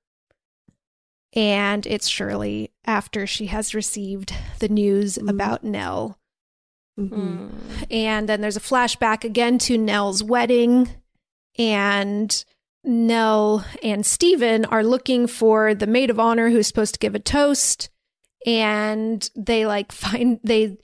[1.34, 5.30] and it's Shirley after she has received the news mm-hmm.
[5.30, 6.20] about Nell.
[7.00, 7.48] Mm-hmm.
[7.48, 7.52] Mm.
[7.92, 10.90] And then there's a flashback again to Nell's wedding,
[11.60, 12.44] and
[12.84, 17.20] Nell and Steven are looking for the maid of honor who's supposed to give a
[17.20, 17.90] toast,
[18.48, 20.78] and they like find they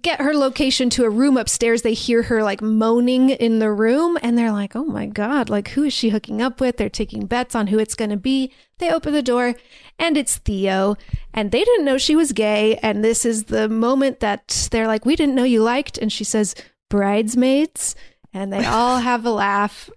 [0.00, 1.82] get her location to a room upstairs.
[1.82, 5.70] They hear her like moaning in the room and they're like, oh my God, like
[5.70, 6.76] who is she hooking up with?
[6.76, 8.52] They're taking bets on who it's going to be.
[8.78, 9.54] They open the door
[9.98, 10.96] and it's Theo
[11.34, 12.76] and they didn't know she was gay.
[12.76, 15.98] And this is the moment that they're like, we didn't know you liked.
[15.98, 16.54] And she says,
[16.88, 17.96] bridesmaids.
[18.32, 19.90] And they all have a laugh.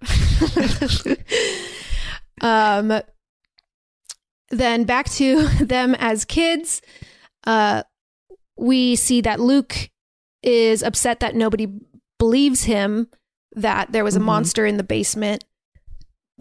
[2.42, 3.02] um,
[4.50, 6.82] then back to them as kids.
[7.44, 7.84] Uh,
[8.58, 9.90] we see that Luke
[10.44, 11.68] is upset that nobody
[12.20, 13.08] believes him
[13.56, 14.24] that there was a Mhm.
[14.26, 15.44] monster in the basement.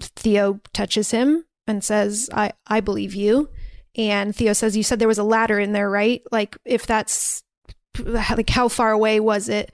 [0.01, 3.49] Theo touches him and says, I, I believe you.
[3.97, 6.23] And Theo says, You said there was a ladder in there, right?
[6.32, 7.43] Like, if that's
[7.99, 9.73] like, how far away was it?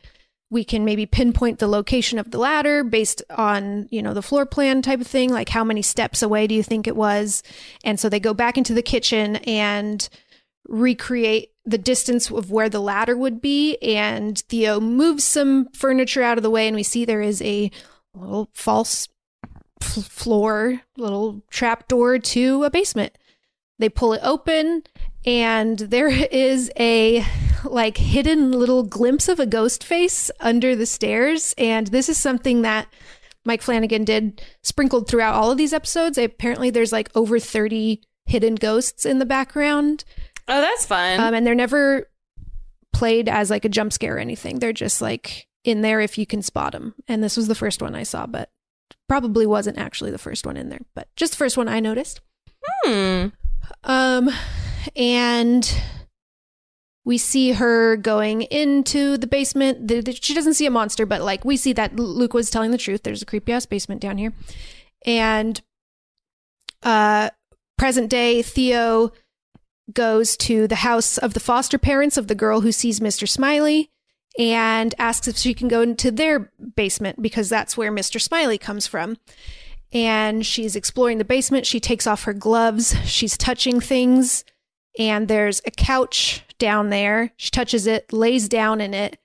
[0.51, 4.45] We can maybe pinpoint the location of the ladder based on, you know, the floor
[4.45, 5.31] plan type of thing.
[5.31, 7.43] Like, how many steps away do you think it was?
[7.85, 10.07] And so they go back into the kitchen and
[10.69, 13.77] recreate the distance of where the ladder would be.
[13.83, 17.71] And Theo moves some furniture out of the way, and we see there is a
[18.15, 19.09] little false
[19.83, 23.17] f- floor, little trap door to a basement.
[23.79, 24.85] They pull it open,
[25.25, 27.25] and there is a
[27.65, 31.55] like hidden little glimpse of a ghost face under the stairs.
[31.59, 32.89] And this is something that
[33.45, 36.19] Mike Flanagan did sprinkled throughout all of these episodes.
[36.19, 40.05] Apparently, there's like over 30 hidden ghosts in the background.
[40.51, 41.21] Oh, that's fun.
[41.21, 42.09] Um, and they're never
[42.93, 44.59] played as like a jump scare or anything.
[44.59, 46.95] They're just like in there if you can spot them.
[47.09, 48.51] And this was the first one I saw, but
[49.09, 52.21] probably wasn't actually the first one in there, but just the first one I noticed.
[52.85, 53.27] hmm.
[53.85, 54.31] Um,
[54.97, 55.73] and
[57.05, 59.87] we see her going into the basement.
[59.89, 62.73] The, the- she doesn't see a monster, but like we see that Luke was telling
[62.73, 63.03] the truth.
[63.05, 64.33] There's a creepy ass basement down here,
[65.07, 65.61] and
[66.83, 67.31] uh,
[67.79, 69.13] present day Theo
[69.95, 73.29] goes to the house of the foster parents of the girl who sees Mr.
[73.29, 73.91] Smiley
[74.39, 78.21] and asks if she can go into their basement because that's where Mr.
[78.21, 79.17] Smiley comes from
[79.93, 81.67] and she's exploring the basement.
[81.67, 82.95] She takes off her gloves.
[83.05, 84.45] She's touching things,
[84.99, 87.33] and there's a couch down there.
[87.37, 89.19] She touches it, lays down in it,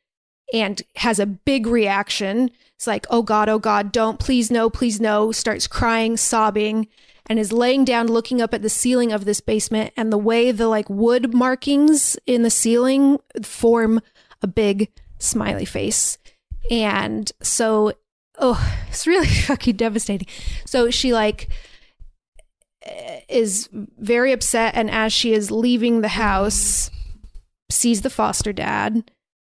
[0.53, 2.49] and has a big reaction.
[2.75, 5.31] It's like, oh God, oh God, don't, please no, please no.
[5.31, 6.87] Starts crying, sobbing,
[7.27, 9.93] and is laying down, looking up at the ceiling of this basement.
[9.97, 14.01] And the way the like wood markings in the ceiling form
[14.41, 16.17] a big smiley face.
[16.69, 17.93] And so
[18.37, 20.27] oh, it's really fucking devastating.
[20.65, 21.49] So she like
[23.27, 26.91] is very upset and as she is leaving the house
[27.71, 29.09] sees the foster dad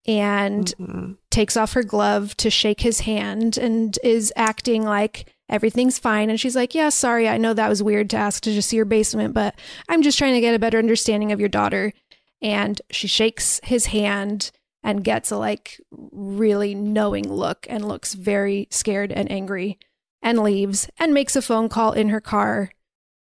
[0.07, 1.17] and Mhm.
[1.29, 6.29] takes off her glove to shake his hand and is acting like everything's fine.
[6.29, 8.75] And she's like yeah sorry i know that was weird to ask to just see
[8.75, 9.55] your basement but
[9.89, 11.93] i'm just trying to get a better understanding of your daughter.
[12.41, 14.51] And she shakes his hand
[14.83, 19.79] and gets a like really knowing look and looks very scared and angry
[20.21, 22.71] and leaves and makes a phone call in her car.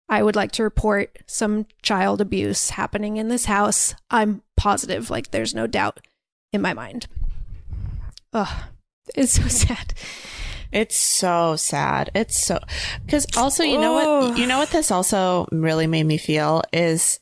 [0.08, 3.94] I would like to report some child abuse happening in this house.
[4.10, 6.00] I'm positive like there's no doubt
[6.52, 7.06] in my mind.
[8.32, 8.64] Ugh,
[9.14, 9.94] it's so sad
[10.74, 12.10] It's so sad.
[12.14, 12.58] It's so
[13.06, 14.28] because also you know Oh.
[14.30, 17.20] what you know what this also really made me feel is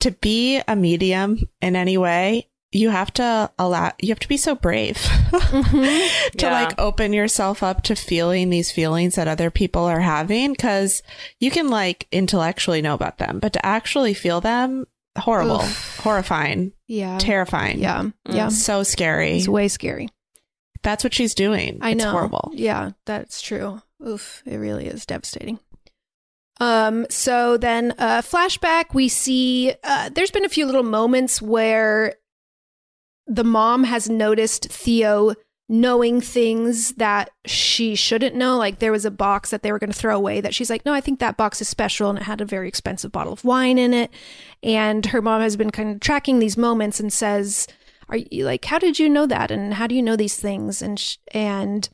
[0.00, 4.36] to be a medium in any way you have to allow you have to be
[4.38, 6.32] so brave mm-hmm.
[6.38, 6.52] to Yeah.
[6.52, 11.02] like open yourself up to feeling these feelings that other people are having because
[11.38, 14.86] you can like intellectually know about them but to actually feel them
[15.18, 15.98] horrible Oof.
[16.02, 20.08] horrifying yeah terrifying yeah yeah so scary it's way scary
[20.82, 22.10] that's what she's doing I It's know.
[22.10, 23.82] horrible Yeah, that's true.
[24.06, 25.58] Oof, it really is devastating.
[26.60, 32.14] Um, so then uh flashback, we see uh there's been a few little moments where
[33.26, 35.34] the mom has noticed Theo
[35.68, 38.58] knowing things that she shouldn't know.
[38.58, 40.84] Like there was a box that they were going to throw away that she's like,
[40.84, 43.44] no, I think that box is special and it had a very expensive bottle of
[43.44, 44.10] wine in it.
[44.62, 47.68] And her mom has been kind of tracking these moments and says,
[48.08, 49.50] are you like, how did you know that?
[49.50, 50.82] And how do you know these things?
[50.82, 51.88] And, sh- and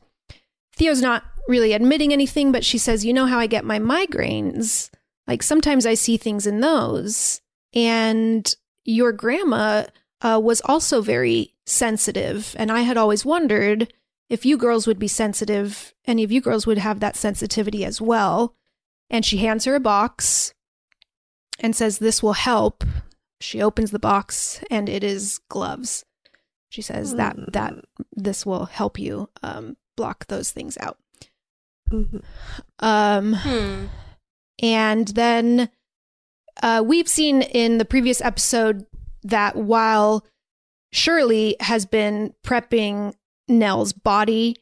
[0.75, 4.89] Theo's not really admitting anything, but she says, you know how I get my migraines?
[5.27, 7.41] Like sometimes I see things in those.
[7.73, 8.53] And
[8.85, 9.85] your grandma
[10.21, 12.55] uh, was also very sensitive.
[12.57, 13.93] And I had always wondered
[14.29, 17.99] if you girls would be sensitive, any of you girls would have that sensitivity as
[17.99, 18.55] well.
[19.09, 20.53] And she hands her a box
[21.59, 22.83] and says, This will help.
[23.41, 26.05] She opens the box and it is gloves.
[26.69, 27.73] She says that that
[28.13, 30.97] this will help you um, block those things out.
[31.91, 32.23] Mhm.
[32.79, 33.85] Um, Hmm.
[34.61, 35.69] and then
[36.61, 38.85] uh, we've seen in the previous episode
[39.23, 40.25] that while
[40.91, 43.15] Shirley has been prepping
[43.47, 44.57] Nell's body,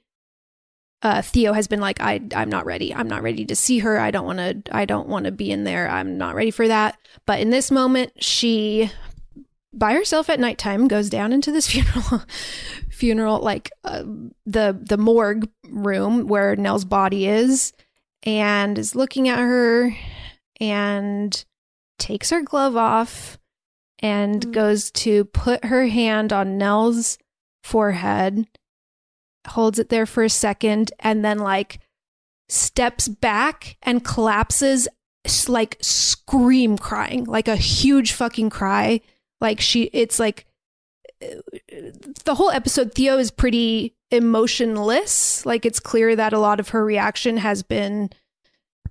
[1.02, 2.94] uh, Theo has been like, I, I'm not ready.
[2.94, 4.00] I'm not ready to see her.
[4.00, 4.76] I don't want to.
[4.76, 5.88] I don't want to be in there.
[5.88, 6.98] I'm not ready for that.
[7.26, 8.92] But in this moment, she,
[9.74, 12.24] by herself at nighttime, goes down into this funeral,
[12.90, 14.04] funeral like uh,
[14.46, 17.74] the the morgue room where Nell's body is,
[18.24, 19.96] and is looking at her,
[20.60, 21.46] and
[22.00, 23.38] takes her glove off,
[24.00, 27.20] and goes to put her hand on Nell's
[27.62, 28.48] forehead
[29.50, 31.80] holds it there for a second, and then like
[32.50, 34.88] steps back and collapses,
[35.48, 39.02] like scream crying, like a huge fucking cry.
[39.42, 40.46] Like she, it's like
[41.22, 41.42] uh,
[42.26, 45.46] the whole episode, Theo is pretty emotionless.
[45.46, 48.10] Like it's clear that a lot of her reaction has been,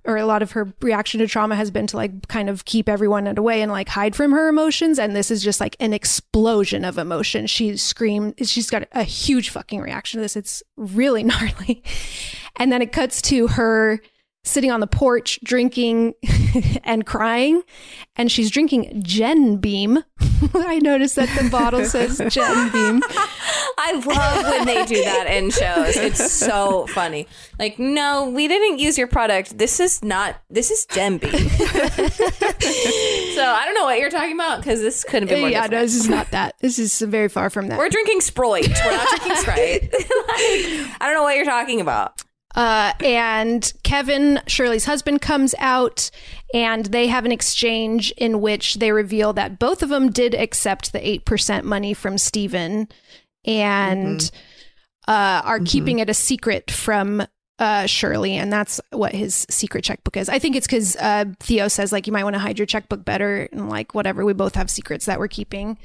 [0.07, 2.87] or a lot of her reaction to trauma has been to like kind of keep
[2.87, 4.97] everyone at away and like hide from her emotions.
[4.97, 7.45] And this is just like an explosion of emotion.
[7.45, 10.37] She screamed, she's got a huge fucking reaction to this.
[10.37, 11.83] It's really gnarly.
[12.55, 14.01] And then it cuts to her
[14.47, 16.13] sitting on the porch drinking
[16.83, 17.61] and crying
[18.15, 19.99] and she's drinking Gen Beam.
[20.53, 23.01] I noticed that the bottle says Gen Beam.
[23.79, 25.95] I love when they do that in shows.
[25.97, 27.27] It's so funny.
[27.59, 29.57] Like, no, we didn't use your product.
[29.57, 30.37] This is not.
[30.49, 31.29] This is Demby.
[33.35, 35.49] so I don't know what you're talking about because this could have been more.
[35.49, 35.81] yeah, different.
[35.81, 36.55] no, this is not that.
[36.59, 37.77] This is very far from that.
[37.77, 38.67] We're drinking Sprite.
[38.83, 39.81] We're not drinking Sprite.
[39.93, 42.21] like, I don't know what you're talking about.
[42.57, 46.09] Uh, and Kevin, Shirley's husband, comes out
[46.55, 50.91] and they have an exchange in which they reveal that both of them did accept
[50.91, 52.87] the 8% money from Steven
[53.45, 54.31] and
[55.07, 57.21] uh, are keeping it a secret from
[57.59, 58.33] uh, Shirley.
[58.33, 60.27] And that's what his secret checkbook is.
[60.27, 63.05] I think it's because uh, Theo says, like, you might want to hide your checkbook
[63.05, 64.25] better and, like, whatever.
[64.25, 65.77] We both have secrets that we're keeping.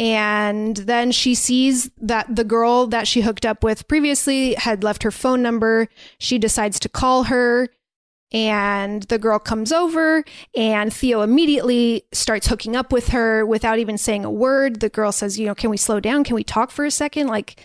[0.00, 5.02] And then she sees that the girl that she hooked up with previously had left
[5.02, 5.88] her phone number.
[6.18, 7.68] She decides to call her,
[8.32, 10.24] and the girl comes over,
[10.56, 14.80] and Theo immediately starts hooking up with her without even saying a word.
[14.80, 16.24] The girl says, You know, can we slow down?
[16.24, 17.26] Can we talk for a second?
[17.26, 17.62] Like,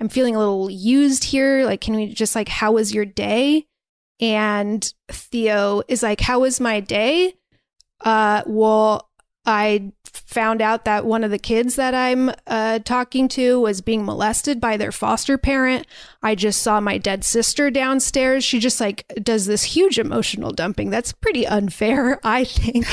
[0.00, 1.64] I'm feeling a little used here.
[1.64, 3.68] Like, can we just, like, how was your day?
[4.18, 7.34] And Theo is like, How was my day?
[8.00, 9.07] Uh, well,
[9.48, 14.04] I found out that one of the kids that I'm uh, talking to was being
[14.04, 15.86] molested by their foster parent.
[16.22, 18.44] I just saw my dead sister downstairs.
[18.44, 20.90] She just like does this huge emotional dumping.
[20.90, 22.86] That's pretty unfair, I think.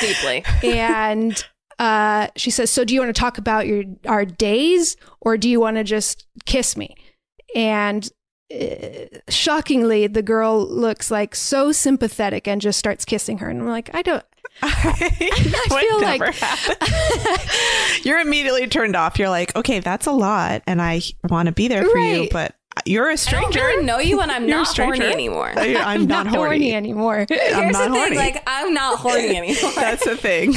[0.00, 0.44] Deeply.
[0.62, 1.44] and
[1.78, 5.46] uh, she says, "So do you want to talk about your our days, or do
[5.46, 6.96] you want to just kiss me?"
[7.54, 8.08] And
[8.50, 13.50] uh, shockingly, the girl looks like so sympathetic and just starts kissing her.
[13.50, 14.24] And I'm like, I don't.
[14.62, 15.10] I
[15.68, 16.22] feel like.
[18.04, 19.18] You're immediately turned off.
[19.18, 22.54] You're like, okay, that's a lot, and I want to be there for you, but
[22.86, 23.58] you're a stranger.
[23.58, 25.12] don't really know you, and I'm You're a not horny stranger.
[25.12, 25.52] anymore.
[25.56, 26.72] I- I'm not, horny.
[26.72, 27.18] anymore.
[27.30, 29.70] I'm Here's not the thing, like I'm not horny anymore.
[29.74, 30.54] That's the thing.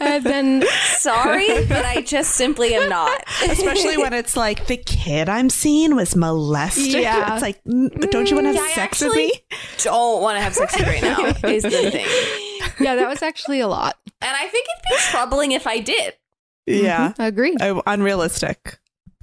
[0.00, 0.64] I've been
[0.98, 3.24] Sorry, but I just simply am not.
[3.48, 6.86] Especially when it's like the kid I'm seeing was molested.
[7.02, 7.32] Yeah.
[7.34, 9.32] It's like, mm, don't you want to have I sex with me?
[9.78, 11.48] Don't want to have sex with you right now.
[11.48, 12.06] Is the thing,
[12.80, 13.96] yeah, that was actually a lot.
[14.20, 16.14] and I think it'd be troubling if I did.
[16.66, 17.14] Yeah.
[17.18, 17.60] Agreed.
[17.62, 18.78] Uh, unrealistic.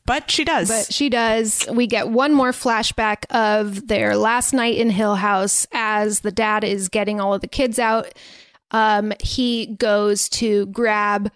[0.06, 0.70] But she does.
[0.70, 1.66] But she does.
[1.72, 6.64] We get one more flashback of their last night in Hill House as the dad
[6.64, 8.14] is getting all of the kids out.
[8.72, 11.32] Um, he goes to grab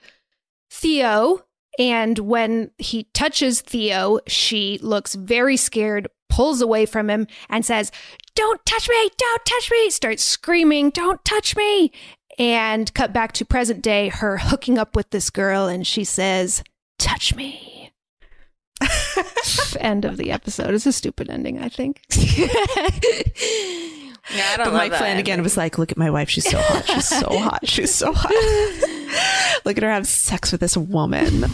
[0.72, 1.46] Theo,
[1.80, 7.92] and when he touches Theo, she looks very scared, pulls away from him, and says,
[8.36, 9.10] Don't touch me!
[9.18, 9.90] Don't touch me!
[9.90, 11.92] Starts screaming, Don't touch me!
[12.38, 16.64] And cut back to present day, her hooking up with this girl, and she says,
[16.98, 17.79] Touch me.
[19.80, 20.74] End of the episode.
[20.74, 22.02] It's a stupid ending, I think.
[24.36, 25.44] Yeah, I don't But love Mike that Flanagan ending.
[25.44, 26.30] was like, look at my wife.
[26.30, 26.86] She's so hot.
[26.86, 27.68] She's so hot.
[27.68, 28.32] She's so hot.
[29.66, 31.46] look at her have sex with this woman.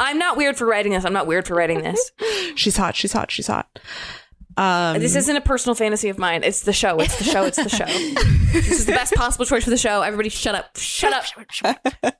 [0.00, 1.04] I'm not weird for writing this.
[1.04, 2.10] I'm not weird for writing this.
[2.56, 2.96] she's hot.
[2.96, 3.30] She's hot.
[3.30, 3.78] She's hot.
[4.56, 6.42] Um, This isn't a personal fantasy of mine.
[6.42, 6.98] It's the show.
[6.98, 7.44] It's the show.
[7.44, 7.84] It's the show.
[7.86, 10.02] this is the best possible choice for the show.
[10.02, 10.76] Everybody, shut up.
[10.76, 11.24] Shut up.
[11.26, 11.52] Shut up.
[11.52, 12.14] Shut up.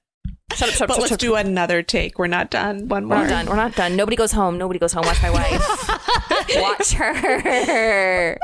[0.55, 0.89] Shut up.
[0.89, 1.19] but shut let's up.
[1.19, 2.19] do another take.
[2.19, 2.89] We're not done.
[2.89, 3.19] One more.
[3.19, 3.47] We're not done.
[3.47, 3.97] We're not done.
[3.97, 4.59] Nobody goes home.
[4.59, 5.05] Nobody goes home.
[5.07, 5.61] Watch my wife.
[6.57, 8.39] Watch her.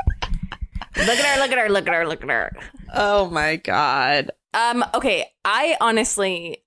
[0.97, 1.39] Look at her.
[1.41, 1.69] Look at her.
[1.69, 2.07] Look at her.
[2.07, 2.51] Look at her.
[2.93, 4.31] Oh my god.
[4.53, 4.85] Um.
[4.93, 5.25] Okay.
[5.43, 6.63] I honestly,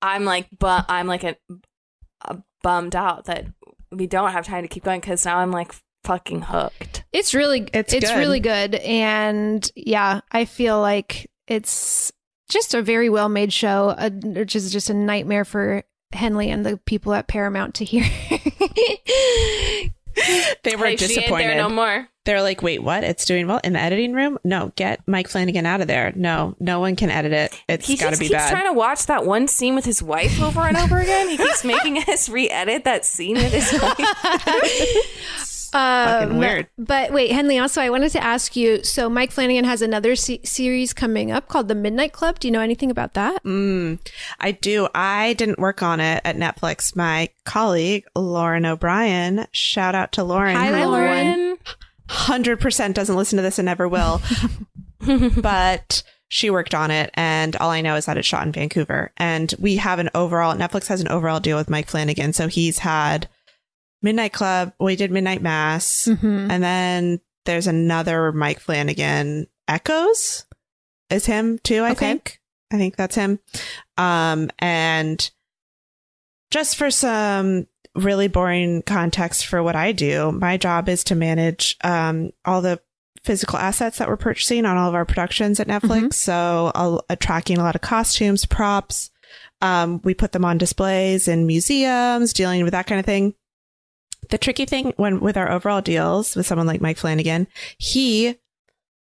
[0.00, 1.36] I'm like, but I'm like a,
[2.26, 3.46] a bummed out that
[3.90, 5.74] we don't have time to keep going because now I'm like
[6.04, 7.04] fucking hooked.
[7.12, 8.18] It's really It's it's, good.
[8.18, 12.12] really good and yeah, I feel like it's
[12.52, 16.64] just a very well made show, uh, which is just a nightmare for Henley and
[16.66, 18.04] the people at Paramount to hear.
[20.62, 21.56] They were Hey, disappointed.
[21.56, 22.06] no more.
[22.26, 23.02] They're like, wait, what?
[23.02, 24.38] It's doing well in the editing room?
[24.44, 26.12] No, get Mike Flanagan out of there.
[26.14, 27.58] No, no one can edit it.
[27.66, 28.50] It's He got to just be keeps bad.
[28.50, 31.28] trying to watch that one scene with his wife over and over again.
[31.30, 33.98] He keeps making us re-edit that scene with his wife.
[35.72, 36.66] fucking Um, weird.
[36.78, 40.40] But wait, Henley, also, I wanted to ask you so Mike Flanagan has another se-
[40.44, 42.38] series coming up called The Midnight Club.
[42.38, 43.42] Do you know anything about that?
[43.44, 43.98] Mm,
[44.38, 44.88] I do.
[44.94, 46.94] I didn't work on it at Netflix.
[46.94, 50.56] My colleague, Lauren O'Brien, shout out to Lauren.
[50.56, 51.56] Hi, who Lauren.
[52.08, 54.20] 100% doesn't listen to this and never will.
[55.40, 57.10] but she worked on it.
[57.14, 59.12] And all I know is that it's shot in Vancouver.
[59.16, 62.32] And we have an overall, Netflix has an overall deal with Mike Flanagan.
[62.32, 63.28] So he's had
[64.02, 64.72] Midnight Club.
[64.80, 66.08] We did Midnight Mass.
[66.10, 66.50] Mhm.
[66.50, 70.44] And then there's another Mike Flanagan, Echoes
[71.10, 72.06] is him too, I Okay.
[72.06, 72.40] think.
[72.72, 73.38] I think that's him.
[73.96, 75.30] Um, and
[76.50, 81.76] just for some really boring context for what I do, my job is to manage
[81.84, 82.80] um, all the
[83.24, 86.14] physical assets that we're purchasing on all of our productions at Netflix.
[86.14, 89.10] So, I'll, uh, tracking a lot of costumes, props.
[89.60, 93.34] Um, we put them on displays in museums, dealing with that kind of thing.
[94.30, 97.46] The tricky thing when with our overall deals with someone like Mike Flanagan,
[97.78, 98.36] he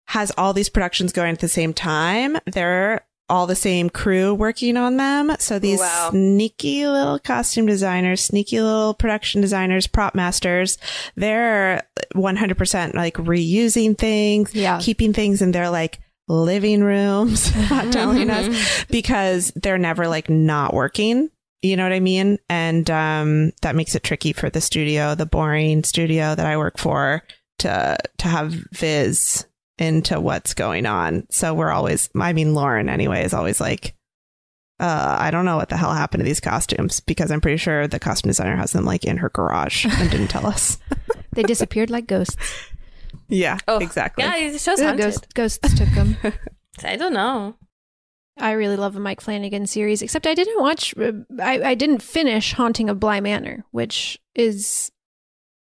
[0.07, 2.37] has all these productions going at the same time.
[2.45, 5.33] They're all the same crew working on them.
[5.39, 6.09] So these Wow.
[6.11, 10.77] sneaky little costume designers, sneaky little production designers, prop masters,
[11.15, 11.83] they're
[12.15, 14.79] 100% like reusing things, Yeah.
[14.81, 18.51] keeping things in their like living rooms, not telling mm-hmm.
[18.53, 21.29] us because they're never like not working.
[21.63, 22.37] You know what I mean?
[22.49, 26.77] And um, that makes it tricky for the studio, the boring studio that I work
[26.77, 27.23] for,
[27.59, 29.45] to to have viz
[29.79, 31.25] into what's going on.
[31.31, 33.95] So we're always, I mean, Lauren anyway is always like,
[34.79, 37.87] uh, I don't know what the hell happened to these costumes because I'm pretty sure
[37.87, 40.77] the costume designer has them like in her garage and didn't tell us.
[41.33, 42.35] They disappeared like ghosts.
[43.27, 44.23] yeah, Oh, exactly.
[44.23, 45.05] Yeah, the show's The haunted.
[45.05, 46.17] ghost, ghosts took them.
[46.83, 47.55] I don't know.
[48.37, 51.11] I really love the Mike Flanagan series, except I didn't watch, uh,
[51.41, 54.91] I, I didn't finish Haunting of Bly Manor, which is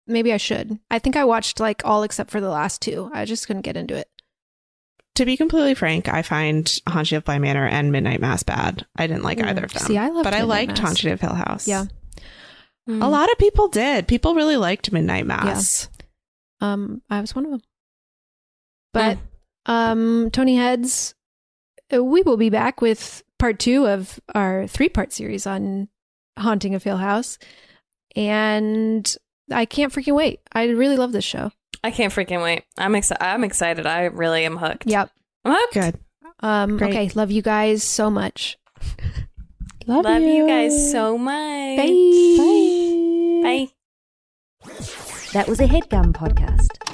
[0.06, 0.78] maybe I should.
[0.90, 3.10] I think I watched like all except for the last two.
[3.12, 4.08] I just couldn't get into it.
[5.16, 8.84] To be completely frank, I find Haunting of Bly Manor and Midnight Mass bad.
[8.96, 9.82] I didn't like Mm, either of them.
[9.82, 10.80] see, I loved but I liked Mass.
[10.80, 11.68] Haunting of Hill House.
[11.68, 11.84] Yeah.
[12.86, 13.00] Hmm.
[13.02, 14.08] A lot of people did.
[14.08, 15.88] People really liked Midnight Mass.
[16.60, 17.60] Um, I was one of them.
[18.92, 19.18] But
[19.66, 21.13] um, Tony Heads,
[22.02, 25.88] we will be back with part two of our three part series on
[26.38, 27.38] Haunting of Hill House.
[28.16, 29.16] And
[29.50, 30.40] I can't freaking wait.
[30.52, 31.50] I really love this show.
[31.82, 32.64] I can't freaking wait.
[32.78, 33.22] I'm excited.
[33.22, 33.86] I'm excited.
[33.86, 34.86] I really am hooked.
[34.86, 35.10] Yep.
[35.44, 35.74] I'm hooked.
[35.74, 35.98] Good.
[36.40, 36.90] Um, Great.
[36.90, 37.10] okay.
[37.14, 38.56] Love you guys so much.
[39.86, 40.46] Love, you.
[40.46, 41.76] guys so much.
[41.76, 41.84] Bye.
[43.42, 43.68] Bye.
[45.34, 46.93] That was a headgum podcast.